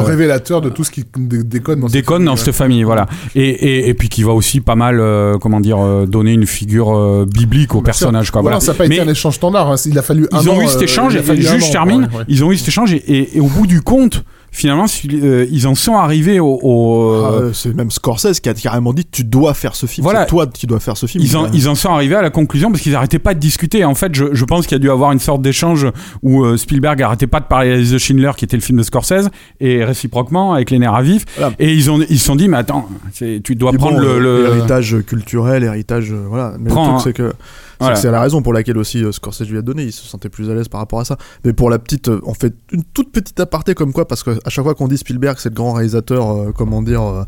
[0.00, 2.38] le révélateur de tout ce qui dé- déconne dans cette déconne famille, dans ouais.
[2.38, 3.06] cette famille, voilà.
[3.34, 6.46] Et, et, et puis qui va aussi pas mal, euh, comment dire, euh, donner une
[6.46, 8.06] figure euh, biblique au Bien sûr.
[8.06, 8.42] personnage, quoi.
[8.42, 9.70] Voilà, ça n'a pas Mais- été un échange standard.
[9.70, 9.76] hein.
[9.86, 12.56] Il a fallu un ils ont an, eu cet échange, juste termine, ils ont eu
[12.56, 16.58] cet échange, et au bout du compte, finalement, euh, ils en sont arrivés au.
[16.62, 19.86] au, Ah, euh, euh, c'est même Scorsese qui a carrément dit tu dois faire ce
[19.86, 20.02] film.
[20.04, 20.20] Voilà.
[20.20, 21.22] C'est toi qui dois faire ce film.
[21.24, 23.84] Ils en, ils en sont arrivés à la conclusion parce qu'ils arrêtaient pas de discuter.
[23.84, 25.86] En fait, je, je pense qu'il y a dû avoir une sorte d'échange
[26.22, 29.28] où Spielberg arrêtait pas de parler de Schindler, qui était le film de Scorsese,
[29.60, 31.24] et réciproquement avec les nerfs à vif.
[31.36, 31.52] Voilà.
[31.58, 34.18] Et ils ont, ils se sont dit, mais attends, tu dois prendre bon, le, euh,
[34.18, 36.54] le- l'héritage culturel, l'héritage, euh, voilà.
[36.58, 37.32] Mais Prends le truc, c'est que
[37.80, 37.96] Voilà.
[37.96, 39.84] c'est la raison pour laquelle aussi euh, Scorsese lui a donné.
[39.84, 41.16] Il se sentait plus à l'aise par rapport à ça.
[41.44, 44.30] Mais pour la petite, euh, on fait une toute petite aparté comme quoi, parce que
[44.44, 47.24] à chaque fois qu'on dit Spielberg, c'est le grand réalisateur, euh, comment dire, euh,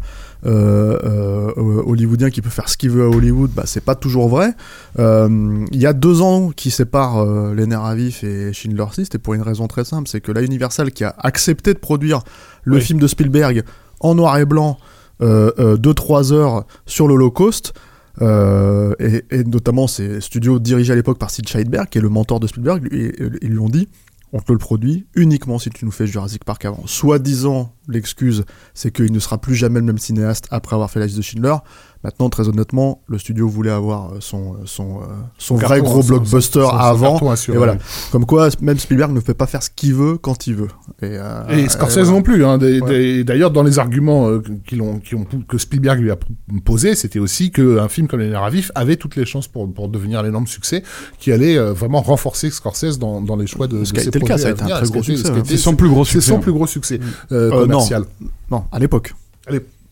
[0.47, 4.55] euh, hollywoodien qui peut faire ce qu'il veut à Hollywood, bah c'est pas toujours vrai.
[4.99, 7.25] Il y a deux ans qui séparent
[7.55, 10.33] Les Nerfs à Vif et Schindler 6, c'était pour une raison très simple, c'est que
[10.33, 12.23] la Universal qui a accepté de produire
[12.65, 12.83] le Oui.
[12.83, 13.65] film de Spielberg
[14.01, 14.79] en noir et blanc
[15.21, 17.75] de 3 heures sur l'Holocauste.
[18.21, 22.41] Euh, et, notamment ces studios dirigés à l'époque par Sid Scheidberg, qui est le mentor
[22.41, 23.89] de Spielberg, ils lui ont dit
[24.33, 26.87] on te le produit uniquement si tu nous fais Jurassic Park avant.
[26.87, 31.07] Soi-disant, l'excuse, c'est qu'il ne sera plus jamais le même cinéaste après avoir fait la
[31.07, 31.57] liste de Schindler.
[32.03, 35.05] Maintenant, très honnêtement, le studio voulait avoir euh, son, euh, son, euh,
[35.37, 37.31] son vrai gros son- blockbuster son- son avant.
[37.31, 37.77] assuré, et voilà.
[38.11, 40.69] Comme quoi, même Spielberg ne fait pas faire ce qu'il veut quand il veut.
[41.03, 42.11] Et, euh, Et Scorsese voilà.
[42.13, 42.43] non plus.
[42.45, 43.23] Hein, Ouais.
[43.23, 44.43] D'ailleurs, dans les arguments euh,
[44.81, 44.99] ont,
[45.47, 46.17] que Spielberg lui a
[46.65, 49.89] posé, c'était aussi qu'un film comme Les à Vif avait toutes les chances pour, pour
[49.89, 50.83] devenir l'énorme succès,
[51.19, 54.21] qui allait euh, vraiment renforcer Scorsese dans, dans les choix de, Ce de ses le
[54.21, 55.43] cas, ça a à été un très gros succès, hein.
[55.45, 56.31] C'est son plus gros C'est succès.
[56.31, 56.99] son plus gros succès
[57.31, 57.61] euh, Euh, non.
[57.63, 58.05] commercial.
[58.51, 59.13] Non, à l'époque.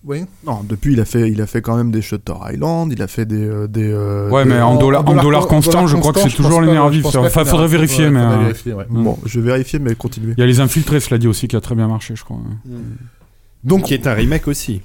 [0.05, 0.25] Oui.
[0.47, 3.09] Non, depuis il a fait, il a fait quand même des Shutter Island, il a
[3.09, 3.91] fait des, euh, des.
[3.91, 6.61] euh, Ouais, des- mais en dollars en dollars con- constants, je crois que c'est toujours
[6.61, 7.03] les pas- nerfs à je vif.
[7.03, 7.21] pense ça.
[7.21, 8.21] pas Enfin, faudrait vérifier, mais.
[8.21, 8.85] euh, vérifier, ouais.
[8.89, 10.35] Bon, je vais vérifier, mais continuez.
[10.37, 12.39] Il y a les infiltrés, cela dit aussi, qui a très bien marché, je crois.
[13.65, 14.83] Donc, Qui est un remake aussi.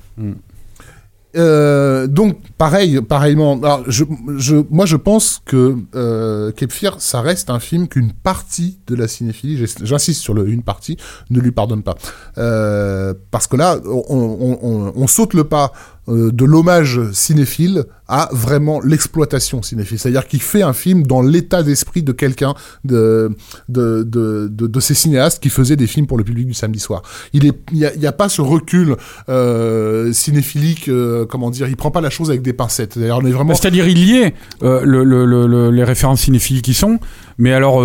[1.35, 3.59] Euh, donc pareil, pareillement.
[3.63, 4.03] Alors, je,
[4.37, 6.51] je, moi, je pense que euh,
[6.99, 10.97] ça reste un film qu'une partie de la cinéphilie, j'ins- j'insiste sur le une partie,
[11.31, 11.95] ne lui pardonne pas,
[12.37, 15.71] euh, parce que là, on, on, on saute le pas
[16.09, 19.97] euh, de l'hommage cinéphile à vraiment l'exploitation cinéphile.
[19.97, 22.53] C'est-à-dire qu'il fait un film dans l'état d'esprit de quelqu'un
[22.83, 23.31] de,
[23.69, 26.79] de, de, de, de ces cinéastes qui faisaient des films pour le public du samedi
[26.79, 27.01] soir.
[27.31, 28.97] Il est, il y a, y a pas ce recul
[29.29, 32.97] euh, cinéphilique, euh, comment dire, il prend pas la chose avec des pincettes.
[32.99, 36.21] D'ailleurs, on est vraiment C'est-à-dire, il y est euh, le, le- le- le- les références
[36.21, 36.99] cinéphiles qui sont,
[37.37, 37.81] mais alors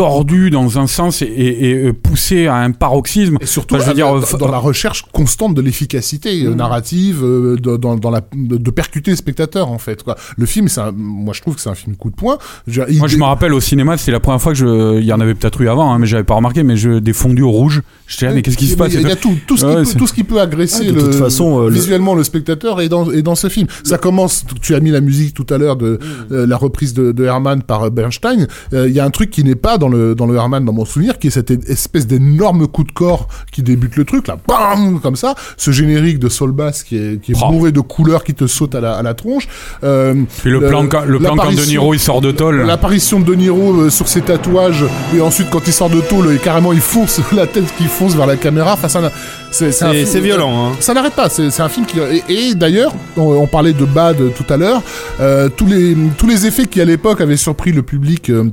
[0.00, 3.36] tordues dans un sens et, et, et, euh, poussées à un paroxysme.
[3.42, 6.54] Et surtout, Enfin, je veux dire, dans, euh, dans la recherche constante de l'efficacité euh,
[6.54, 10.02] narrative, euh, de, dans, dans la, de, de percuter le spectateur, en fait.
[10.02, 10.16] Quoi.
[10.38, 12.38] Le film, c'est un- moi, je trouve que c'est un film coup de poing.
[12.66, 14.98] Je, il- Moi, je me rappelle au cinéma, c'était la première fois que je.
[15.00, 17.12] Il y en avait peut-être eu avant, hein, mais j'avais pas remarqué, mais je, des
[17.12, 17.82] fondus au rouge.
[18.06, 19.58] J'étais là, mais qu'est-ce qui se Il y a- passe Il y a tout, tout,
[19.58, 21.60] ce, Ouais, qui peut, c'est- tout ce qui peut agresser Ah, de le, toute façon,
[21.60, 23.66] euh, le- visuellement le spectateur est dans, est dans ce film.
[23.84, 26.32] Ça commence, tu as mis la musique tout à l'heure de Mm.
[26.32, 28.46] euh, la reprise de, de Herman par Bernstein.
[28.72, 30.72] Euh, Il y a un truc qui n'est pas dans le, dans le Herman, dans
[30.72, 34.36] mon souvenir, qui est cette espèce d'énorme coup de corps qui débute le truc, là,
[34.48, 35.34] bam, comme ça.
[35.56, 37.50] Ce générique de Soul Bass qui est, qui est Oh.
[37.50, 39.48] bourré de couleurs qui te sautent à la, à la tronche.
[39.84, 42.62] Euh, Puis le, plan, quand- le plan quand De Niro il sort de tôle.
[42.62, 44.84] L'apparition de De Niro euh, sur ses tatouages,
[45.14, 48.14] et ensuite quand il sort de tôle, et carrément il fonce, la tête qui fonce
[48.14, 48.72] vers la caméra.
[48.74, 49.10] Enfin, ça
[49.52, 50.72] c'est violent, hein.
[50.80, 51.28] ça n'arrête pas.
[51.28, 54.56] C'est c'est un film qui et, et d'ailleurs, on, on parlait de Bad tout à
[54.56, 54.82] l'heure.
[55.20, 58.30] euh, tous les tous les effets qui à l'époque avaient surpris le public.
[58.30, 58.44] euh,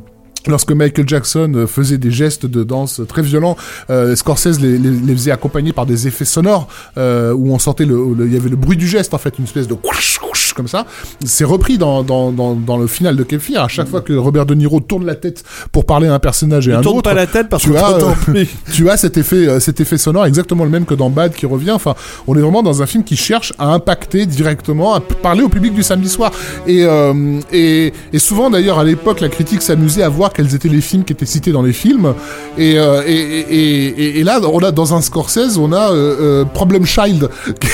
[0.48, 3.58] Lorsque Michael Jackson euh, faisait des gestes de danse très violents,
[3.90, 6.68] euh, Scorsese les, les, les faisait accompagner par des effets sonores
[6.98, 9.46] euh, où on sentait le, il y avait le bruit du geste en fait, une
[9.46, 10.86] espèce de whoosh, whoosh, comme ça.
[11.24, 13.62] C'est repris dans, dans, dans, dans le final de Kefir.
[13.62, 16.68] À chaque fois que Robert De Niro tourne la tête pour parler à un personnage
[16.68, 18.04] et à Il un tourne autre, pas la tête parce tu qu'on as,
[18.34, 21.34] euh, tu as cet effet, euh, cet effet sonore exactement le même que dans Bad
[21.34, 21.72] qui revient.
[21.72, 21.94] Enfin,
[22.28, 25.74] on est vraiment dans un film qui cherche à impacter directement, à parler au public
[25.74, 26.32] du samedi soir.
[26.66, 30.68] Et, euh, et, et souvent d'ailleurs à l'époque, la critique s'amusait à voir quels étaient
[30.70, 32.14] les films qui étaient cités dans les films.
[32.58, 35.92] Et, euh, et, là, on a dans un Scorsese, on a
[36.54, 37.30] Problem Child.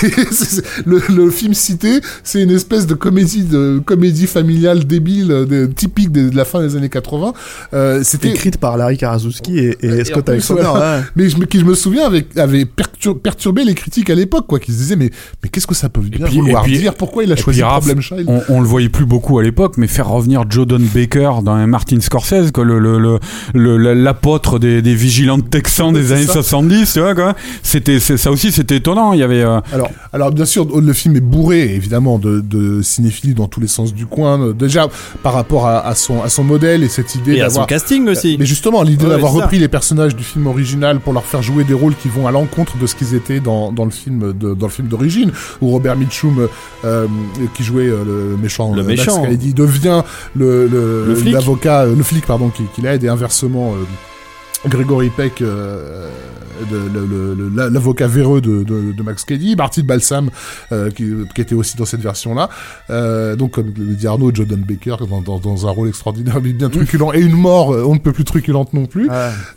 [0.85, 5.66] est- le film cité, c'est une espèce de comédie, de comédie familiale débile, euh, de,
[5.68, 7.34] typique de, de la fin des années 80.
[7.74, 10.62] Euh, C'était Écrite par Larry Karaszewski et, et, et Scott Alexander.
[10.70, 10.98] voilà.
[11.00, 11.04] ouais.
[11.16, 14.60] mais je qui je me souviens avait, avait pertur- perturbé les critiques à l'époque quoi
[14.60, 15.12] qui se disaient mais
[15.44, 16.95] mais qu'est-ce que ça peut bien puis- vouloir puis- dire?
[16.95, 18.26] Pourquoi il a choisi puis, Problem Child?
[18.28, 21.52] on, on le voyait plus beaucoup à l'époque, mais faire revenir Joe Don Baker dans
[21.54, 23.20] un Martin Scorsese, quoi, le, le,
[23.54, 26.34] le, l'apôtre des, des vigilantes texans des années ça.
[26.34, 27.36] 70, tu vois, quoi.
[27.62, 29.14] C'était, ça aussi, c'était étonnant.
[29.14, 32.62] Il y avait, euh, alors alors bien sûr le film est bourré évidemment de, de
[32.81, 34.88] cinéphilie dans tous les sens du coin déjà
[35.22, 37.68] par rapport à, à son à son modèle et cette idée Et à son d'avoir
[37.68, 38.38] casting aussi.
[38.40, 41.64] Mais justement, l'idée Ouais, d'avoir repris les personnages du film original pour leur faire jouer
[41.64, 44.53] des rôles qui vont à l'encontre de ce qu'ils étaient dans, dans le film de,
[44.53, 45.31] dans le film d'origine,
[45.61, 46.48] où Robert Mitchum,
[46.85, 47.07] euh,
[47.56, 49.15] qui jouait euh, le méchant, Le euh, méchant.
[49.18, 50.02] Max Kennedy, devient
[50.35, 51.34] le le- Le flic.
[51.34, 53.73] l'avocat, le flic pardon, qui, qui l'aide et inversement.
[53.73, 53.84] euh,
[54.69, 56.10] Gregory Peck euh,
[57.56, 60.30] l'avocat véreux de, de, de Max Cady, Martin Balsam
[60.72, 62.49] euh, qui, qui était aussi dans cette version-là.
[62.90, 66.53] Euh, donc comme le dit Arnaud, Jordan Baker dans, dans, dans un rôle extraordinaire, mais
[66.53, 69.10] bien truculent et une mort, euh, on ne peut plus truculente non plus.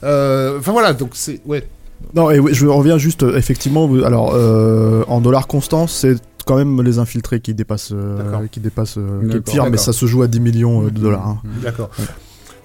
[0.03, 1.66] Euh, Enfin voilà, donc c'est ouais.
[2.15, 6.83] Non, et oui, je reviens juste, effectivement, alors, euh, en dollars constants, c'est quand même
[6.83, 10.28] les infiltrés qui dépassent, euh, qui dépassent, euh, qui tirent, mais ça se joue à
[10.28, 11.27] 10 millions euh, de dollars.
[11.27, 11.39] hein.
[11.62, 11.91] D'accord.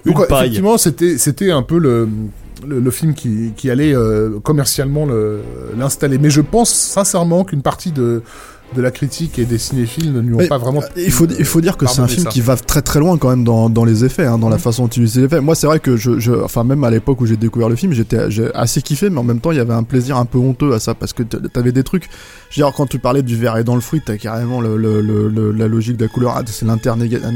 [0.04, 2.08] Une Donc, effectivement, c'était c'était un peu le,
[2.66, 5.40] le, le film qui, qui allait euh, commercialement le-
[5.78, 6.18] l'installer.
[6.18, 8.22] Mais je pense sincèrement qu'une partie de,
[8.76, 10.80] de la critique et des cinéphiles ne lui ont Mais, pas vraiment.
[10.82, 12.30] euh, Il faut, il faut dire que c'est un film ça.
[12.30, 14.84] qui va très très loin quand même dans, dans les effets, hein, dans la façon
[14.84, 15.40] d'utiliser les effets.
[15.40, 17.92] Moi, c'est vrai que je, je, enfin même à l'époque où j'ai découvert le film,
[17.92, 18.18] j'étais
[18.54, 20.78] assez kiffé, mais en même temps, il y avait un plaisir un peu honteux à
[20.80, 22.08] ça parce que t'avais des trucs.
[22.52, 24.76] Je veux dire, quand tu parlais du verre et dans le fruit, t'as carrément le,
[24.76, 26.34] le, le- le- la logique de la couleur.
[26.36, 27.26] Ah, c'est l'internégatif,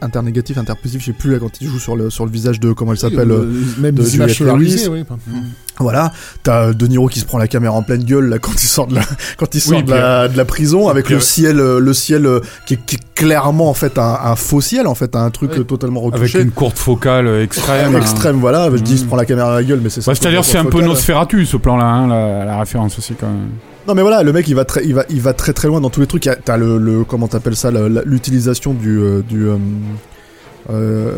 [0.00, 1.00] internégatif, interpositif.
[1.02, 2.98] Je sais plus là quand il joue sur le sur le visage de comment elle
[2.98, 3.30] s'appelle.
[3.30, 4.88] Euh, euh, même de Juliette Lewis.
[4.90, 5.04] oui.
[5.80, 6.12] Voilà,
[6.44, 8.86] t'as De Niro qui se prend la caméra en pleine gueule là quand il sort
[8.86, 9.02] de la
[9.36, 12.28] quand il sort Oui, de, la, de la prison avec le ciel euh, le ciel
[12.64, 15.50] qui, est- qui est clairement en fait un, un faux ciel en fait un truc
[15.56, 15.64] Oui.
[15.64, 17.96] totalement Avec retouché une courte focale extrême.
[17.96, 18.00] hein.
[18.00, 19.06] extrême voilà je dis il se Mm.
[19.08, 21.44] prend la caméra à la gueule mais c'est ça Bah, C'est-à-dire c'est un peu Nosferatu
[21.44, 23.48] ce plan-là, hein, la, la référence aussi quand même.
[23.86, 25.80] Non mais voilà le mec il va très il va il va très très loin
[25.80, 27.70] dans tous les trucs t'as le, le comment t'appelles ça
[28.04, 29.56] l'utilisation du euh, du euh,
[30.70, 31.12] euh,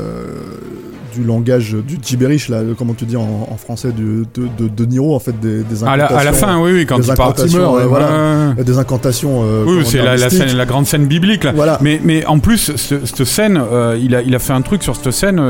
[1.14, 4.84] du langage du gibberish là comment tu dis en, en français du, de, de, de
[4.84, 7.06] Niro en fait des, des À la, à la incantations, fin, oui, oui, quand des
[7.08, 7.28] il part.
[7.28, 8.06] incantations, Ouais, voilà.
[8.50, 8.64] ouais, ouais.
[8.64, 11.52] des incantations Oui, c'est la, la, scène, la grande scène biblique là.
[11.54, 11.78] Voilà.
[11.80, 13.58] Mais, mais en plus, ce- cette scène,
[13.98, 15.40] il, a, il a fait un truc sur cette scène,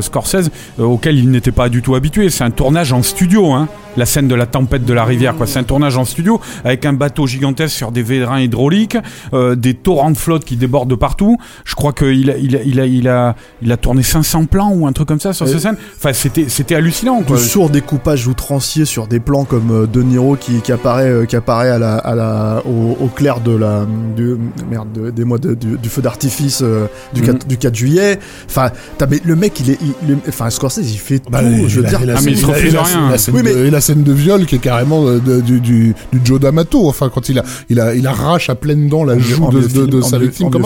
[0.00, 2.28] Scorsese, auquel il n'était pas du tout habitué.
[2.30, 3.68] C'est un tournage en studio, hein.
[3.96, 5.46] La scène de la tempête de la rivière, quoi.
[5.46, 8.96] C'est un tournage en studio avec un bateau gigantesque sur des vérins hydrauliques,
[9.32, 11.38] euh, des torrents de flotte qui débordent de partout.
[11.64, 14.72] Je crois qu'il a, il a, il a, il a, il a tourné 500 plans
[14.74, 15.76] ou un truc comme ça sur Et- cette scène.
[15.96, 17.38] Enfin, c'était, c'était hallucinant, de quoi.
[17.38, 21.36] sourds découpages outranciers sur des plans comme euh, De Niro qui, qui apparaît euh, qui
[21.36, 24.36] apparaît à la, à la au, au clair de la du,
[24.70, 27.26] merde de- des mois de- du, du feu d'artifice euh, du, Mhm.
[27.26, 28.18] 4, du 4 juillet
[28.48, 31.80] enfin t'as- mais le mec il est il- enfin Scorsese il fait tout Bah, je
[31.80, 33.10] veux dire Ah, mais il se refuse rien.
[33.32, 36.40] Oui, mais- de- scène de viol qui est carrément euh, de- du, du, du Joe
[36.40, 36.88] D'Amato.
[36.88, 39.60] Enfin, quand il a, il a, il arrache à pleines dents la joue en de,
[39.60, 40.58] de, de en sa victime, quand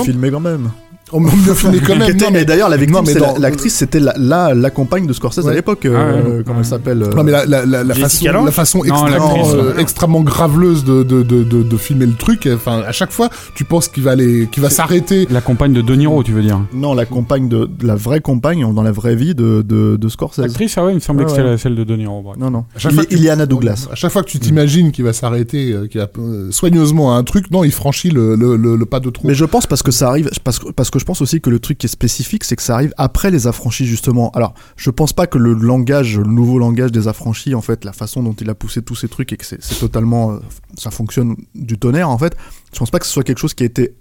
[0.52, 0.70] même
[1.12, 2.16] On m'a mieux filmé quand même.
[2.16, 3.04] non, mais d'ailleurs la victime
[3.38, 6.44] l'actrice c'était la, la la compagne de Scorsese à l'époque Ah euh, ouais.
[6.46, 8.78] comment elle s'appelle euh, Non mais la, la, la, la façon, Jessica Lange la façon
[8.78, 9.54] Non, extrêmement, l'actrice.
[9.54, 12.48] euh, extrêmement graveleuse de, de, de, de, de filmer le truc.
[12.52, 15.26] Enfin, à chaque fois, tu penses qu'il va aller, qu'il va s'arrêter.
[15.30, 18.20] La compagne de De Niro, tu veux dire non la compagne de, de la vraie
[18.20, 21.24] compagne dans la vraie vie de de, de Scorsese L'actrice, ah ouais, il me semblait
[21.24, 22.22] Ouais, que c'était celle de De Niro.
[22.22, 22.36] bref.
[22.38, 22.64] non non
[23.10, 27.18] Iliana Douglas À chaque fois que tu t'imagines qu'il va s'arrêter, qu'il euh, soigneusement à
[27.18, 29.26] un truc, non, il franchit le, le, le, le pas de trop.
[29.26, 31.48] Mais je pense parce que ça arrive, parce que, parce que je pense aussi que
[31.50, 34.30] le truc qui est spécifique, c'est que ça arrive après les affranchis justement.
[34.32, 37.92] Alors, je pense pas que le langage, le nouveau langage des affranchis, en fait, la
[37.92, 40.38] façon dont il a poussé tous ces trucs et que c'est totalement, euh,
[40.76, 42.36] ça fonctionne du tonnerre, en fait.
[42.72, 43.94] Je pense pas que ce soit quelque chose qui a été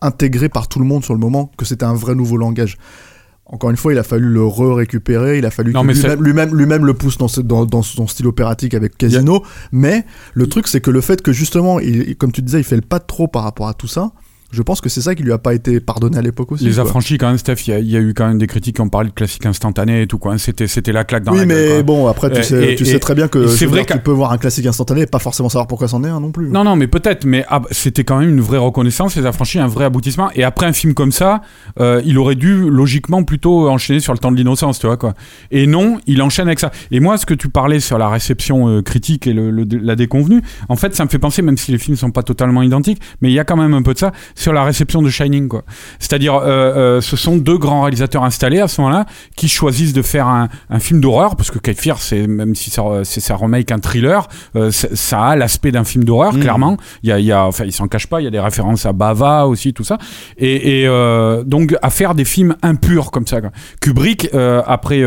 [0.00, 2.76] intégré par tout le monde sur le moment, que c'était un vrai nouveau langage.
[3.46, 5.72] Encore une fois, il a fallu le re-récupérer, il a fallu
[6.06, 9.42] lui-même, lui-même, lui-même le pousse dans, ce- dans, dans son style opératique avec Casino.
[9.72, 12.76] Mais le truc, c'est que le fait que justement, il- comme tu disais, il fait
[12.76, 14.12] le pas de trop par rapport à tout ça.
[14.52, 16.64] Je pense que c'est ça qui lui a pas été pardonné à l'époque aussi.
[16.64, 16.82] Les quoi.
[16.82, 18.76] affranchis, quand même, Steph, il y, a- il y a eu quand même des critiques
[18.76, 20.34] qui ont parlé de classique instantané et tout, quoi.
[20.34, 20.38] hein.
[20.38, 22.82] C'était, c'était la claque dans oui, la mais bon, après, tu, Et- sais, et- tu
[22.82, 25.00] et- sais très bien que c'est vrai dire, tu qu'à- peux voir un classique instantané
[25.02, 26.50] et pas forcément savoir pourquoi c'en est un non plus.
[26.50, 29.66] Non, non, mais peut-être, mais ah, c'était quand même une vraie reconnaissance, les affranchis, un
[29.68, 30.30] vrai aboutissement.
[30.34, 31.40] Et après un film comme ça,
[31.80, 35.14] euh, il aurait dû logiquement plutôt enchaîner sur le temps de l'innocence, tu vois, quoi.
[35.50, 36.70] Et non, il enchaîne avec ça.
[36.90, 39.96] Et moi, ce que tu parlais sur la réception euh, critique et le, le- la
[39.96, 43.00] déconvenue, en fait, ça me fait penser, même si les films sont pas totalement identiques,
[43.22, 44.12] mais il y a quand même un peu de ça,
[44.42, 45.62] sur la réception de Shining, quoi.
[45.98, 49.06] C'est-à-dire, euh, euh, ce sont deux grands réalisateurs installés à ce moment-là
[49.36, 52.70] qui choisissent de faire un, un film d'horreur, parce que Cape Fear, c'est même si
[52.70, 56.76] ça, c'est ça remake un thriller, euh, ça a l'aspect d'un film d'horreur, clairement.
[57.02, 58.40] Il y a, il y a, enfin, il s'en cache pas, il y a des
[58.40, 59.98] références à Bava aussi, tout ça.
[60.36, 60.86] Et, et,
[61.46, 63.40] donc, à faire des films impurs comme ça.
[63.40, 63.50] Quoi.
[63.80, 64.28] Kubrick,
[64.66, 65.04] après,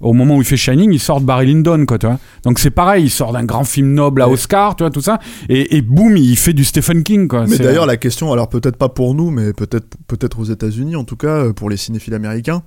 [0.00, 2.18] au moment où il fait Shining, il sort de Barry Lyndon, quoi, tu vois.
[2.44, 5.18] Donc c'est pareil, il sort d'un grand film noble à Oscar, tu vois, tout ça.
[5.48, 7.44] Et, et boum, il fait du Stephen King, quoi.
[7.46, 11.04] Mais d'ailleurs, la question, alors peut-être pas pour nous, mais peut-être peut-être aux États-Unis, en
[11.04, 12.62] tout cas, euh, pour les cinéphiles américains,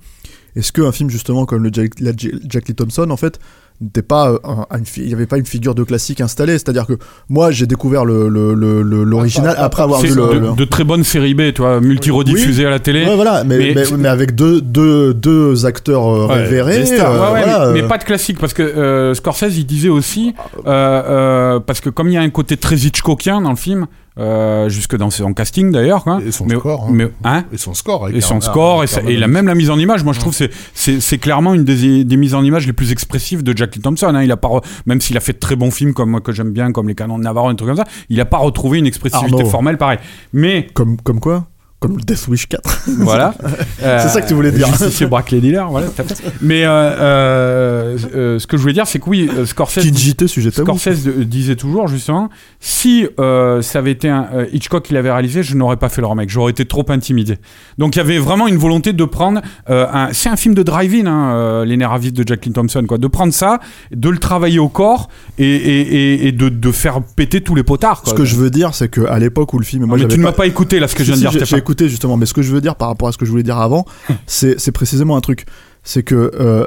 [0.56, 3.38] est-ce qu'un film justement comme le Jack, la J- Jack Lee Thompson, en fait,
[3.80, 6.52] n'était pas euh, un- un- il n'y avait pas une figure de classique installée?
[6.52, 6.92] C'est-à-dire que
[7.28, 10.54] moi, j'ai découvert le le- le- le- l'original après avoir vu le.
[10.56, 13.04] de, très bonnes séries B, tu vois, multi-rediffusées à la télé.
[13.04, 16.86] Ouais, voilà, mais, Mais mais, c'est- mais avec deux, deux, deux acteurs euh, Ouais, révérés.
[16.86, 19.88] stars, euh, Ouais, ouais, voilà, mais, pas de classique parce que euh, Scorsese il disait
[19.88, 20.34] aussi
[20.68, 23.86] euh, parce que comme il y a un côté très Hitchcockien dans le film
[24.18, 26.04] euh, jusque dans son casting d'ailleurs.
[26.04, 26.20] quoi.
[26.24, 26.90] Et son mais, score, hein.
[26.92, 28.04] mais- hein Et son score.
[28.04, 30.20] avec et son score et, sa- et la, même la mise en image moi je
[30.20, 33.56] trouve c'est c'est c'est clairement une des, des mises en image les plus expressives de
[33.56, 34.22] Jackie Thompson hein.
[34.22, 34.48] il a pas
[34.86, 36.94] même s'il a fait de très bons films comme moi que j'aime bien comme les
[36.94, 39.46] canons de Navarro un truc comme ça il a pas retrouvé une expressivité Arnaud.
[39.50, 39.98] formelle pareil
[40.32, 41.46] mais Comme, comme quoi?
[41.86, 42.82] Comme le Death Wish 4.
[42.98, 43.34] voilà
[43.78, 44.68] C'est ça que tu voulais dire.
[44.74, 46.16] c'est Brackley Dealer voilà tout à fait.
[46.40, 50.26] mais euh, euh, euh, ce que je voulais dire c'est que oui euh, Scorsese JT,
[50.26, 50.50] sujet.
[50.50, 52.30] Scorsese euh, disait toujours justement
[52.60, 56.00] si euh, ça avait été un euh, Hitchcock qui l'avait réalisé je n'aurais pas fait
[56.00, 57.38] le remake j'aurais été trop intimidé
[57.78, 59.40] donc il y avait vraiment une volonté de prendre
[59.70, 62.98] euh, un c'est un film de drive-in hein, euh, les Nervis de Jacqueline Thompson quoi
[62.98, 65.08] de prendre ça de le travailler au corps
[65.38, 68.12] et, et, et, et de, de faire péter tous les potards quoi.
[68.12, 69.84] Ce que je veux dire, c'est qu'à l'époque où le film.
[69.86, 71.38] Moi, mais j'avais tu ne m'as pas écouté là ce que je viens de si,
[71.38, 71.46] dire
[71.80, 73.58] justement, mais ce que je veux dire par rapport à ce que je voulais dire
[73.58, 73.84] avant,
[74.26, 75.46] c'est c'est précisément un truc.
[75.82, 76.66] C'est que euh,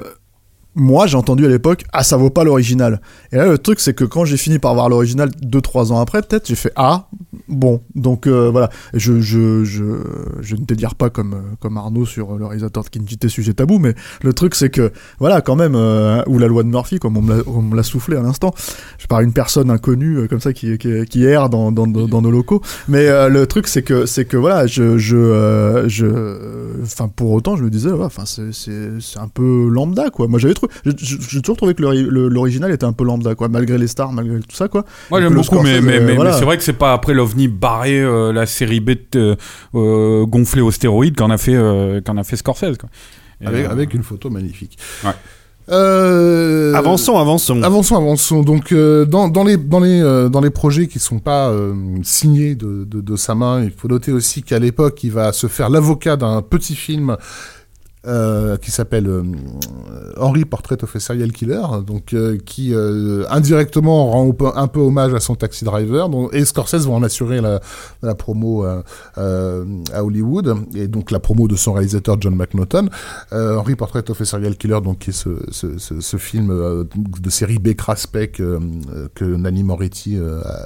[0.78, 3.02] moi, j'ai entendu à l'époque, ah, ça vaut pas l'original.
[3.32, 6.22] Et là, le truc, c'est que quand j'ai fini par voir l'original 2-3 ans après,
[6.22, 7.08] peut-être, j'ai fait, ah,
[7.48, 7.82] bon.
[7.96, 9.84] Donc euh, voilà, je, je, je,
[10.40, 13.80] je ne délire pas comme, euh, comme Arnaud sur le réalisateur de Kinjite Sujet Tabou,
[13.80, 17.18] mais le truc, c'est que, voilà, quand même, euh, ou la loi de Murphy, comme
[17.18, 18.54] on me l'a- soufflé à l'instant,
[19.00, 22.62] je parle une personne inconnue comme ça qui, qui, erre dans, nos locaux.
[22.88, 27.70] Mais le truc, c'est que, c'est que voilà, je, je, enfin, pour autant, je me
[27.70, 30.28] disais, ouais, enfin, c'est, c'est un peu lambda, quoi.
[30.28, 33.88] Moi, j'avais trouvé, j'ai- toujours trouvé que l'original était un peu lambda, quoi, malgré les
[33.88, 34.86] stars, malgré tout ça, quoi.
[35.12, 36.32] Moi j'aime beaucoup, mais, mais, euh, mais, voilà.
[36.32, 40.62] mais c'est vrai que c'est pas après l'OVNI barré euh, la série B euh, gonflée
[40.62, 42.78] aux stéroïdes qu'en a fait euh, qu'en a fait Scorsese.
[42.80, 42.90] Quoi.
[43.46, 44.78] Avec, euh, avec une photo magnifique.
[45.04, 45.12] Ouais.
[45.70, 47.62] Euh, Avançons, avançons.
[47.62, 48.42] Avançons, avançons.
[48.42, 51.74] Donc euh, dans, dans les dans les euh, dans les projets qui sont pas euh,
[52.04, 55.48] signés de, de, de sa main, il faut noter aussi qu'à l'époque, il va se
[55.48, 57.18] faire l'avocat d'un petit film
[58.08, 59.24] euh, qui s'appelle euh,
[60.16, 62.74] Henry Portrait of a Serial Killer, donc euh, qui
[63.30, 66.08] indirectement rend un peu, hommage à son Taxi Driver.
[66.08, 67.60] Donc, et Scorsese va en assurer la,
[68.02, 72.90] la promo à Hollywood et donc la promo de son réalisateur John McNaughton.
[73.32, 77.30] Henry Portrait of a Serial Killer, donc qui est ce, ce, ce, ce film de
[77.30, 80.18] série B Craspec que Nanny Moretti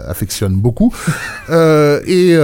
[0.08, 0.94] affectionne beaucoup.
[1.50, 2.38] Et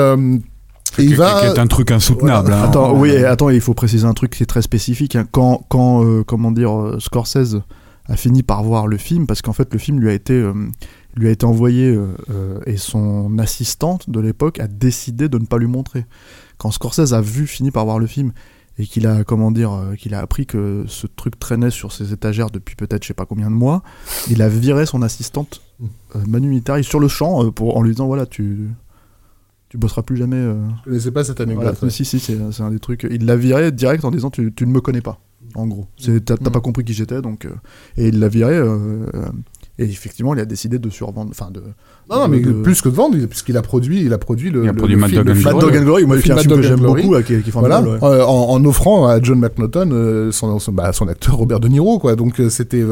[0.99, 2.51] et il qui- va qui est un truc insoutenable.
[2.53, 2.63] hein.
[2.63, 5.15] Attends, oui, attends, il faut préciser un truc qui est très spécifique.
[5.15, 5.27] hein.
[5.31, 7.61] Quand, quand euh, comment dire, euh, Scorsese
[8.09, 10.53] a fini par voir le film, parce qu'en fait, le film lui a été, euh,
[11.15, 11.87] lui a été envoyé
[12.29, 16.05] euh, et son assistante de l'époque a décidé de ne pas lui montrer.
[16.57, 18.31] Quand Scorsese a vu, fini par voir le film,
[18.79, 22.51] et qu'il a, comment dire, qu'il a appris que ce truc traînait sur ses étagères
[22.51, 23.81] depuis peut-être je sais pas combien de mois,
[24.29, 25.61] il a viré son assistante
[26.15, 28.69] euh, Manu Militari sur le champ euh, pour, en lui disant voilà, tu.
[29.69, 30.37] Tu bosseras plus jamais.
[30.37, 31.63] euh, Je connaissais pas cette anecdote.
[31.63, 31.89] voilà, ouais.
[31.89, 33.05] Si, si, c'est c'est un des trucs.
[33.09, 35.19] Il l'a viré direct en disant tu, tu ne me connais pas,
[35.55, 35.87] en gros.
[35.97, 36.53] C'est- T'as t'as Mm.
[36.53, 37.45] pas compris qui j'étais, donc.
[37.45, 37.49] euh,
[37.97, 38.55] et il l'a viré.
[38.55, 39.05] euh,
[39.79, 41.29] et effectivement, il a décidé de survendre.
[41.29, 41.61] Enfin, de.
[42.09, 44.49] Non, non, mais de- plus que de vendre, il- puisqu'il a produit, il a produit
[44.49, 45.65] le, Il a le- produit le Mad film, Dog le Mad Glory.
[45.65, 47.51] Dog and Glory, moi, qui un film que j'aime beaucoup, là, qui, est- qui est
[47.51, 48.03] Voilà, formidable.
[48.05, 48.09] ouais.
[48.21, 51.99] euh, en, en offrant à John McNaughton son, son, bah, son acteur Robert De Niro,
[51.99, 52.15] quoi.
[52.15, 52.83] Donc c'était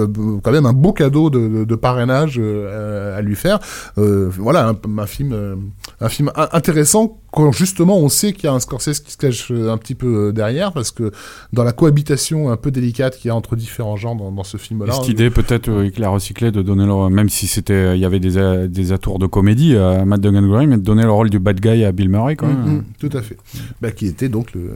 [0.44, 3.60] quand même un beau cadeau de, de, de parrainage à lui faire.
[3.98, 5.56] Euh, voilà, un, un film, euh,
[6.02, 9.18] un film in- intéressant quand justement on sait qu'il y a un Scorsese qui se
[9.18, 11.12] cache euh, un petit peu euh, derrière, parce que
[11.54, 14.58] dans la cohabitation un peu délicate qu'il y a entre différents genres dans, dans ce
[14.58, 14.94] film-là.
[14.94, 18.06] cette idée peut-être euh, qu'il a recyclé de donner le même si c'était il y
[18.06, 21.12] avait des, a- des atours de comédie à Matt Duggan Glory mais de donner le
[21.12, 22.58] rôle du bad guy à Bill Murray quand même.
[22.66, 23.38] Mm, mm, tout à fait.
[23.82, 24.72] Bah, qui était donc le,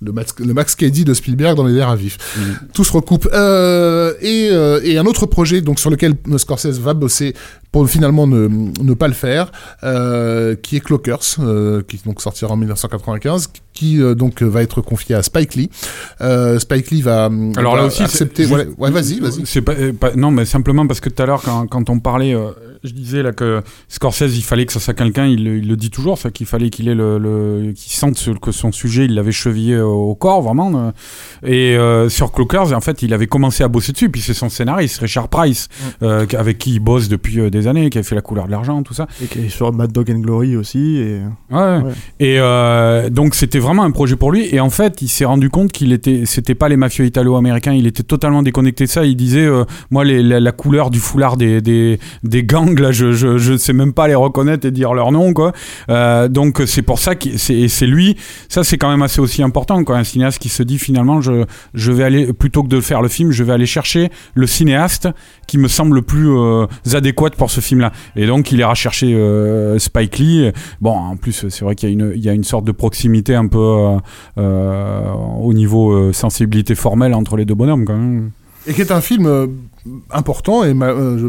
[0.00, 2.18] le Max, le Max Cady de Spielberg dans les airs à vif.
[2.72, 3.28] Tout se recoupe.
[3.32, 7.34] Euh, et, euh, et un autre projet donc sur lequel Scorsese va bosser
[7.72, 8.48] pour finalement ne,
[8.82, 9.52] ne pas le faire,
[9.84, 13.48] euh, qui est Clockers, euh, qui donc sortira en 1995,
[13.80, 15.70] qui euh, donc va être confié à Spike Lee.
[16.20, 18.44] Euh, Spike Lee va Alors va là aussi, accepter.
[18.46, 19.46] Ouais, ouais, vas-y, vas-y.
[19.46, 21.98] C'est pas, euh, pas- non, mais simplement parce que tout à l'heure, quand, quand on
[21.98, 22.50] parlait, euh,
[22.84, 25.76] je disais là que Scorsese, il fallait que ça soit quelqu'un, il, le- il le
[25.76, 29.06] dit toujours, ça qu'il fallait qu'il ait le, le qu'il sente ce- que son sujet,
[29.06, 30.70] il l'avait chevillé au corps vraiment.
[30.74, 30.90] euh.
[31.46, 34.48] et euh, sur Clockers, en fait, il avait commencé à bosser dessus, puis c'est son
[34.50, 35.68] scénariste Richard Price,
[36.02, 38.50] euh, avec qui il bosse depuis euh, des années, qui a fait La couleur de
[38.50, 39.06] l'argent, tout ça.
[39.22, 40.96] Et qui est sur Mad Dog and Glory aussi.
[40.98, 41.20] Et...
[41.50, 41.58] Ouais.
[41.78, 41.92] Ouais.
[42.18, 44.48] Et euh, donc c'était vraiment un projet pour lui.
[44.54, 47.72] Et en fait, il s'est rendu compte qu'il était, c'était pas les mafieux italo-américains.
[47.72, 49.04] Il était totalement déconnecté de ça.
[49.04, 53.92] Il disait, euh, moi, la, couleur du foulard des, gangs là, je, je, sais même
[53.92, 55.52] pas les reconnaître et dire leur nom, quoi.
[55.88, 58.16] Euh, donc c'est pour ça que c'est, lui.
[58.48, 59.96] Ça, c'est quand même assez aussi important, quoi.
[59.96, 63.30] Un cinéaste qui se dit finalement, je vais aller plutôt que de faire le film,
[63.30, 65.08] je vais aller chercher le cinéaste
[65.50, 67.90] qui me semble le plus euh, adéquat pour ce film-là.
[68.14, 70.52] Et donc, il ira chercher euh, Spike Lee.
[70.80, 73.34] Bon, en plus, c'est vrai qu'il y a une, y a une sorte de proximité
[73.34, 73.98] un peu euh,
[74.38, 75.10] euh,
[75.40, 78.30] au niveau sensibilité formelle entre les deux bonhommes, quand même.
[78.68, 79.48] Et qui est un film
[80.10, 81.28] important et euh,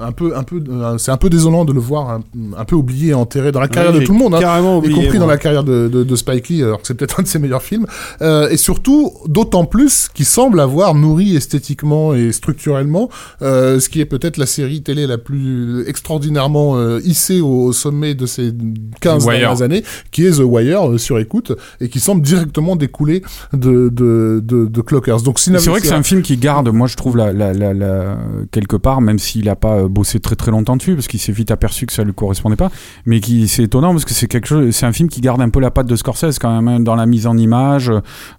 [0.00, 2.20] un peu, un peu, euh, c'est un peu désolant de le voir un,
[2.56, 4.78] un peu oublié et enterré dans la carrière de tout le monde, hein, carrément y
[4.78, 7.22] oublié, compris dans la carrière de, de, de Spike Lee, alors que c'est peut-être un
[7.22, 7.86] de ses meilleurs films.
[8.22, 13.08] Euh, et surtout, d'autant plus qu'il semble avoir nourri esthétiquement et structurellement
[13.42, 17.72] euh, ce qui est peut-être la série télé la plus extraordinairement euh, hissée au, au
[17.72, 18.52] sommet de ces
[19.00, 19.38] 15 Wire.
[19.38, 23.22] dernières années, qui est The Wire euh, sur écoute et qui semble directement découler
[23.52, 25.22] de, de, de, de Clockers.
[25.22, 27.74] Donc, C'est vrai que c'est un film qui garde, moi je trouve, la, la, la,
[27.84, 28.16] la-
[28.50, 31.32] quelque part, même s'il n'a pas euh, bossé très très longtemps dessus, parce qu'il s'est
[31.32, 32.70] vite aperçu que ça lui correspondait pas,
[33.06, 35.48] mais qui c'est étonnant parce que c'est quelque chose, c'est un film qui garde un
[35.50, 37.90] peu la patte de Scorsese quand même, hein, dans la mise en image,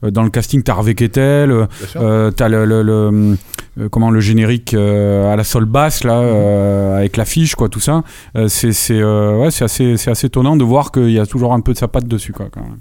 [0.04, 1.66] euh, dans le casting, t'as Harvey euh,
[1.98, 3.38] euh, t'as le, le, le,
[3.80, 7.80] euh, comment le générique euh, à la sol basse là, euh, avec l'affiche quoi, tout
[7.80, 8.04] ça,
[8.38, 11.54] Euh, c'est c'est euh, ouais, assez c'est assez étonnant de voir qu'il y a toujours
[11.54, 12.48] un peu de sa patte dessus quoi.
[12.52, 12.78] Quand même.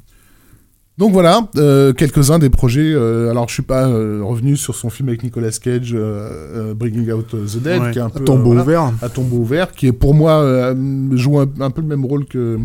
[0.96, 2.92] Donc voilà, euh, quelques-uns des projets.
[2.94, 6.74] euh, alors je suis pas euh, revenu sur son film avec Nicolas Cage, euh, euh,
[6.74, 8.92] Bringing Out the Dead, Ouais, qui est un à peu tombeau euh, voilà, ouvert.
[9.02, 10.72] à tombeau ouvert, qui est pour moi euh,
[11.16, 12.58] joue un, un peu le même rôle que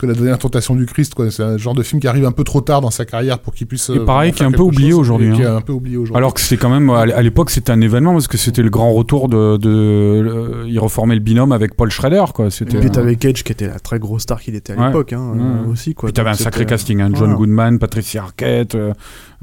[0.00, 1.14] que la dernière tentation du Christ.
[1.14, 1.30] quoi.
[1.30, 3.54] C'est un genre de film qui arrive un peu trop tard dans sa carrière pour
[3.54, 3.88] qu'il puisse.
[3.90, 5.56] Et euh, pareil, qui est chose, Qui hein.
[5.56, 6.16] un peu oublié aujourd'hui.
[6.16, 8.92] Alors que c'était quand même, à l'époque, c'était un événement parce que c'était le grand
[8.92, 9.56] retour de.
[9.56, 12.50] de euh, il reformait le binôme avec Paul Schrader, quoi.
[12.50, 12.78] C'était.
[12.78, 14.86] Et puis t'avais Cage qui était la très grosse star qu'il était à Ouais.
[14.86, 16.06] l'époque hein, euh, aussi quoi.
[16.08, 17.08] Puis t'avais un sacré casting, hein.
[17.12, 17.34] John Voilà.
[17.34, 18.74] Goodman, Patricia Arquette.
[18.74, 18.92] euh,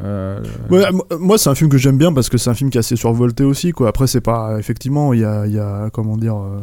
[0.04, 0.40] euh,
[0.70, 0.84] Ouais,
[1.20, 2.96] moi- c'est un film que j'aime bien parce que c'est un film qui est assez
[2.96, 3.72] survolté aussi.
[3.72, 3.88] Quoi.
[3.90, 4.58] Après, c'est pas.
[4.60, 5.90] Effectivement, il y a, il y a.
[5.94, 6.36] Comment dire.
[6.36, 6.60] euh,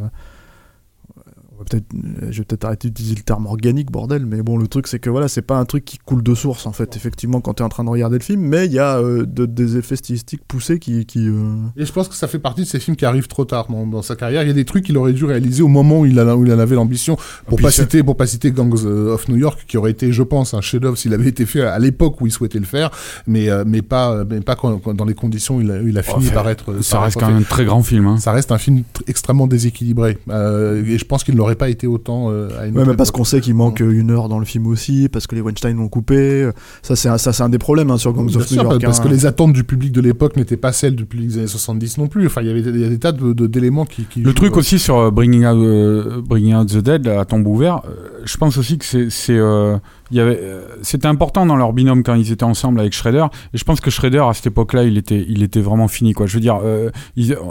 [2.30, 5.10] je vais peut-être arrêter d'utiliser le terme organique, bordel, mais bon, le truc, c'est que
[5.10, 7.68] voilà, c'est pas un truc qui coule de source, en fait, effectivement, quand t'es en
[7.68, 10.78] train de regarder le film, mais il y a euh, de- des effets stylistiques poussés
[10.78, 11.06] qui.
[11.06, 13.44] qui euh, Et je pense que ça fait partie de ces films qui arrivent trop
[13.44, 14.42] tard dans, dans sa carrière.
[14.42, 16.44] Il y a des trucs qu'il aurait dû réaliser au moment où il, a, où
[16.44, 17.16] il en avait l'ambition.
[17.46, 20.22] Pour pas citer, pour pas citer Gangs euh, of New York, qui aurait été, je
[20.22, 22.90] pense, un chef-d'œuvre s'il avait été fait à l'époque où il souhaitait le faire,
[23.26, 25.86] mais euh, mais pas mais pas quand, quand- dans les conditions où il a, où
[25.88, 26.74] il a fini par être.
[26.78, 28.06] Oh, ça par reste quand même un très grand film.
[28.06, 28.18] Hein.
[28.18, 30.18] Ça reste un film tr- extrêmement déséquilibré.
[30.30, 33.10] Euh, et je pense qu'il ne pas été autant euh, à une Ouais, mais parce
[33.10, 35.76] qu'on sait qu'il manque euh, une heure dans le film aussi, parce que les Weinstein
[35.76, 36.48] l'ont coupé.
[36.82, 38.62] Ça, c'est un, ça, c'est un des problèmes hein, sur Gangs Bien of New sûr,
[38.64, 38.82] York.
[38.82, 39.02] parce hein.
[39.04, 41.98] que les attentes du public de l'époque n'étaient pas celles du public des années 70
[41.98, 42.26] non plus.
[42.26, 44.20] Enfin, il y avait des, il y a des tas de- de- d'éléments qui, qui
[44.20, 47.24] Le jouent, truc euh, aussi sur euh, Bringing Out, euh, Bringing Out the Dead à
[47.24, 49.76] tombe ouvert, euh, je pense aussi que c'est, c'est, euh,
[50.22, 53.26] euh, c'était important dans leur binôme quand ils étaient ensemble avec Shredder.
[53.52, 56.26] Et je pense que Shredder à cette époque-là, il était, il était vraiment fini quoi.
[56.26, 56.90] Je veux dire, euh,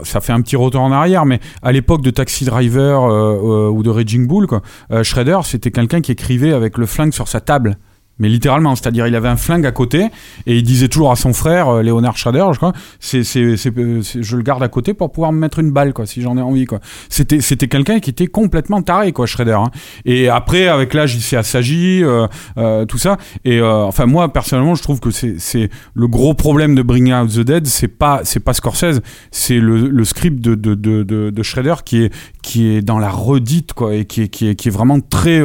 [0.04, 3.84] ça fait un petit retour en arrière, mais à l'époque de Taxi Driver euh, ou
[3.84, 4.62] de Raging Bull, quoi,
[5.04, 7.78] Shredder c'était quelqu'un qui écrivait avec le flingue sur sa table.
[8.20, 10.06] Mais littéralement, c'est-à-dire il avait un flingue à côté
[10.46, 13.58] et il disait toujours à son frère, euh, Léonard Schrader, je crois, c'est, c'est, euh,
[13.58, 16.38] c'est- je le garde à côté pour pouvoir me mettre une balle, quoi, si j'en
[16.38, 16.68] ai envie.
[17.10, 19.54] C'était, quelqu'un qui était complètement taré, quoi, Schrader.
[19.54, 19.72] hein.
[20.06, 22.28] Et après, avec l'âge, il s'est assagi, euh,
[22.58, 23.18] euh, tout ça.
[23.46, 27.40] Et enfin, moi, personnellement, je trouve que c'est, le gros problème de Bring Out the
[27.40, 32.04] Dead, c'est pas, pas Scorsese, c'est le, script de, de, de, de, de Schrader qui
[32.04, 32.14] est,
[32.44, 35.42] qui est dans la redite, quoi, et qui est, qui est, qui est vraiment très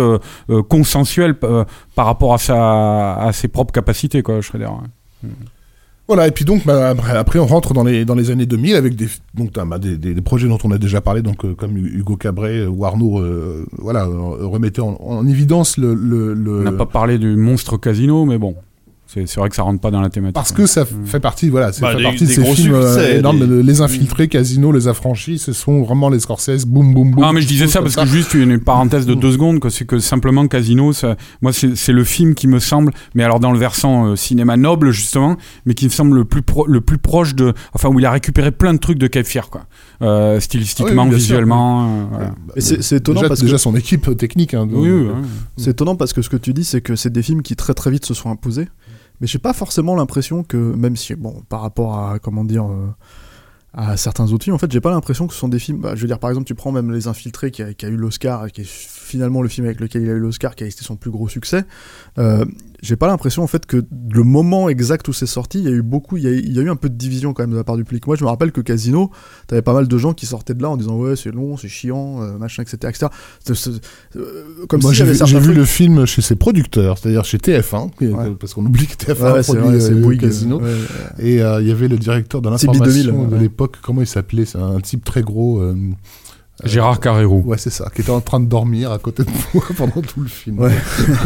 [0.69, 4.67] consensuel par rapport à, sa, à ses propres capacités, quoi, Schrader.
[4.67, 5.29] ouais.
[6.07, 8.97] Voilà, et puis donc bah, après, on rentre dans les, dans les années 2000 avec
[8.97, 11.77] des, donc, bah, des, des, des projets dont on a déjà parlé, donc euh, comme
[11.77, 15.93] Hugo Cabret euh, ou Arnaud euh, voilà, euh, remettait en, en évidence le...
[15.93, 18.55] le, le- On n'a pas parlé du monstre casino, mais bon,
[19.11, 20.35] c'est vrai que ça rentre pas dans la thématique.
[20.35, 20.57] Parce ouais.
[20.57, 21.07] que ça Mm.
[21.07, 23.39] fait partie, voilà, c'est Bah, fait des- partie de ces films euh, succès, énormes.
[23.41, 27.23] des- Le- Les infiltrés, Casino, les affranchis, ce sont vraiment les Scorsese, boum boum boum.
[27.25, 29.87] Non, mais je disais ça parce que juste une parenthèse de deux secondes, que c'est
[29.87, 33.59] que simplement Casino, ça, moi c'est le film qui me semble, mais alors dans le
[33.59, 37.35] versant euh, cinéma noble justement, mais qui me semble le plus pro- le plus proche
[37.35, 39.63] de, enfin où il a récupéré plein de trucs de Cape Fear quoi,
[40.03, 41.83] Euh, stylistiquement, Ah oui, visuellement.
[41.83, 42.35] euh, voilà.
[42.57, 44.55] Et c'est c'est étonnant déjà, parce déjà que son équipe technique.
[44.55, 44.91] Hein, Oui,
[45.57, 47.75] c'est étonnant parce que ce que tu dis, c'est que c'est des films qui très
[47.75, 48.69] très vite se sont imposés.
[49.21, 52.89] Mais j'ai pas forcément l'impression que, même si, bon, par rapport à, comment dire, euh,
[53.75, 55.81] à certains autres films, en fait, j'ai pas l'impression que ce sont des films.
[55.81, 58.51] bah, je veux dire, par exemple, tu prends même Les Infiltrés qui a, eu l'Oscar,
[58.51, 60.97] qui est finalement le film avec lequel il a eu l'Oscar, qui a été son
[60.97, 61.65] plus gros succès.
[62.19, 62.45] Euh,
[62.83, 65.71] j'ai pas l'impression, en fait, que le moment exact où c'est sorti, il y a
[65.73, 67.51] eu beaucoup, il y a, il y a eu un peu de division quand même
[67.51, 68.07] de la part du public.
[68.07, 69.11] Moi, je me rappelle que Casino,
[69.47, 71.69] t'avais pas mal de gens qui sortaient de là en disant ouais, c'est long, c'est
[71.69, 73.07] chiant, euh, machin, etc., etc.
[74.17, 74.97] Euh, comme Moi, si
[75.27, 78.31] j'ai vu, le film chez ses producteurs, c'est-à-dire chez TF1, qui- Ouais.
[78.39, 80.61] parce qu'on oublie que TF1 Ouais, produit vrai, euh, Bouygues, Casino.
[80.61, 80.71] ouais.
[81.19, 84.59] Et il y avait le directeur de l'information 2000, de l'époque, comment il s'appelait C'est
[84.59, 85.63] un type très gros.
[86.65, 87.43] Euh, Gérard Carrérou.
[87.45, 90.21] Ouais, c'est ça, qui était en train de dormir à côté de moi pendant tout
[90.21, 90.59] le film.
[90.59, 90.73] Ouais.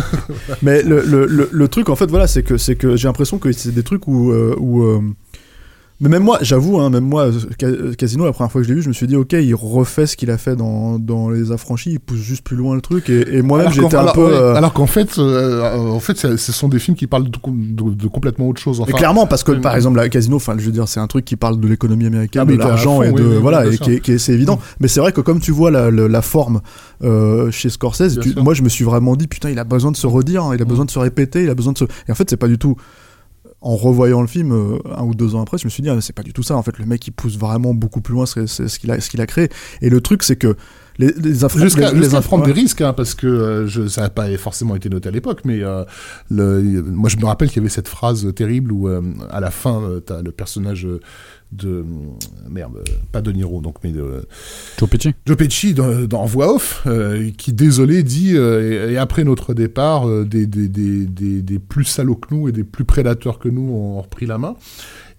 [0.62, 3.38] Mais le, le, le, le truc, en fait, voilà, c'est que, c'est que j'ai l'impression
[3.38, 4.30] que c'est des trucs où.
[4.32, 5.00] euh, où euh,
[6.02, 7.30] Mais même moi, j'avoue, hein, même moi,
[7.60, 9.54] Ca- Casino, la première fois que je l'ai vu, je me suis dit, ok, il
[9.54, 12.80] refait ce qu'il a fait dans, dans Les Affranchis, il pousse juste plus loin le
[12.80, 13.08] truc.
[13.08, 14.24] Et, et moi-même, Alors qu'en- j'étais un alors, peu.
[14.26, 17.30] ouais, euh, alors qu'en fait, euh, en fait, ce sont des films qui parlent de,
[17.30, 18.78] de- de complètement autre chose.
[18.80, 20.98] mais Enfin, clairement, parce que euh, par exemple, la Casino, enfin, je veux dire, c'est
[21.00, 23.66] un truc qui parle de l'économie américaine, Ah, de l'argent et de oui, oui, voilà,
[23.66, 24.58] et qui est, qui est- c'est évident.
[24.80, 26.62] Mais c'est vrai que comme tu vois la, la, la forme
[27.04, 29.96] euh, chez Scorsese, tu- moi, je me suis vraiment dit, putain, il a besoin de
[29.96, 31.84] se redire, hein, il a besoin de se répéter, il a besoin de se.
[31.84, 32.74] Et en fait, c'est pas du tout.
[33.62, 36.00] En revoyant le film euh, un ou deux ans après, je me suis dit, ah,
[36.00, 36.56] c'est pas du tout ça.
[36.56, 39.08] En fait, le mec, il pousse vraiment beaucoup plus loin c'est ce qu'il a, ce
[39.08, 39.48] qu'il a créé.
[39.80, 40.56] Et le truc, c'est que
[40.98, 44.02] les, les affronts- Jusqu'à les- les jusqu'à affronts- risques, hein, parce que euh, je, ça
[44.02, 45.84] n'a pas forcément été noté à l'époque, mais euh,
[46.30, 49.00] le, moi je me rappelle qu'il y avait cette phrase terrible où euh,
[49.30, 50.86] à la fin, euh, t'as le personnage
[51.52, 51.84] de
[52.48, 52.82] merde,
[53.12, 54.22] pas de Niro, donc mais de
[54.78, 55.12] Joe Pesci.
[55.26, 60.08] Joe Pesci dans, voix off, euh, qui désolé dit euh, et, et après notre départ,
[60.08, 63.48] euh, des, des, des, des, des plus salauds que nous et des plus prédateurs que
[63.50, 64.54] nous ont repris la main.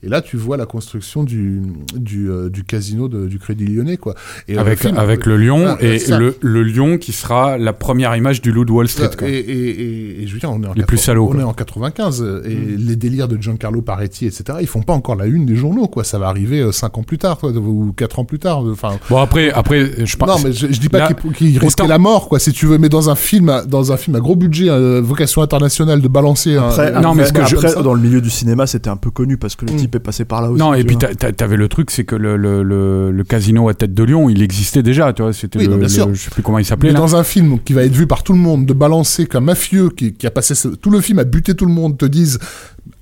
[0.03, 1.61] Et là, tu vois la construction du,
[1.95, 4.15] du, euh, du casino de- du Crédit Lyonnais, quoi.
[4.47, 7.71] Et, euh, Avec, film- avec le lion Ah, et le, le lion qui sera la
[7.73, 9.09] première image du loup de Wall Street.
[9.17, 9.29] quoi.
[9.29, 11.39] Et, et, et, et je veux dire, on est en, Les plus 80 salauds, on
[11.39, 14.57] est en 95 euh, et les délires de Giancarlo Paretti, etc.
[14.61, 16.03] Ils font pas encore la une des journaux, quoi.
[16.03, 18.59] Ça va arriver euh, cinq ans plus tard, quoi, ou quatre ans plus tard.
[18.59, 20.27] Enfin, Bon après, après je pense.
[20.27, 22.77] non, mais je, je dis pas qu'il qu'il risquait la mort, quoi, si tu veux.
[22.77, 26.07] Mais dans un film, à- dans un film à gros budget, euh, vocation internationale, de
[26.09, 26.67] balancer un.
[26.69, 28.97] Après, Non, mais ce que après, je- après, dans le milieu du cinéma, c'était un
[28.97, 29.77] peu connu parce que le Mm.
[29.77, 30.59] type est passé par là aussi.
[30.59, 33.93] Non, et puis t'avais le truc, c'est que le, le, le, le casino à tête
[33.93, 35.33] de lion, il existait déjà, tu vois.
[35.33, 36.13] C'était Oui, le, non, bien le- sûr.
[36.13, 38.33] je sais plus comment il s'appelait dans un film qui va être vu par tout
[38.33, 41.23] le monde, de balancer qu'un mafieux qui, qui a passé ce- tout le film à
[41.23, 42.39] buter tout le monde te dise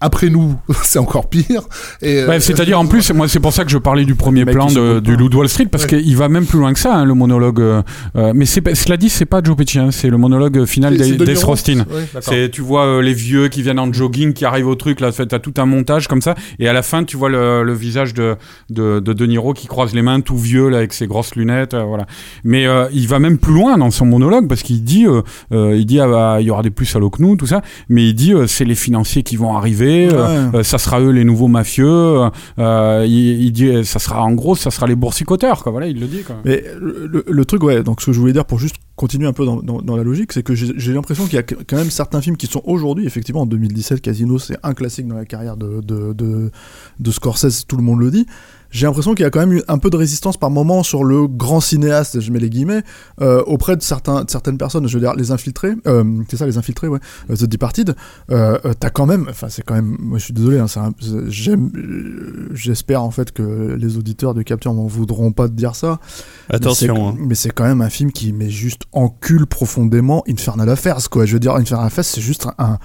[0.01, 1.61] après nous, c'est encore pire.
[2.01, 4.43] Et, euh, Ouais, c'est-à-dire en plus, moi c'est pour ça que je parlais du premier
[4.45, 5.15] mecs plan de, du.
[5.15, 6.01] Loup de Wall Street parce Ouais.
[6.01, 7.59] qu'il va même plus loin que ça, hein, le monologue.
[7.61, 7.81] euh,
[8.15, 11.03] euh, mais c'est cela dit, c'est pas Joe Pesci, hein, c'est le monologue final c'est-
[11.03, 11.47] c'est d'Ace De Niro.
[11.47, 11.85] Rostin.
[12.21, 15.11] C'est, tu vois euh, les vieux qui viennent en jogging, qui arrivent au truc, là,
[15.11, 18.13] t'as tout un montage comme ça, et à la fin, tu vois le, le visage
[18.13, 18.35] de,
[18.69, 21.73] de, de De Niro qui croise les mains, tout vieux, là, avec ses grosses lunettes,
[21.73, 22.05] euh, voilà.
[22.43, 25.21] Mais euh, il va même plus loin dans son monologue parce qu'il dit, euh,
[25.53, 27.61] euh, il dit, ah bah, il y aura des plus salauds que nous, tout ça,
[27.89, 30.59] mais il dit, euh, c'est les financiers qui vont arriver, euh, Ouais.
[30.59, 32.19] euh, ça sera eux les nouveaux mafieux,
[32.59, 35.99] euh, il, il dit, ça sera, en gros, ça sera les boursicoteurs, quoi, voilà, il
[35.99, 36.35] le dit, quoi.
[36.45, 39.45] Mais le, truc, ouais, donc ce que je voulais dire pour juste continuer un peu
[39.45, 41.89] dans, dans- dans la logique, c'est que j'ai j'ai l'impression qu'il y a quand même
[41.89, 45.57] certains films qui sont aujourd'hui, effectivement, en 2017, Casino, c'est un classique dans la carrière
[45.57, 46.51] de, de, de,
[46.99, 48.25] de Scorsese, tout le monde le dit.
[48.71, 51.03] J'ai l'impression qu'il y a quand même eu un peu de résistance par moment sur
[51.03, 52.83] le grand cinéaste, je mets les guillemets,
[53.21, 56.45] euh, auprès de, certains, de certaines personnes, je veux dire, les infiltrés, euh, c'est ça,
[56.45, 56.99] les infiltrés, ouais,
[57.29, 57.95] euh, The Departed,
[58.31, 60.67] euh, euh, t'as quand même, enfin, c'est quand même, moi je suis désolé, hein,
[62.53, 65.99] j'espère en fait que les auditeurs de Capture m'en voudront pas de dire ça,
[66.49, 66.93] Attention.
[66.93, 67.13] mais hein.
[67.17, 71.25] c'est- Mais c'est quand même un film qui met juste encule profondément Infernal Affairs, quoi.
[71.25, 72.79] Je veux dire, Infernal Affairs, c'est juste un, un-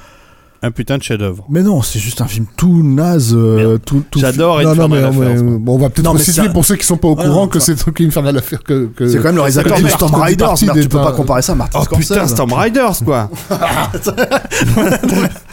[0.62, 1.44] Un putain de chef-d'œuvre.
[1.48, 3.34] Mais non, c'est juste un film tout naze.
[3.36, 5.58] euh, tout, tout J'adore Non, non, Infernal mais, Affairs, mais, moi.
[5.60, 7.46] bon, on va peut-être Non, mais resituer ça- pour ceux qui sont pas au courant
[7.48, 10.54] que c'est truc Infernal Affair que, que C'est quand même le réalisateur Martin Storm Riders,
[10.54, 13.30] tu peux pas comparer ça à Martin Oh putain, Storm Riders, quoi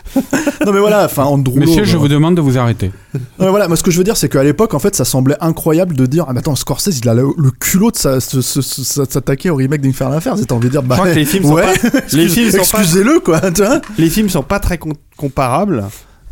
[0.65, 2.91] Non mais voilà, enfin Andrew Messieurs, Lowe, je vous demande de vous arrêter.
[3.13, 5.05] Non, mais voilà, moi ce que je veux dire, c'est qu'à l'époque, en fait, ça
[5.05, 8.19] semblait incroyable de dire, ah, mais attends, Scorsese, il a le, le culot de sa-
[8.19, 10.39] se- se- se- s'attaquer au remake d'Infernal Affairs.
[10.39, 12.27] Et t'as envie de dire, bah, Je crois que les films sont ouais, pas- les
[12.27, 13.81] films sont pas- excusez-le, quoi, tu vois.
[13.97, 15.83] Les films sont pas très com- comparables.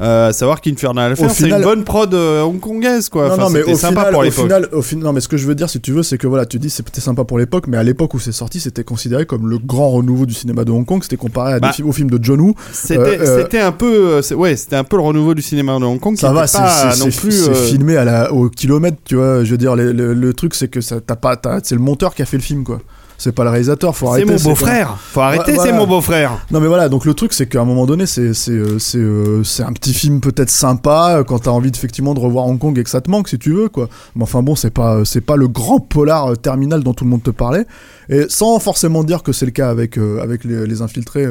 [0.01, 3.27] Euh, savoir qu'Infernal Affairs, c'est une bonne prod euh, hongkongaise, quoi.
[3.27, 4.43] Non, Enfin, non, mais au sympa final, pour au l'époque.
[4.45, 6.25] final, au fin- non, mais ce que je veux dire, si tu veux, c'est que
[6.25, 9.25] voilà, tu dis c'était sympa pour l'époque, mais à l'époque où c'est sorti, c'était considéré
[9.27, 11.03] comme le grand renouveau du cinéma de Hong Kong.
[11.03, 12.55] C'était comparé à Bah, des films, aux films de John Woo.
[12.73, 15.99] C'était Euh, euh, un peu, ouais, c'était un peu le renouveau du cinéma de Hong
[15.99, 16.17] Kong.
[16.17, 19.43] Ça va, c'est filmé à la, au kilomètre, tu vois.
[19.43, 22.15] Je veux dire, le, le- le truc, c'est que ça, t'as pas, c'est le monteur
[22.15, 22.79] qui a fait le film, quoi.
[23.23, 24.31] C'est pas le réalisateur, faut C'est arrêter.
[24.31, 24.97] mon c'est- beau-frère.
[24.99, 26.43] Faut arrêter, c'est mon beau-frère.
[26.49, 28.97] Non mais voilà, donc le truc c'est qu'à un moment donné c'est c'est euh, c'est
[28.97, 32.79] euh, un petit film peut-être sympa euh, quand t'as envie effectivement de revoir Hong Kong
[32.79, 33.89] et que ça te manque si tu veux quoi.
[34.15, 37.21] Mais enfin bon c'est pas c'est pas le grand polar terminal dont tout le monde
[37.21, 37.65] te parlait
[38.09, 41.27] et sans forcément dire que c'est le cas avec avec les, les infiltrés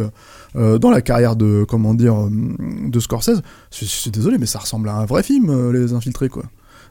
[0.57, 3.43] euh, dans la carrière de comment dire de Scorsese.
[3.73, 6.45] Je, je suis désolé mais ça ressemble à un vrai film euh, les infiltrés quoi.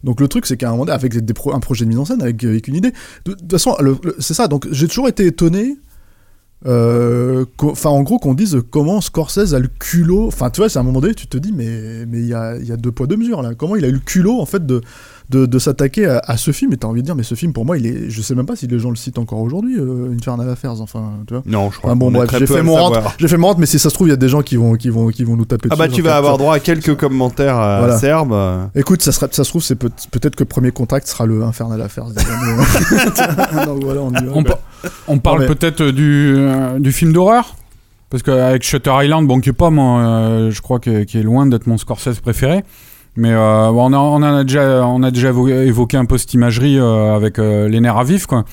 [0.03, 2.21] Donc le truc c'est qu'à un moment donné, avec un projet de mise en scène,
[2.21, 2.93] avec, avec une idée,
[3.25, 3.75] de toute façon
[4.19, 4.47] c'est ça.
[4.47, 5.77] Donc j'ai toujours été étonné
[6.65, 10.27] euh, enfin en gros qu'on dise comment Scorsese a le culot.
[10.27, 12.33] Enfin tu vois c'est à un moment donné tu te dis mais mais il y
[12.33, 13.55] a, il y a deux poids deux mesures là.
[13.55, 14.81] Comment il a eu le culot en fait de
[15.29, 17.53] de, de s'attaquer à, à ce film et t'as envie de dire mais ce film
[17.53, 19.75] pour moi il est je sais même pas si les gens le citent encore aujourd'hui
[19.77, 21.91] euh, Infernal Affairs enfin tu vois Non, je crois.
[21.91, 23.93] Enfin, bon bref j'ai fait mon rentre j'ai fait mon rentre mais si ça se
[23.93, 25.75] trouve il y a des gens qui vont qui vont qui vont nous taper Ah
[25.75, 27.97] dessus bah tu vas avoir droit à quelques commentaires euh, Voilà.
[27.99, 28.33] serbes.
[28.33, 28.65] euh.
[28.73, 31.43] Écoute, ça, sera, ça se trouve, c'est peut- peut-être que le premier contact sera le
[31.43, 32.05] Infernal Affairs.
[33.81, 34.31] voilà, on y va.
[34.33, 34.59] On, pa-
[35.07, 37.55] on parle Non, mais- peut-être du, euh, du film d'horreur
[38.09, 41.23] parce qu'avec Shutter Island, bon, qui est pas moi, euh, je crois que, qui est
[41.23, 42.63] loin d'être mon Scorsese préféré,
[43.19, 46.33] Mais euh, on, a, on a déjà, on a déjà évo- évoqué un peu cette
[46.33, 48.45] imagerie euh, avec euh, les nerfs à vif, quoi.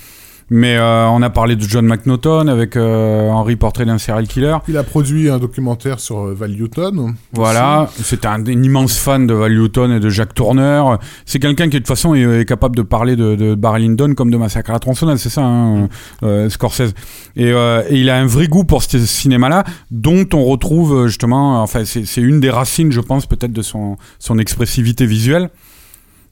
[0.48, 4.56] Mais euh, on a parlé de John McNaughton avec euh, Henry Portrait d'un serial killer.
[4.68, 7.14] Il a produit un documentaire sur euh, Val Newton.
[7.32, 10.82] Voilà, c'était un, un immense fan de Val Newton et de Jack Turner.
[11.24, 14.14] C'est quelqu'un qui de toute façon est, est capable de parler de, de Barry Lyndon
[14.14, 15.88] comme de Massacre à la tronçonneuse, c'est ça, hein,
[16.22, 16.94] euh, Scorsese.
[17.34, 21.60] Et, euh, et il a un vrai goût pour ce cinéma-là, dont on retrouve justement,
[21.60, 25.50] enfin c'est c'est une des racines, je pense, peut-être de son, son expressivité visuelle.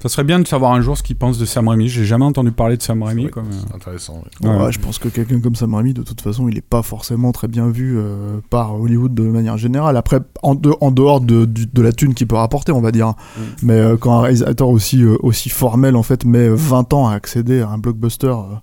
[0.05, 1.89] Ça serait bien de savoir un jour ce qu'il pense de Sam Raimi.
[1.89, 3.31] J'ai jamais entendu parler de Sam Raimi.
[3.31, 4.22] Comme, euh, c'est intéressant.
[4.43, 4.48] ouais.
[4.51, 4.64] Ouais.
[4.64, 7.32] Ouais, je pense que quelqu'un comme Sam Raimi, de toute façon, il est pas forcément
[7.32, 9.97] très bien vu euh, par Hollywood de manière générale.
[9.97, 12.93] Après, en, de- en dehors de, du- de la thune qu'il peut rapporter, on va
[12.93, 13.14] dire.
[13.62, 17.14] Mais euh, quand un réalisateur aussi, euh, aussi formel, en fait, met 20 ans à
[17.14, 18.56] accéder à un blockbuster, euh,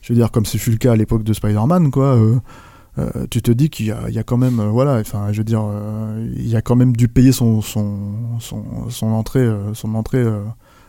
[0.00, 2.16] je veux dire, comme ce fut le cas à l'époque de Spider-Man, quoi.
[2.16, 2.36] euh,
[2.98, 5.26] euh, tu te dis qu'il y a, il y a quand même, euh, voilà, enfin,
[5.30, 7.98] je veux dire, euh, il y a quand même dû payer son, son,
[8.40, 10.40] son, son entrée, euh, son entrée euh,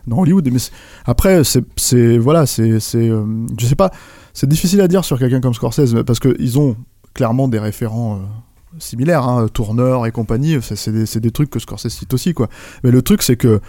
[0.06, 0.48] dans Hollywood.
[0.52, 0.60] Mais
[1.04, 3.24] après, c'est, voilà, c'est, euh,
[3.58, 3.90] je sais pas,
[4.32, 6.76] c'est difficile à dire sur quelqu'un comme Scorsese parce que ils ont
[7.14, 8.16] clairement des référents.
[8.16, 8.18] euh,
[8.78, 12.48] similaires, hein, Tourneur et compagnie, c'est des, des trucs que Scorsese cite aussi, quoi.
[12.82, 13.60] Mais le truc, c'est que,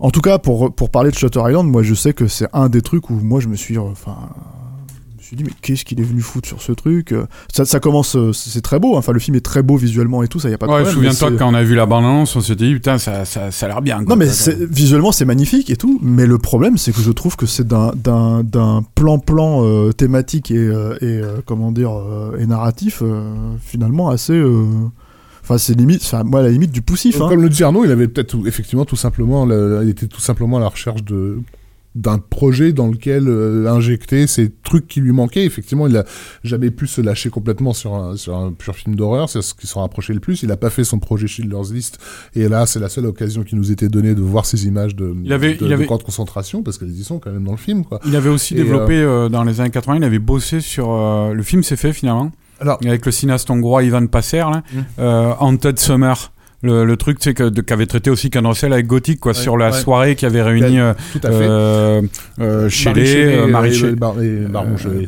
[0.00, 2.68] en tout cas, pour, pour parler de Shutter Island, moi, je sais que c'est un
[2.68, 4.30] des trucs où moi, je me suis, enfin,
[5.24, 7.80] me suis dit, mais qu'est-ce qu'il est venu foutre sur ce truc euh, ça, ça
[7.80, 8.98] commence, euh, c'est très beau, hein.
[8.98, 10.82] enfin, le film est très beau visuellement et tout, ça y a pas de Ouais,
[10.82, 10.94] problème.
[11.12, 13.68] souviens-toi quand on a vu la bande-annonce, on s'était dit, putain, ça, ça, ça a
[13.68, 13.96] l'air bien.
[14.04, 14.14] quoi.
[14.14, 17.10] non mais Quoi, c'est- visuellement c'est magnifique et tout, mais le problème c'est que je
[17.10, 21.92] trouve que c'est d'un d'un d'un plan-plan euh, thématique et, euh, et euh, comment dire
[21.96, 24.34] euh, et narratif euh, finalement assez.
[24.34, 24.64] euh,
[25.42, 27.20] Enfin c'est limite, enfin moi à la limite du poussif.
[27.20, 27.28] hein.
[27.28, 30.56] Comme le dit Arnaud, il avait peut-être effectivement tout simplement, le- il était tout simplement
[30.56, 31.38] à la recherche de
[31.94, 35.44] d'un projet dans lequel euh, injecter ces trucs qui lui manquaient.
[35.44, 36.04] Effectivement, il a
[36.42, 39.28] jamais pu se lâcher complètement sur un, sur un pur film d'horreur.
[39.28, 40.42] C'est ce qui s'en rapprochait le plus.
[40.42, 41.98] Il a pas fait son projet Schindler's List.
[42.34, 45.14] Et là, c'est la seule occasion qui nous était donnée de voir ces images de,
[45.24, 47.44] Il avait- de, il de avait- camps de concentration, parce qu'elles y sont quand même
[47.44, 48.00] dans le film, quoi.
[48.06, 50.90] Il avait aussi Et, développé euh, dans les années 80, il avait bossé sur.
[50.90, 52.32] euh, le film s'est fait finalement.
[52.60, 54.78] Alors- avec le cinéaste hongrois Ivan Passer, là, Mm.
[54.98, 56.32] euh, Haunted Summer.
[56.64, 59.70] Le, le truc, c'est que qu'avait traité aussi Russell avec Gothic, quoi, Ouais, sur la
[59.70, 59.78] ouais.
[59.78, 60.78] soirée qui avait réuni
[61.12, 61.46] Tout à fait.
[62.40, 63.70] euh, Shelley, Marie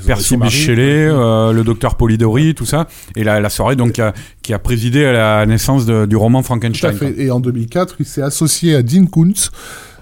[0.06, 0.36] Percy
[1.08, 4.12] euh, le docteur Polidori, tout ça, et la, la soirée donc qui a,
[4.42, 6.92] qui a présidé à la naissance de- du roman Tout à Frankenstein.
[6.94, 7.14] fait.
[7.18, 9.50] Et en 2004, il s'est associé à Dean Koontz.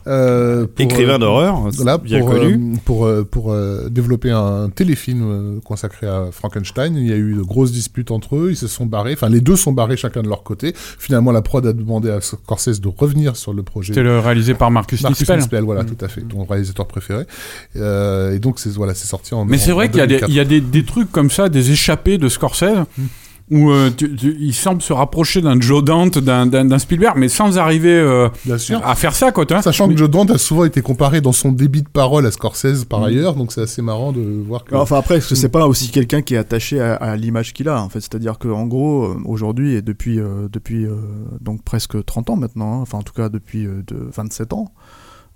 [0.06, 2.54] Euh, pour, Écrivain euh, d'horreur, voilà, bien pour, connu.
[2.54, 6.96] euh, pour, euh, pour euh, développer un téléfilm consacré à Frankenstein.
[6.96, 9.40] Il y a eu de grosses disputes entre eux, ils se sont barrés, enfin les
[9.40, 10.72] deux sont barrés chacun de leur côté.
[10.76, 13.88] Finalement, la prod a demandé à Scorsese de revenir sur le projet.
[13.94, 15.38] C'était le réalisé par Marcus, Marcus Nispel.
[15.38, 15.86] Nispel, voilà, Mm.
[15.86, 17.24] tout à fait, ton réalisateur préféré.
[17.76, 20.20] Euh, et donc, c'est voilà, c'est sorti en Mais c'est vrai qu'il y a, des,
[20.20, 20.28] 2004.
[20.30, 22.84] il y a des, des trucs comme ça, des échappées de Scorsese,
[23.50, 27.58] où euh, tu- tu- il semble se rapprocher d'un Joe Dante, d'un- Spielberg, mais sans
[27.58, 28.80] arriver euh, Bien sûr.
[28.84, 29.44] à faire ça, quoi.
[29.62, 32.30] Sachant Mais- que Joe Dante a souvent été comparé dans son débit de parole à
[32.30, 33.04] Scorsese par Mm.
[33.04, 34.74] ailleurs, donc c'est assez marrant de voir que.
[34.74, 37.68] Enfin après, est-ce que c'est pas aussi quelqu'un qui est attaché à, à l'image qu'il
[37.68, 40.94] a en fait, c'est-à-dire que en gros euh, aujourd'hui et depuis euh, depuis euh,
[41.40, 44.72] donc presque 30 ans maintenant, hein, enfin en tout cas depuis euh, de 27 ans,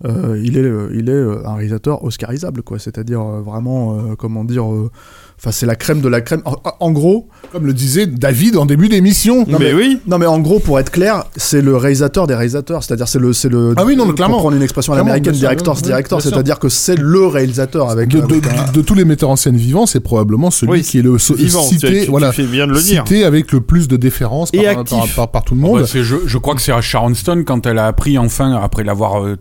[0.04, 4.14] euh, il est euh, il est euh, un réalisateur oscarisable quoi, c'est-à-dire euh, vraiment euh,
[4.16, 4.90] comment dire, euh,
[5.38, 6.40] enfin c'est la crème de la crème.
[6.44, 9.44] En, en gros, Comme le disait David en début d'émission.
[9.48, 9.98] non, mais oui.
[10.06, 13.32] non mais en gros pour être clair, c'est le réalisateur des réalisateurs, c'est-à-dire c'est le
[13.32, 14.38] c'est le Ah oui, non, mais pour clairement.
[14.38, 18.24] prendre une expression à l'américaine directors director, c'est-à-dire que c'est le réalisateur avec, de, de-
[18.24, 21.02] avec un- de tous les metteurs en scène vivants, c'est probablement celui Oui, qui est
[21.02, 23.02] le vivant, tu- cité, tu- tu voilà, fais bien de le dire.
[23.04, 25.16] cité avec le plus de déférence Et par, par, actif.
[25.16, 25.80] par- par tout le monde.
[25.80, 28.52] bah, c'est- je, je crois que c'est à Sharon Stone quand elle a appris enfin,
[28.52, 29.36] après l'avoir euh,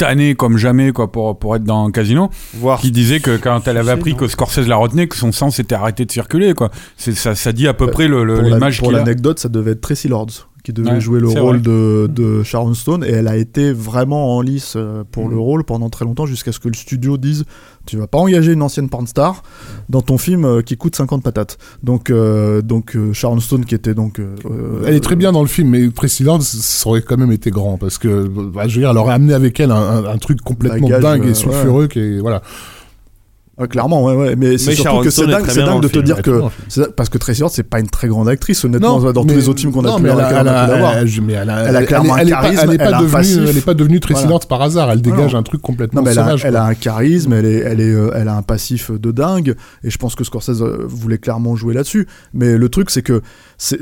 [0.00, 2.80] tanné comme jamais quoi, pour, pour être dans Casino, Voir.
[2.80, 5.74] qui disait que quand elle avait appris que Scorsese la retenait, que son sang s'était
[5.74, 6.54] arrêté de circuler.
[6.54, 6.70] Quoi.
[6.96, 9.48] C'est, ça, ça dit à peu près le- le- pour la- l'image pour l'anecdote, ça
[9.48, 13.10] devait être Tracy Lords qui devait Ouais, jouer le rôle de, de Sharon Stone et
[13.10, 16.58] elle a été vraiment en lice euh, pour le rôle pendant très longtemps jusqu'à ce
[16.60, 17.44] que le studio dise
[17.86, 19.42] tu vas pas engager une ancienne porn star
[19.88, 21.56] dans ton film euh, qui coûte 50 patates.
[21.82, 25.48] Donc euh, donc Sharon Stone qui était donc euh, Elle est très bien dans le
[25.48, 25.88] film, mais
[26.20, 29.14] Lords, ça aurait quand même été grand parce que, bah, je veux dire, elle aurait
[29.14, 32.42] amené avec elle un, un- un truc complètement Bagage, dingue et sulfureux qui est, voilà.
[33.60, 34.36] Ouais, clairement, ouais, ouais.
[34.36, 35.44] Mais c'est surtout que c'est dingue,
[35.82, 36.40] de te film, dire que.
[36.96, 39.60] Parce que Tracy Lords, c'est pas une très grande actrice, honnêtement, dans tous les autres
[39.60, 41.50] films qu'on a non, pu, mais elle a, a elle a- elle a- mais elle
[41.50, 43.00] a- Elle a elle- clairement elle un est pas- charisme, Elle est elle pas a
[43.02, 44.38] devenue, elle est pas devenue Tracy Voilà.
[44.48, 44.90] Par hasard.
[44.90, 45.40] Elle dégage non.
[45.40, 46.44] un truc complètement Non, mais elle a, sauvage.
[46.46, 46.60] elle quoi.
[46.62, 49.54] a un charisme, elle, est, elle, est, euh, elle a un passif de dingue,
[49.84, 52.06] et je pense que Scorsese euh, voulait clairement jouer là-dessus.
[52.32, 53.20] Mais le truc, c'est que,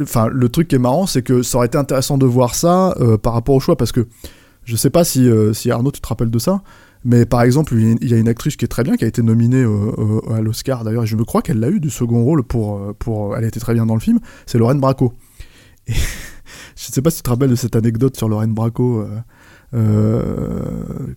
[0.03, 2.95] enfin, le truc qui est marrant, c'est que ça aurait été intéressant de voir ça
[3.01, 4.07] euh, par rapport au choix, parce que
[4.65, 6.61] je sais pas si, si Arnaud, tu te rappelles de ça,
[7.09, 9.23] mais par exemple, il y a une- actrice qui est très bien, qui a été
[9.23, 12.23] nominée euh, euh, à l'Oscar d'ailleurs, et je me crois qu'elle l'a eu du second
[12.23, 15.15] rôle pour, euh, pour, elle était très bien dans le film, c'est Lorraine Bracco.
[15.89, 15.93] Et
[16.77, 19.01] je sais pas si tu te rappelles de cette anecdote sur Lorraine Bracco.
[19.01, 19.09] euh,
[19.75, 20.63] euh,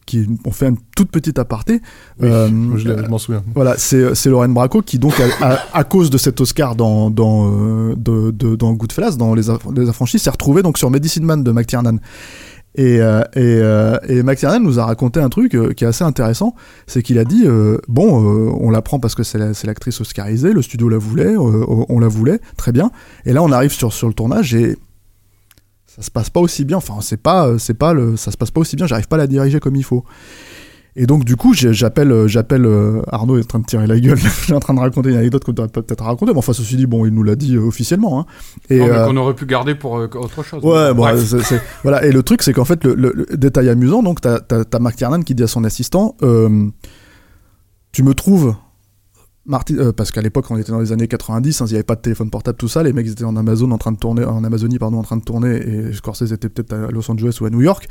[0.06, 1.80] qui on fait une toute petite aparté.
[2.20, 3.44] Oui, Euh, je, m'en souviens.
[3.56, 7.10] voilà, c'est c'est Lorraine Bracco qui donc a- a- à cause de cet Oscar dans
[7.10, 10.90] dans euh, de, de- dans Goodfellas, dans les, Aff- les affranchis, s'est retrouvée donc sur
[10.90, 11.98] Medicine Man de McTiernan.
[12.76, 16.56] Et, euh, euh, et McTiernan nous a raconté un truc euh, qui est assez intéressant,
[16.88, 17.46] c'est qu'il a dit
[17.90, 21.36] bon, on la prend parce que c'est la- c'est l'actrice oscarisée, le studio la voulait,
[21.38, 22.90] on la voulait, très bien.
[23.26, 24.78] Et là, on arrive sur sur le tournage et
[25.86, 26.78] ça se passe pas aussi bien.
[26.78, 27.00] Enfin,
[27.74, 28.88] pas, ça se passe pas aussi bien.
[28.88, 30.06] J'arrive pas à la diriger comme il faut.
[30.98, 33.98] Et donc du coup, j'appelle, euh, j'appelle euh, Arnaud est en train de tirer la
[34.00, 34.18] gueule.
[34.48, 36.34] Il est en train de raconter une anecdote qu'on devrait peut-être raconter.
[36.34, 38.20] Mais enfin, ceci dit, bon, il nous l'a dit euh, officiellement.
[38.20, 38.26] Hein.
[38.70, 40.62] Et Non, mais euh, qu'on aurait pu garder pour autre chose.
[40.64, 41.08] Ouais, bon,
[41.84, 42.06] voilà.
[42.06, 44.80] Et le truc, c'est qu'en fait, le, le- le détail amusant, donc, t'as, t'as, t'as
[44.80, 46.16] Mark Tiernan qui dit à son assistant,
[47.92, 48.56] tu me trouves,
[49.50, 51.96] Euh, parce qu'à l'époque, on était dans les années 90, hein, il n'y avait pas
[51.96, 54.44] de téléphone portable, tout ça, les mecs étaient en Amazon en train de tourner, en
[54.44, 57.50] Amazonie, pardon, en train de tourner, et Scorsese était peut-être à Los Angeles ou à
[57.50, 57.88] New York,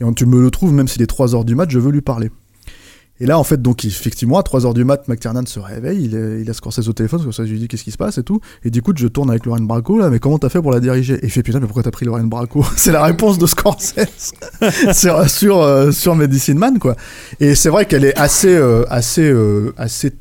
[0.00, 2.00] et tu me le trouves, même s'il est 3 heures du mat, je veux lui
[2.00, 2.30] parler.
[3.20, 6.52] Et là, en fait, donc, effectivement, à 3h du mat, McTiernan se réveille, il, a
[6.52, 8.40] Scorsese au téléphone, Scorsese lui dit qu'est-ce qui se passe et tout.
[8.64, 10.78] Et du coup, je tourne avec Lorraine Bracco, là, mais comment t'as fait pour la
[10.78, 11.14] diriger?
[11.14, 14.34] Et il fait putain, mais pourquoi t'as pris Lorraine Bracco C'est la réponse de Scorsese
[14.92, 16.94] sur, sur, euh, sur Medicine Man, quoi.
[17.40, 20.12] Et c'est vrai qu'elle est assez, euh, assez, euh, assez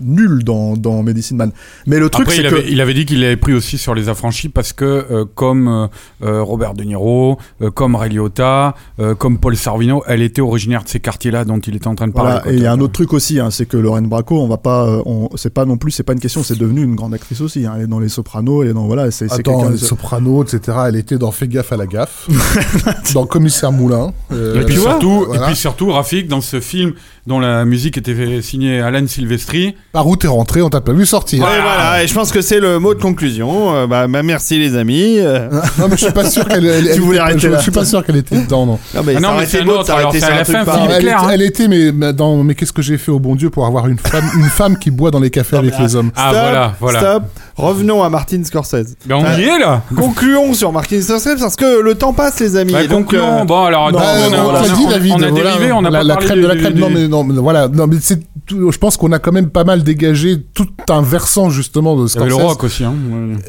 [0.00, 1.52] nulle dans, dans Medicine Man.
[1.86, 2.46] Mais le truc, c'est que.
[2.48, 5.68] avait, il avait dit qu'il l'avait pris aussi sur les affranchis parce que, euh, comme
[5.68, 5.86] euh,
[6.22, 10.82] euh, Robert De Niro, euh, comme Ray Liotta, euh, comme Paul Sorvino, elle était originaire
[10.84, 12.38] de ces quartiers-là dont il était en train de parler.
[12.42, 14.48] Voilà, et il y a un autre truc aussi, hein, c'est que Lorraine Bracco, on
[14.48, 15.02] va pas, euh,
[15.36, 17.66] c'est pas non plus, c'est pas une question, c'est devenu une grande actrice aussi.
[17.66, 19.70] Hein, elle est dans Les Sopranos, elle est dans voilà, c'est quelqu'un.
[19.70, 20.78] les Sopranos, etc.
[20.88, 22.28] Elle était dans Fais gaffe à la gaffe.
[23.14, 24.12] dans Commissaire Moulin.
[24.32, 25.42] euh, Et puis, surtout, voilà.
[25.42, 26.92] et puis surtout, Rafik, dans ce film
[27.26, 31.06] dont la musique était signée Alan Silvestri, Par où t'es rentré, on t'a pas vu
[31.06, 31.38] sortir.
[31.38, 33.74] Et voilà, et je pense que c'est le mot de conclusion.
[33.76, 35.18] Euh, bah, bah, merci les amis.
[35.20, 36.66] Euh, Non, mais je suis pas sûr qu'elle.
[36.66, 37.58] elle- elle Tu voulais était- arrêter je, là.
[37.58, 38.78] je suis pas sûr qu'elle était dedans, non.
[38.94, 40.60] non, mais Ah non, mais c'est été un beau de autre, s'arrêter alors c'est à
[40.60, 40.72] la fin.
[40.72, 41.30] Philippe elle, Claire, était, hein.
[41.32, 43.86] elle était, mais, mais dans, mais qu'est-ce que j'ai fait au bon Dieu pour avoir
[43.86, 46.10] une femme, une femme qui boit dans les cafés avec les hommes?
[46.16, 46.98] Ah, Stop, voilà, voilà.
[47.00, 47.22] Stop.
[47.56, 48.96] Revenons à Martin Scorsese.
[49.06, 49.82] ben, on y est là.
[49.94, 52.72] Concluons sur Martin Scorsese parce que le temps passe, les amis.
[52.72, 53.40] Bah, Et donc, concluons.
[53.40, 55.12] euh, Bon, alors, attends, on a- on a- dit, a- David.
[55.12, 56.72] on a voilà, dérivé, on n'a la, pas la parlé crème de la crème.
[56.74, 57.68] du- Non, mais non, mais voilà.
[57.68, 58.20] Non, mais c'est.
[58.46, 62.06] tout- Je pense qu'on a quand même pas mal dégagé tout un versant justement de
[62.06, 62.28] Scorsese.
[62.28, 62.84] le rock aussi.
[62.84, 62.94] Hein.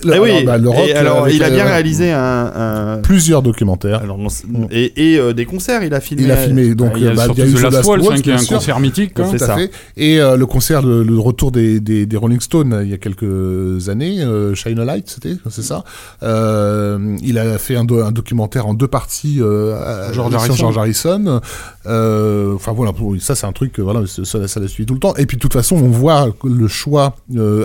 [0.03, 0.31] Le- eh oui.
[0.31, 3.41] alors, bah, le rock, et alors, avec, il a bien euh, réalisé un, un- plusieurs
[3.41, 4.01] documentaires.
[4.03, 5.84] alors, non, c'est- et, et, euh, des concerts.
[5.84, 6.23] Il a filmé.
[6.23, 7.53] Il a filmé donc Ah, il y a euh, bah, surtout il y a eu
[7.69, 9.13] The Last Waltz, hein, qui est un concert mythique.
[9.19, 9.57] hein.
[9.97, 11.80] Et euh, le concert, le, retour des,
[12.15, 15.83] Rolling Stones euh, il y a quelques années, euh, Shine a Light, c'était, c'est ça.
[16.23, 20.55] Euh, il a fait un, do- un documentaire en deux parties euh, George sur Harrison.
[20.55, 21.41] George Harrison.
[21.85, 25.15] Euh, Enfin voilà, ça c'est un truc, voilà, ça, ça l'a suivi tout le temps.
[25.15, 27.15] Et puis de toute façon, on voit le choix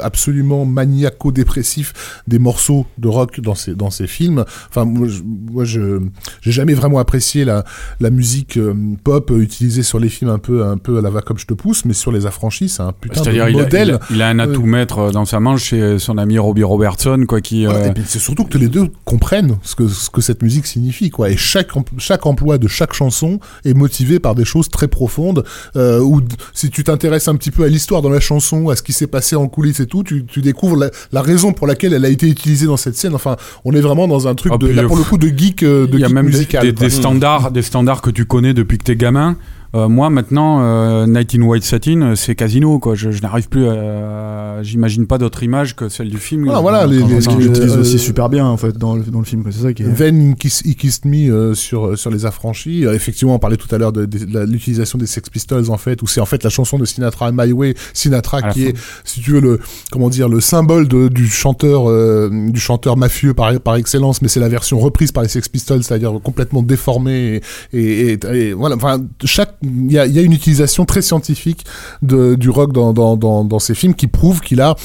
[0.03, 4.45] absolument maniaco-dépressif des morceaux de rock dans ces dans ces films.
[4.69, 6.01] Enfin moi, je,
[6.41, 7.65] j'ai jamais vraiment apprécié la
[8.01, 8.59] la musique
[9.05, 11.55] pop utilisée sur les films un peu un peu à la va comme je te
[11.55, 13.89] pousse, mais sur les affranchis, c'est un putain de modèle.
[13.89, 17.25] il, a- il a un atout maître dans sa manche, c'est son ami Robbie Robertson,
[17.27, 17.67] quoi, qui.
[17.67, 21.11] Ouais, euh, c'est surtout que les deux comprennent ce que, ce que cette musique signifie,
[21.11, 21.31] quoi.
[21.31, 21.69] Et chaque,
[21.99, 25.45] chaque emploi de chaque chanson est motivé par des choses très profondes.
[25.77, 28.83] Euh, d- si tu t'intéresses un petit peu à l'histoire dans la chanson, à ce
[28.83, 31.93] qui s'est passé en coulisses et tout, tu, tu découvres la, la raison pour laquelle
[31.95, 33.15] elle a été utilisée dans cette scène.
[33.15, 35.29] Enfin, on est vraiment dans un truc Ah, de, là le- pour le coup de
[35.29, 36.63] geek, euh, de il y a geek même musical.
[36.63, 39.37] des- des standards, des standards que tu connais depuis que t'es gamin.
[39.75, 42.95] Euh, moi maintenant, euh, Night in White Satin, euh, c'est Casino quoi.
[42.95, 46.49] Je, je n'arrive plus à, j'imagine pas d'autre image que celle du film.
[46.55, 48.79] Ah, voilà, les- Quand les- Ce entend- qu'il Euh, euh, aussi super bien en fait
[48.79, 49.93] dans le, dans le film, c'est ça qui est.
[49.95, 52.87] Then Kiss, He Kissed Me euh, sur sur les affranchis.
[52.87, 55.77] Euh, effectivement, on parlait tout à l'heure de, de- de l'utilisation des Sex Pistols en
[55.77, 58.69] fait, où c'est en fait la chanson de Sinatra My Way, Sinatra qui fin.
[58.71, 58.75] est,
[59.05, 59.61] si tu veux le
[59.93, 64.29] comment dire, le symbole de, du chanteur euh, du chanteur mafieux par par excellence, mais
[64.29, 67.43] c'est la version reprise par les Sex Pistols, c'est-à-dire complètement déformée
[67.73, 68.19] et, et, et-
[68.49, 68.77] et voilà.
[68.77, 71.65] Enfin, chaque il y a, une utilisation très scientifique
[72.03, 74.77] du rock dans dans dans, dans ces films qui prouve qu'il a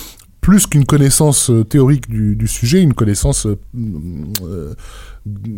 [0.43, 3.57] plus qu'une connaissance euh, théorique du, sujet, une connaissance, euh,
[4.43, 4.73] euh,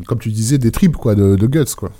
[0.05, 1.91] comme tu disais, des tripes, quoi, de, de guts, quoi.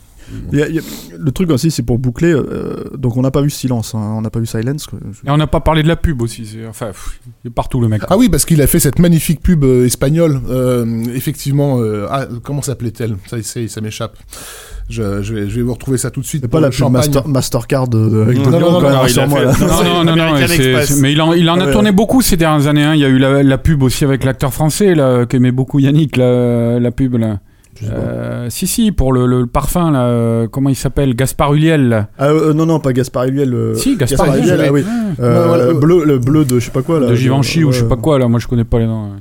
[0.51, 0.81] Il y a- il y a-
[1.17, 2.31] le truc aussi, c'est pour boucler.
[2.33, 4.87] euh, donc on n'a pas vu Silence, hein, on n'a pas vu Silence.
[4.87, 4.99] quoi.
[5.25, 6.45] Et on n'a pas parlé de la pub aussi.
[6.45, 8.01] c'est- Enfin, pff, il est partout le mec.
[8.09, 12.25] Ah oui, parce qu'il a fait cette magnifique pub euh, espagnole, euh, effectivement, euh, ah,
[12.43, 13.15] comment s'appelait-elle?
[13.27, 14.17] Ça, ça, ça m'échappe.
[14.89, 16.43] Je, je, vais, je vais vous retrouver ça tout de suite.
[16.43, 16.89] C'est pas la pub.
[16.91, 19.27] Master, Mastercard avec Non, de non, non, quand même, non.
[19.67, 20.35] Non, Non, non,
[21.01, 21.71] mais il en, il en a Ouais.
[21.71, 22.83] tourné beaucoup ces dernières années.
[22.83, 22.93] hein.
[22.93, 24.93] Il y a eu la, la pub aussi avec l'acteur français
[25.29, 27.39] qu'aimait beaucoup Yannick, la, la pub là.
[27.83, 31.89] Euh, si, si, pour le, le parfum là, euh, comment il s'appelle Gaspard Huliel.
[31.89, 32.07] là.
[32.17, 33.49] Ah, euh, non, non, pas Gaspard Huliel.
[33.49, 34.81] le- Si, Gaspard Gaspard Huliel, ah oui.
[34.81, 34.87] Ouais.
[35.25, 35.73] Euh, Ouais, voilà.
[35.73, 37.07] bleu, le bleu de je sais pas quoi là.
[37.07, 39.11] de Givenchy ou je sais pas quoi là, moi je connais pas les noms.
[39.13, 39.19] ouais.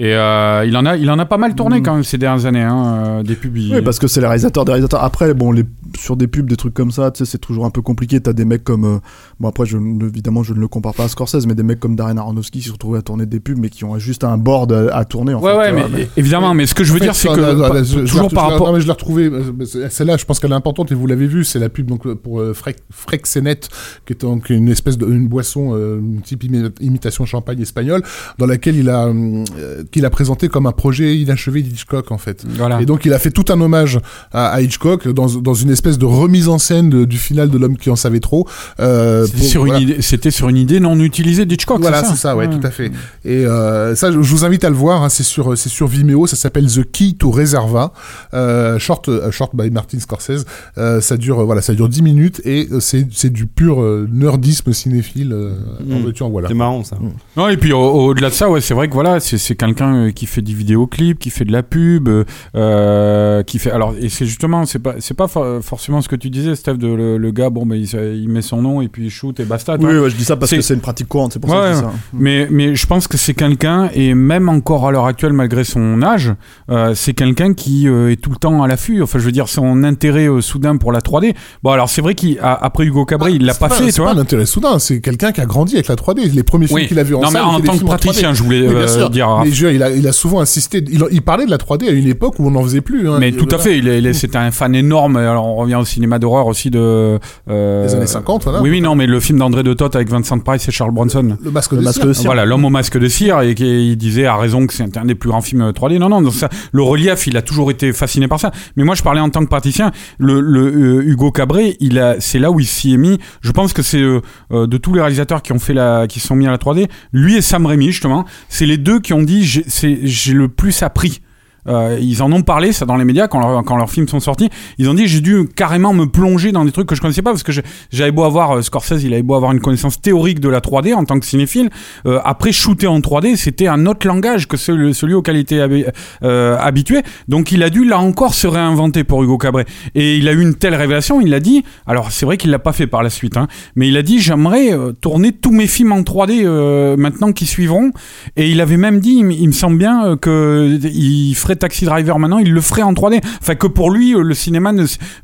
[0.00, 2.46] Et euh, il en a, il en a pas mal tourné quand même ces dernières
[2.46, 2.84] années, hein,
[3.18, 3.56] euh, des pubs.
[3.56, 5.02] il- Oui, parce que c'est les réalisateurs des réalisateurs.
[5.02, 5.64] Après, bon, les,
[5.98, 8.20] sur des pubs, des trucs comme ça, tu sais, c'est toujours un peu compliqué.
[8.20, 8.84] T'as des mecs comme.
[8.84, 8.98] euh,
[9.40, 11.96] bon, après, je, évidemment, je ne le compare pas à Scorsese, mais des mecs comme
[11.96, 14.72] Darren Aronofsky qui se retrouvent à tourner des pubs, mais qui ont juste un board
[14.72, 15.34] à, à tourner.
[15.34, 16.54] En Ouais, fait, ouais, mais, vois, mais- évidemment.
[16.54, 18.50] Mais ce que je veux En fait, dire, c'est que là, pas- je- toujours par
[18.50, 18.68] rapport.
[18.68, 19.24] Non, mais je l'ai retrouvé.
[19.24, 21.42] euh, Celle-là, je pense qu'elle est importante et vous l'avez vu.
[21.42, 23.58] C'est la pub donc pour euh, Frec- Frexenet,
[24.06, 28.02] qui est donc une espèce de une boisson euh, type imi- imitation champagne espagnole,
[28.38, 29.44] dans laquelle il a euh,
[29.90, 32.44] qu'il a présenté comme un projet inachevé d'Hitchcock en fait.
[32.56, 32.80] Voilà.
[32.80, 33.98] Et donc il a fait tout un hommage
[34.32, 37.58] à, à Hitchcock dans, dans une espèce de remise en scène de- du final de
[37.58, 38.46] l'homme qui en savait trop.
[38.80, 39.78] Euh, C'était pour- sur, voilà.
[39.80, 41.80] une idée- c'était sur une idée non utilisée d'Hitchcock.
[41.80, 42.90] Voilà, c'est c'est ça, ça, ouais, tout à fait.
[43.24, 45.02] Et euh, ça, je je vous invite à le voir.
[45.02, 46.26] hein, c'est sur, c'est sur Vimeo.
[46.26, 47.92] Ça s'appelle The Key to Reserva,
[48.34, 50.44] euh, short, euh, short by Martin Scorsese.
[50.76, 53.80] Euh, ça dure, euh, voilà, ça dure 10 minutes et euh, c'est, c'est du pur
[53.80, 55.32] euh, nerdisme cinéphile.
[55.32, 55.54] Euh,
[55.90, 56.12] en Mm.
[56.20, 56.48] en voilà.
[56.48, 56.98] C'est marrant ça.
[57.36, 57.78] Non, et puis au-
[58.08, 60.54] au-delà de ça, ouais, c'est vrai que voilà, c'est c'est quelqu'un euh, qui fait du
[60.54, 62.08] vidéoclip, qui fait de la pub,
[62.54, 63.70] euh, qui fait.
[63.70, 66.74] Alors, et c'est justement, c'est pas, c'est pas for- forcément ce que tu disais, Steph,
[66.74, 67.86] de le, le gars, bon, ben, il,
[68.16, 69.76] il met son nom et puis il shoot et basta.
[69.78, 71.56] Oui, ouais, je dis ça parce C'est- que c'est une pratique courante, c'est pour ça
[71.56, 71.92] que je dis ça.
[72.12, 76.02] Mais, mais je pense que c'est quelqu'un, et même encore à l'heure actuelle, malgré son
[76.02, 76.32] âge,
[76.70, 79.02] euh, c'est quelqu'un qui euh, est tout le temps à l'affût.
[79.02, 81.34] Enfin, je veux dire, son intérêt euh, soudain pour la 3D.
[81.62, 84.12] Bon, alors c'est vrai qu'après Hugo Cabré, il l'a C'est pas fait, tu C'est vois.
[84.14, 84.78] pas un intérêt soudain.
[84.78, 86.32] C'est quelqu'un qui a grandi avec la 3D.
[86.32, 86.86] Les premiers films Oui.
[86.88, 87.98] qu'il a vus en Non, mais salle, en étaient des tant que films 3D.
[88.04, 89.28] praticien, je voulais euh, dire.
[89.72, 90.82] Il a, il a souvent insisté.
[90.90, 93.08] Il, il parlait de la 3D à une époque où on n'en faisait plus.
[93.08, 93.16] hein.
[93.20, 95.16] Mais tout à fait, il est, il est- c'était un fan énorme.
[95.16, 97.18] Alors on revient au cinéma d'horreur aussi de.
[97.50, 98.62] euh, Les années 50, voilà.
[98.62, 101.36] Oui, oui, non, mais le film d'André de Toth avec Vincent Price et Charles Bronson.
[101.42, 102.06] Le masque Le de masque cire.
[102.06, 102.24] de cire.
[102.26, 105.04] Voilà, l'homme au masque de cire, et qui il disait à raison que c'est un
[105.04, 105.98] des plus grands films euh, 3D.
[105.98, 108.50] Non, non, donc ça, le relief, il a toujours été fasciné par ça.
[108.76, 109.90] Mais moi, je parlais en tant que praticien.
[110.18, 110.66] Le, le,
[110.98, 113.18] euh, Hugo Cabré, il a, c'est là où il s'y est mis.
[113.40, 114.20] Je pense que c'est euh,
[114.52, 116.58] euh, de tous les réalisateurs qui ont fait la, qui se sont mis à la
[116.58, 120.82] 3D, lui et Sam Raimi justement, c'est les deux qui ont dit j'ai, le plus
[120.82, 121.20] appris.
[121.68, 124.20] Euh, ils en ont parlé, ça, dans les médias, quand, leur- quand leurs films sont
[124.20, 124.48] sortis.
[124.78, 127.30] Ils ont dit, j'ai dû carrément me plonger dans des trucs que je connaissais pas,
[127.30, 127.52] parce que
[127.92, 130.94] j'avais beau avoir, euh, Scorsese, il avait beau avoir une connaissance théorique de la 3D
[130.94, 131.70] en tant que cinéphile.
[132.06, 135.84] Euh, après, shooter en 3D, c'était un autre langage que celui, auquel il était habi-
[136.22, 137.02] habitué.
[137.28, 139.66] Donc, il a dû, là encore, se réinventer pour Hugo Cabret.
[139.94, 141.64] Et il a eu une telle révélation, il l'a dit.
[141.86, 143.46] Alors, c'est vrai qu'il l'a pas fait par la suite, hein,
[143.76, 144.70] mais il a dit, j'aimerais
[145.00, 147.90] tourner tous mes films en 3D euh, maintenant qui suivront.
[148.36, 152.18] Et il avait même dit, il, me- semble bien euh, que il ferait Taxi Driver
[152.18, 153.20] maintenant, il le ferait en 3D.
[153.40, 154.72] Enfin que pour lui, euh, le cinéma,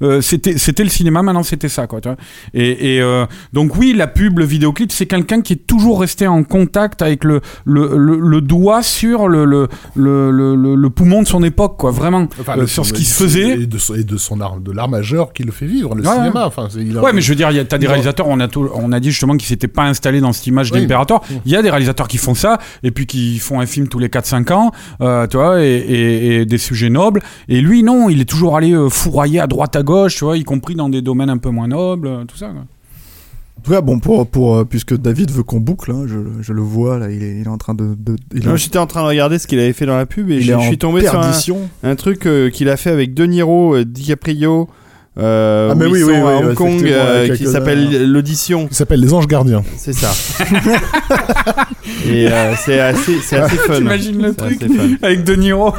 [0.03, 2.01] euh, c'était c'était le cinéma, maintenant c'était ça quoi.
[2.01, 2.17] Tu vois
[2.53, 6.27] et et, euh, donc oui, la pub, le vidéoclip, c'est quelqu'un qui est toujours resté
[6.27, 9.69] en contact avec le le, le, le doigt sur le le,
[10.77, 13.63] le poumon de son époque quoi, vraiment Enfin, euh, sur ce qui se faisait.
[13.63, 16.03] et de, son- et de son art de l'art majeur qui le fait vivre le
[16.07, 17.79] Ouais, cinéma enfin c'est- il a- Ouais, mais je veux dire, il y a- t'as
[17.79, 20.47] des réalisateurs, on a, tout- on a dit justement qu'ils s'étaient pas installés dans cette
[20.47, 20.81] image Oui.
[20.81, 21.23] d'impérator.
[21.47, 23.99] Il y a des réalisateurs qui font ça, et puis qui font un film tous
[23.99, 27.21] les 4-5 ans, tu vois, et, et- et des sujets nobles.
[27.49, 30.37] Et lui, non, il est toujours allé euh, fourrailler à droite à gauche, tu vois,
[30.37, 32.49] y compris dans des domaines un peu moins nobles, euh, tout ça.
[32.49, 32.63] quoi.
[33.57, 36.53] En tout cas, bon, pour, pour, euh, puisque David veut qu'on boucle, hein, je, je
[36.53, 37.95] le vois, là, il est, il est en train de.
[37.99, 40.05] de- il Moi, en- j'étais en train de regarder ce qu'il avait fait dans la
[40.07, 41.61] pub et je suis tombé sur un, perdition.
[41.83, 44.69] un truc euh, qu'il a fait avec De Niro, euh, DiCaprio.
[45.17, 48.67] Euh, Ah, mais oui, oui, oui, à Hong ouais, Kong, euh, qui s'appelle l'audition.
[48.67, 50.11] qui s'appelle les anges gardiens C'est ça.
[52.09, 53.77] et euh, c'est assez, c'est assez fun.
[53.77, 54.61] T'imagines le truc
[55.03, 55.73] avec De Niro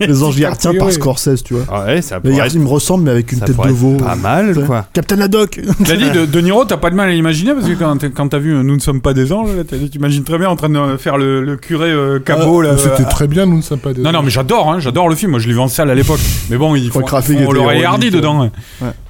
[0.00, 0.92] Les anges gardiens par.
[0.92, 1.64] Scorsese, tu vois.
[1.70, 3.96] Ah ouais, ça pourrait il me ressemble, mais avec une ça tête de veau.
[3.96, 4.86] Pas mal, quoi.
[4.92, 8.08] Captain Haddock T'as dit de, de Niro, t'as pas de mal à l'imaginer parce que
[8.08, 9.50] quand t'as vu euh, Nous ne sommes pas des anges,
[9.90, 12.76] t'imagines très bien en train de faire le, le curé euh, cabot là.
[12.76, 15.08] c'était euh, très bien nous ne sommes pas des Non, non, mais j'adore, hein, j'adore
[15.08, 15.32] le film.
[15.32, 16.20] Moi, je l'ai vu en salle à l'époque.
[16.50, 18.10] Mais bon, il faut, ironique, Hardy euh.
[18.10, 18.40] dedans.
[18.42, 18.50] Ouais,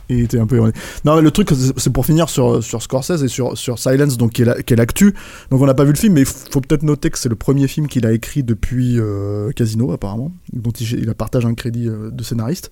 [0.08, 0.76] il était un peu ironique.
[1.04, 4.32] Non, mais le truc, c'est pour finir sur, sur Scorsese et sur, sur Silence, donc
[4.32, 5.14] qui est l'actu.
[5.50, 7.36] Donc on n'a pas vu le film, mais il faut peut-être noter que c'est le
[7.36, 11.54] premier film qu'il a écrit depuis euh, Casino, apparemment, dont il, il a partagé un
[11.54, 12.70] crédit euh, de scénariste.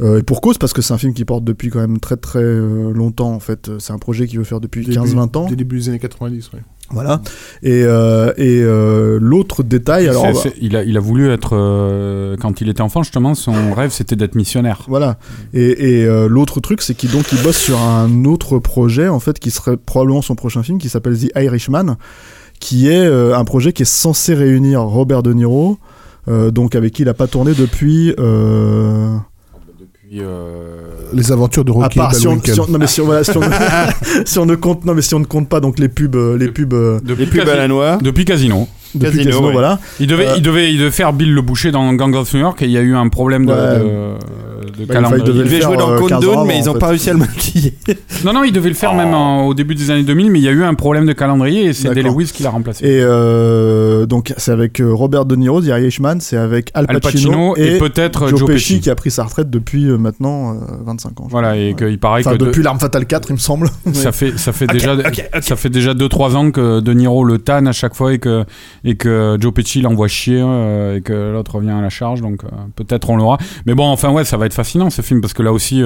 [0.00, 2.16] Euh, et pour cause, parce que c'est un film qui porte depuis quand même très
[2.16, 3.70] très longtemps, en fait.
[3.78, 5.46] C'est un projet qu'il veut faire depuis 15-20 ans.
[5.48, 6.60] Dès début des années 90, ouais.
[6.90, 7.20] Voilà.
[7.64, 10.22] Et, euh, et euh, l'autre détail, alors.
[10.22, 11.50] Bah, il, a, il a voulu être.
[11.56, 14.82] euh, quand il était enfant, justement, son rêve c'était d'être missionnaire.
[14.86, 15.18] Voilà.
[15.52, 19.18] Et, et euh, l'autre truc, c'est qu'il donc il bosse sur un autre projet en
[19.20, 21.96] fait qui serait probablement son prochain film, qui s'appelle The Irishman,
[22.60, 25.78] qui est euh, un projet qui est censé réunir Robert De Niro,
[26.28, 28.14] euh, donc avec qui il a pas tourné depuis.
[30.08, 30.20] Depuis.
[30.22, 33.06] euh, les aventures de à Rocky part si on, si on- non mais si on,
[33.06, 33.40] voilà, si on,
[34.24, 36.36] si on ne compte non mais si on ne compte pas donc les pubs euh,
[36.38, 37.98] les pubs euh, depuis, Les pubs Casi- à la noix.
[38.00, 38.68] depuis Casino.
[38.98, 39.52] Depuis Casino, Casino, ouais.
[39.52, 39.78] voilà.
[40.00, 42.40] Il devait, Euh, il, devait, il devait faire Bill le Boucher dans Gang of New
[42.40, 43.58] York et il y a eu un problème de, Ouais.
[43.78, 45.24] de, de Bah, calendrier.
[45.26, 46.78] il devait Il jouer dans euh, Countdown, 15 ans mais ils en ont fait.
[46.80, 47.74] pas réussi à le maquiller.
[48.24, 50.42] Non, non, il devait le faire même en- au début des années 2000, mais il
[50.42, 52.84] y a eu un problème de calendrier et c'est Lewis qui l'a remplacé.
[52.86, 57.52] Et euh, donc c'est avec Robert De Niro, The Irishman, c'est avec Al Al Pacino,
[57.52, 58.80] Pacino et peut-être Joe, Joe Pesci, Pesci.
[58.80, 61.26] qui a pris sa retraite depuis maintenant euh, 25 ans.
[61.30, 63.68] Voilà, et qu'il paraît que de- depuis l'arme fatale 4, il me semble.
[63.92, 65.28] ça fait ça fait Ok, déjà ok, ok.
[65.42, 68.18] ça fait déjà 2 3 ans que De Niro le tanne à chaque fois et
[68.18, 68.44] que
[68.86, 72.44] et que Joe Pesci l'envoie chier euh, et que l'autre revient à la charge donc
[72.44, 73.36] euh, peut-être on l'aura.
[73.66, 75.82] Mais bon, enfin ouais, ça va être fascinant ce film parce que là aussi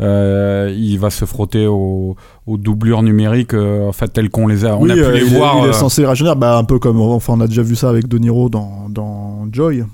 [0.00, 2.16] euh, il va se frotter aux,
[2.46, 5.12] aux doublures numériques euh, en fait telles qu'on les a on oui, a pu euh,
[5.12, 7.46] les il, est- voir il est censé rajeunir, bah, un peu comme enfin on a
[7.46, 9.84] déjà vu ça avec De Niro dans, dans Joy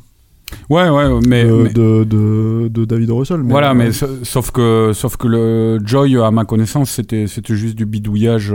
[0.68, 3.10] Ouais ouais, mais, mais- de, de, de David.
[3.10, 3.40] Russell.
[3.42, 7.74] Voilà, mais sa- sauf que, sauf que le Joy, à ma connaissance, c'était, c'était juste
[7.74, 8.54] du bidouillage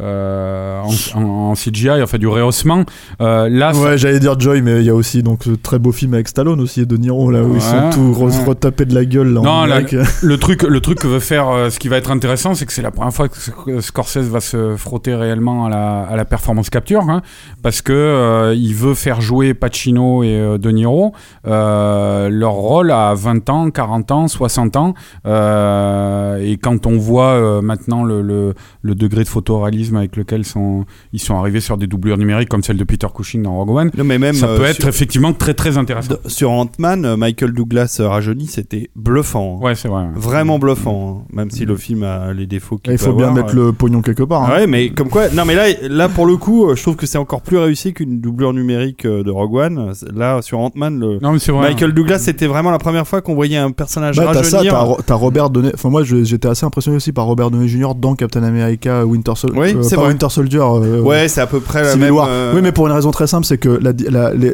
[0.00, 2.84] en, en- en CGI, enfin du rehaussement.
[3.20, 5.92] Euh, là, Ouais, j'allais dire Joy, mais il y a aussi donc ce très beau
[5.92, 8.44] film avec Stallone aussi et De Niro là où ils sont tous re- ouais.
[8.44, 9.32] retapés de la gueule.
[9.34, 9.94] Là, Non, numérique.
[10.22, 12.72] le truc, le truc que veut faire, euh, ce qui va être intéressant, c'est que
[12.72, 16.70] c'est la première fois que Scorsese va se frotter réellement à la, à la performance
[16.70, 17.22] capture, hein,
[17.62, 21.12] parce que euh, il veut faire jouer Pacino et euh, De Niro
[21.46, 24.94] euh, leur rôle à 20 ans, 40 ans, 60 ans,
[25.26, 30.44] euh, et quand on voit euh, maintenant le, le, le degré de photoréalisme avec lequel
[30.44, 33.70] sont, ils sont arrivés sur des doublures numériques comme celle de Peter Cushing dans Rogue
[33.70, 36.14] One, Non, mais même ça euh, peut être sur, effectivement très très intéressant.
[36.26, 39.58] sur Ant-Man, euh, Michael Douglas euh, rajeuni, c'était bluffant.
[39.60, 39.64] hein.
[39.64, 40.06] Ouais, c'est vrai.
[40.14, 41.26] Vraiment bluffant, hein.
[41.32, 43.66] même si le film a les défauts qu'il il faut bien avoir, mettre euh.
[43.66, 44.42] le pognon quelque part.
[44.42, 44.48] hein.
[44.52, 47.06] Ah ouais, mais comme quoi, non, mais là, là pour le coup, je trouve que
[47.06, 49.92] c'est encore plus réussi qu'une doublure numérique de Rogue One.
[50.14, 51.68] Là, sur Ant-Man, le Non, mais c'est vrai.
[51.70, 54.72] Michael Douglas, c'était vraiment la première fois qu'on voyait un personnage Bah, t'as ça, rajeunir.
[55.06, 55.70] t'as Ro- Robert Downey.
[55.74, 57.94] Enfin, moi, j'étais assez impressionné aussi par Robert Downey Jr.
[57.96, 59.60] dans Captain America Winter Soldier.
[59.60, 60.10] Oui, c'est pas vrai.
[60.10, 60.58] Winter Soldier.
[60.60, 62.14] euh, Ouais, c'est à peu près la Civil même.
[62.14, 62.26] War.
[62.30, 64.52] euh, Oui, mais pour une raison très simple, c'est que la, la- les-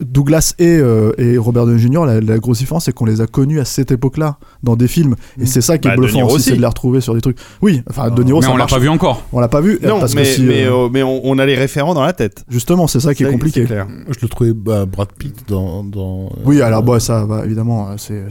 [0.00, 3.26] Douglas et, euh, et Robert Downey Jr., la, la grosse différence, c'est qu'on les a
[3.26, 5.14] connus à cette époque-là, dans des films.
[5.40, 6.50] Et c'est ça qui Bah, est De bluffant aussi, aussi.
[6.50, 7.36] c'est de les retrouver sur des trucs.
[7.62, 9.22] Oui, enfin, De Niro, mais ça on l'a pas vu encore.
[9.32, 9.78] On l'a pas vu.
[9.82, 12.02] Non, parce mais, que si, mais, euh, euh, mais on, on a les référents dans
[12.04, 12.44] la tête.
[12.48, 13.66] justement, c'est ça qui est compliqué.
[13.66, 15.82] Je le trouvais bah, Brad Pitt dans.
[15.84, 18.24] dans Oui, alors, bah, ça, évidemment, c'est.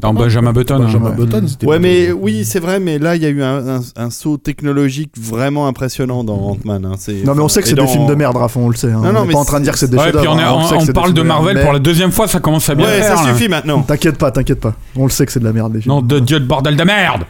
[0.00, 0.78] Dans Benjamin Button.
[0.80, 1.14] Benjamin hein.
[1.16, 4.36] Button, c'était Ouais, mais oui, c'est vrai, mais là, il y a eu un saut
[4.36, 5.79] technologique vraiment impressionnant
[6.24, 6.84] dans Ant-Man.
[6.84, 6.94] hein.
[6.98, 8.76] C'est- Non, mais on sait que c'est dans- des films de merde, Raph, on le
[8.76, 8.88] sait.
[8.88, 9.00] hein.
[9.02, 10.12] Non, non, on est mais pas en train de dire que c'est des Ouais, puis
[10.12, 12.68] chefs-d'œuvre, on, est- hein, on- on parle de Marvel pour la deuxième fois, ça commence
[12.68, 13.18] à bien Ouais, faire.
[13.18, 13.32] ça là.
[13.34, 13.82] suffit maintenant.
[13.82, 14.74] T'inquiète pas, t'inquiète pas.
[14.96, 15.94] On le sait que c'est de la merde, les films.
[15.94, 17.22] Non, de Dieu de bordel de merde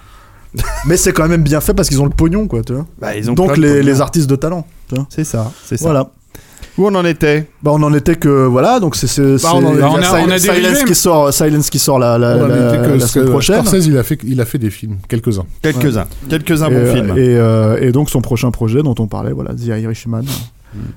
[0.86, 2.84] Mais c'est quand même bien fait parce qu'ils ont le pognon, quoi, tu vois.
[3.00, 5.06] Bah, ils ont Donc les, les artistes de talent, tu vois.
[5.08, 5.84] C'est ça, c'est ça.
[5.84, 6.08] Voilà.
[6.78, 9.06] Où on en était Bah on en était que voilà donc c'est
[9.42, 9.88] Bah, on on a-
[10.24, 14.02] on a Silence qui sort Silence qui sort la On semaine prochaine Scorsese, il a
[14.02, 15.46] fait, il a fait des films, quelques-uns.
[15.62, 16.06] Quelques-uns.
[16.28, 17.10] Quelques-uns et, bons euh, films.
[17.18, 20.22] et, euh, et donc son prochain projet dont on parlait voilà The Irishman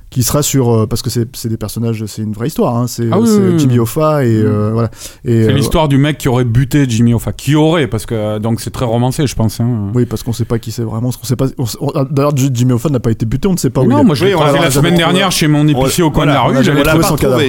[0.09, 2.85] qui sera sur euh, parce que c'est c'est des personnages c'est une vraie histoire hein,
[2.87, 3.59] c'est Ah oui, c'est oui, oui.
[3.59, 4.89] Jimmy Hoffa et euh, voilà
[5.25, 7.33] C'est euh, l'histoire du mec qui aurait buté Jimmy Hoffa.
[7.33, 9.59] Qui aurait, parce que donc c'est très romancé, je pense.
[9.59, 9.91] hein.
[9.95, 12.89] oui parce qu'on sait pas qui c'est vraiment on sait pas on- d'ailleurs Jimmy Hoffa
[12.89, 14.03] n'a pas été buté on ne sait pas où il non, est.
[14.03, 16.59] moi je l'ai Oui, l'a semaine dernière chez mon épicier au coin Voilà, de la
[16.59, 16.63] rue.
[16.63, 17.41] j'allais pas son cadavre.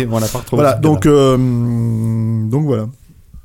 [0.52, 2.86] Voilà donc donc voilà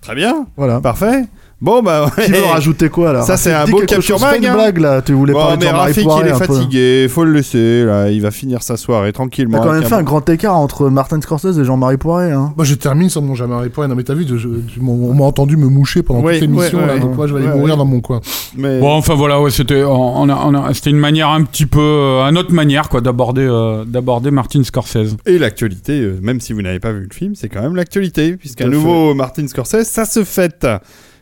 [0.01, 0.45] Très bien.
[0.55, 1.25] voilà Parfait.
[1.61, 2.09] Bon, bah.
[2.23, 2.49] qui veut ouais.
[2.51, 4.53] rajouter quoi là Ça, c'est un beau capture mag, une hein.
[4.53, 6.45] blague là tu voulais Bon, parler mais Jean-Marie Rafik, il Poiré est un peu.
[6.53, 7.07] fatigué.
[7.09, 8.09] Faut le laisser, là.
[8.09, 9.57] Il va finir sa soirée tranquillement.
[9.59, 12.31] T'as quand même fait un un grand écart entre Martin Scorsese et Jean-Marie Poiré.
[12.31, 12.53] Hein.
[12.55, 13.89] Moi, je termine sans mon jamais répondu.
[13.89, 14.49] Non, mais t'as vu, je- je-
[14.81, 16.99] on m'a entendu me moucher pendant Ouais, toute l'émission, ouais, là, ouais.
[17.01, 17.77] donc moi, je vais aller Ouais, mourir ouais.
[17.77, 18.21] dans mon coin.
[18.55, 18.79] Mais...
[18.79, 21.65] Bon, enfin voilà, ouais, c'était, on, on a, on a- c'était une manière un petit
[21.65, 25.17] peu, euh, une autre manière quoi, d'aborder, euh, d'aborder Martin Scorsese.
[25.25, 28.37] Et l'actualité, euh, même si vous n'avez pas vu le film, c'est quand même l'actualité,
[28.37, 30.65] puisqu'un Tout à nouveau Martin Scorsese, ça se fête.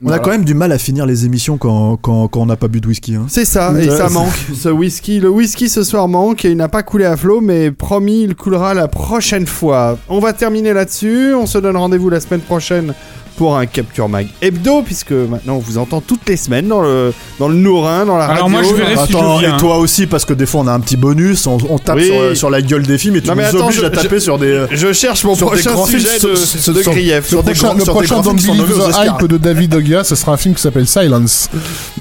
[0.03, 2.55] On a quand même du mal à finir les émissions quand, quand, quand on n'a
[2.55, 3.15] pas bu de whisky.
[3.15, 3.25] Hein.
[3.29, 4.31] C'est ça, et Ouais, ça manque.
[4.55, 7.71] Ce whisky, le whisky ce soir manque et il n'a pas coulé à flot, mais
[7.71, 9.97] promis, il coulera la prochaine fois.
[10.07, 11.33] On va terminer là-dessus.
[11.33, 12.93] On se donne rendez-vous la semaine prochaine
[13.37, 17.13] pour un Capture Mag hebdo, puisque maintenant on vous entend toutes les semaines dans le,
[17.39, 18.49] dans le Nourin, dans la Alors radio.
[18.49, 19.55] moi, je verrai si je Attends, viens.
[19.55, 21.97] et toi aussi, parce que des fois on a un petit bonus, on, on tape
[21.97, 22.07] Oui.
[22.07, 23.89] sur, sur la gueule des films et tu Non, nous mais attends, obliges je- à
[23.91, 24.65] taper je- sur des.
[24.71, 27.27] Je cherche mon Sur des prochain grands films, sujet sur- de, sur- de sur- grief.
[27.27, 29.05] sur Le des prochain, grands- le sur des prochain grands Oscars.
[29.21, 31.49] Hype de David Ogia, ce sera un film qui s'appelle Silence.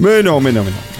[0.01, 0.96] Mais non, mais non, mais non.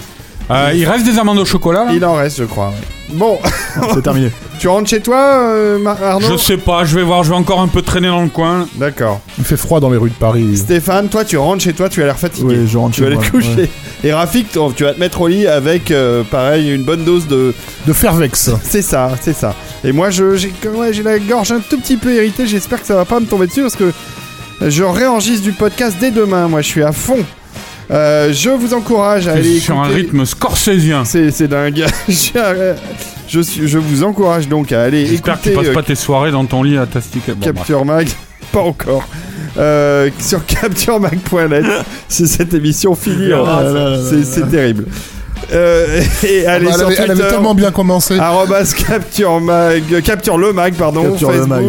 [0.49, 1.85] Euh, il reste des amandes au chocolat.
[1.85, 2.73] là Il en reste, je crois.
[3.09, 3.37] Bon,
[3.93, 4.31] C'est terminé.
[4.59, 7.35] tu rentres chez toi, euh, Mar- Arnaud Je sais pas, je vais voir, je vais
[7.35, 8.67] encore un peu traîner dans le coin.
[8.75, 9.21] D'accord.
[9.37, 10.57] Il fait froid dans les rues de Paris.
[10.57, 12.57] Stéphane, toi, tu rentres chez toi, tu as l'air fatigué.
[12.59, 13.55] Oui, je rentre tu chez vas aller moi, te coucher.
[13.55, 13.69] ouais.
[14.03, 17.53] Et Rafik, tu vas te mettre au lit avec, euh, pareil, une bonne dose de.
[17.85, 18.51] De Fervex.
[18.63, 19.55] C'est ça, c'est ça.
[19.85, 22.45] Et moi, je, j'ai, ouais, j'ai la gorge un tout petit peu irritée.
[22.45, 23.91] J'espère que ça va pas me tomber dessus parce que
[24.61, 26.47] je réenregistre du podcast dès demain.
[26.49, 27.19] Moi, je suis à fond.
[27.89, 31.05] Euh, je vous encourage à aller sur un écouter- rythme scorsésien.
[31.05, 31.85] C'est, dingue.
[32.07, 32.75] Je suis à-
[33.29, 36.31] Je, vous encourage donc à aller J'espère que tu écouter passes euh, pas tes soirées
[36.31, 37.33] dans ton lit à tastiquer.
[37.33, 38.07] Bon, Capture Mag.
[38.51, 39.07] Pas encore.
[39.57, 41.65] Euh, sur capturemag.net.
[42.09, 43.31] C'est cette émission finie.
[44.23, 44.85] C'est- terrible.
[45.53, 48.17] Euh, et allez elle, sur avait, elle avait Twitter, tellement bien commencé.
[48.19, 51.63] arrobas capture mag, capture le mag, pardon, Capture le mag.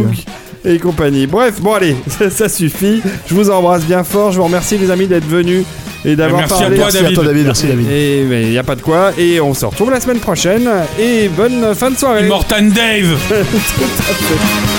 [0.68, 1.26] Et compagnie.
[1.26, 3.02] Bref, bon allez, ça, ça suffit.
[3.26, 4.32] Je vous embrasse bien fort.
[4.32, 5.64] Je vous remercie les amis d'être venus
[6.04, 6.76] et d'avoir Merci à parlé.
[6.76, 7.44] toi, Merci à toi, David.
[7.46, 7.90] Merci, David.
[7.90, 9.12] Et il n'y a pas de quoi.
[9.18, 10.68] Et on se retrouve la semaine prochaine.
[10.98, 12.24] Et bonne fin de soirée.
[12.26, 14.77] Immortan Dave Tout à fait.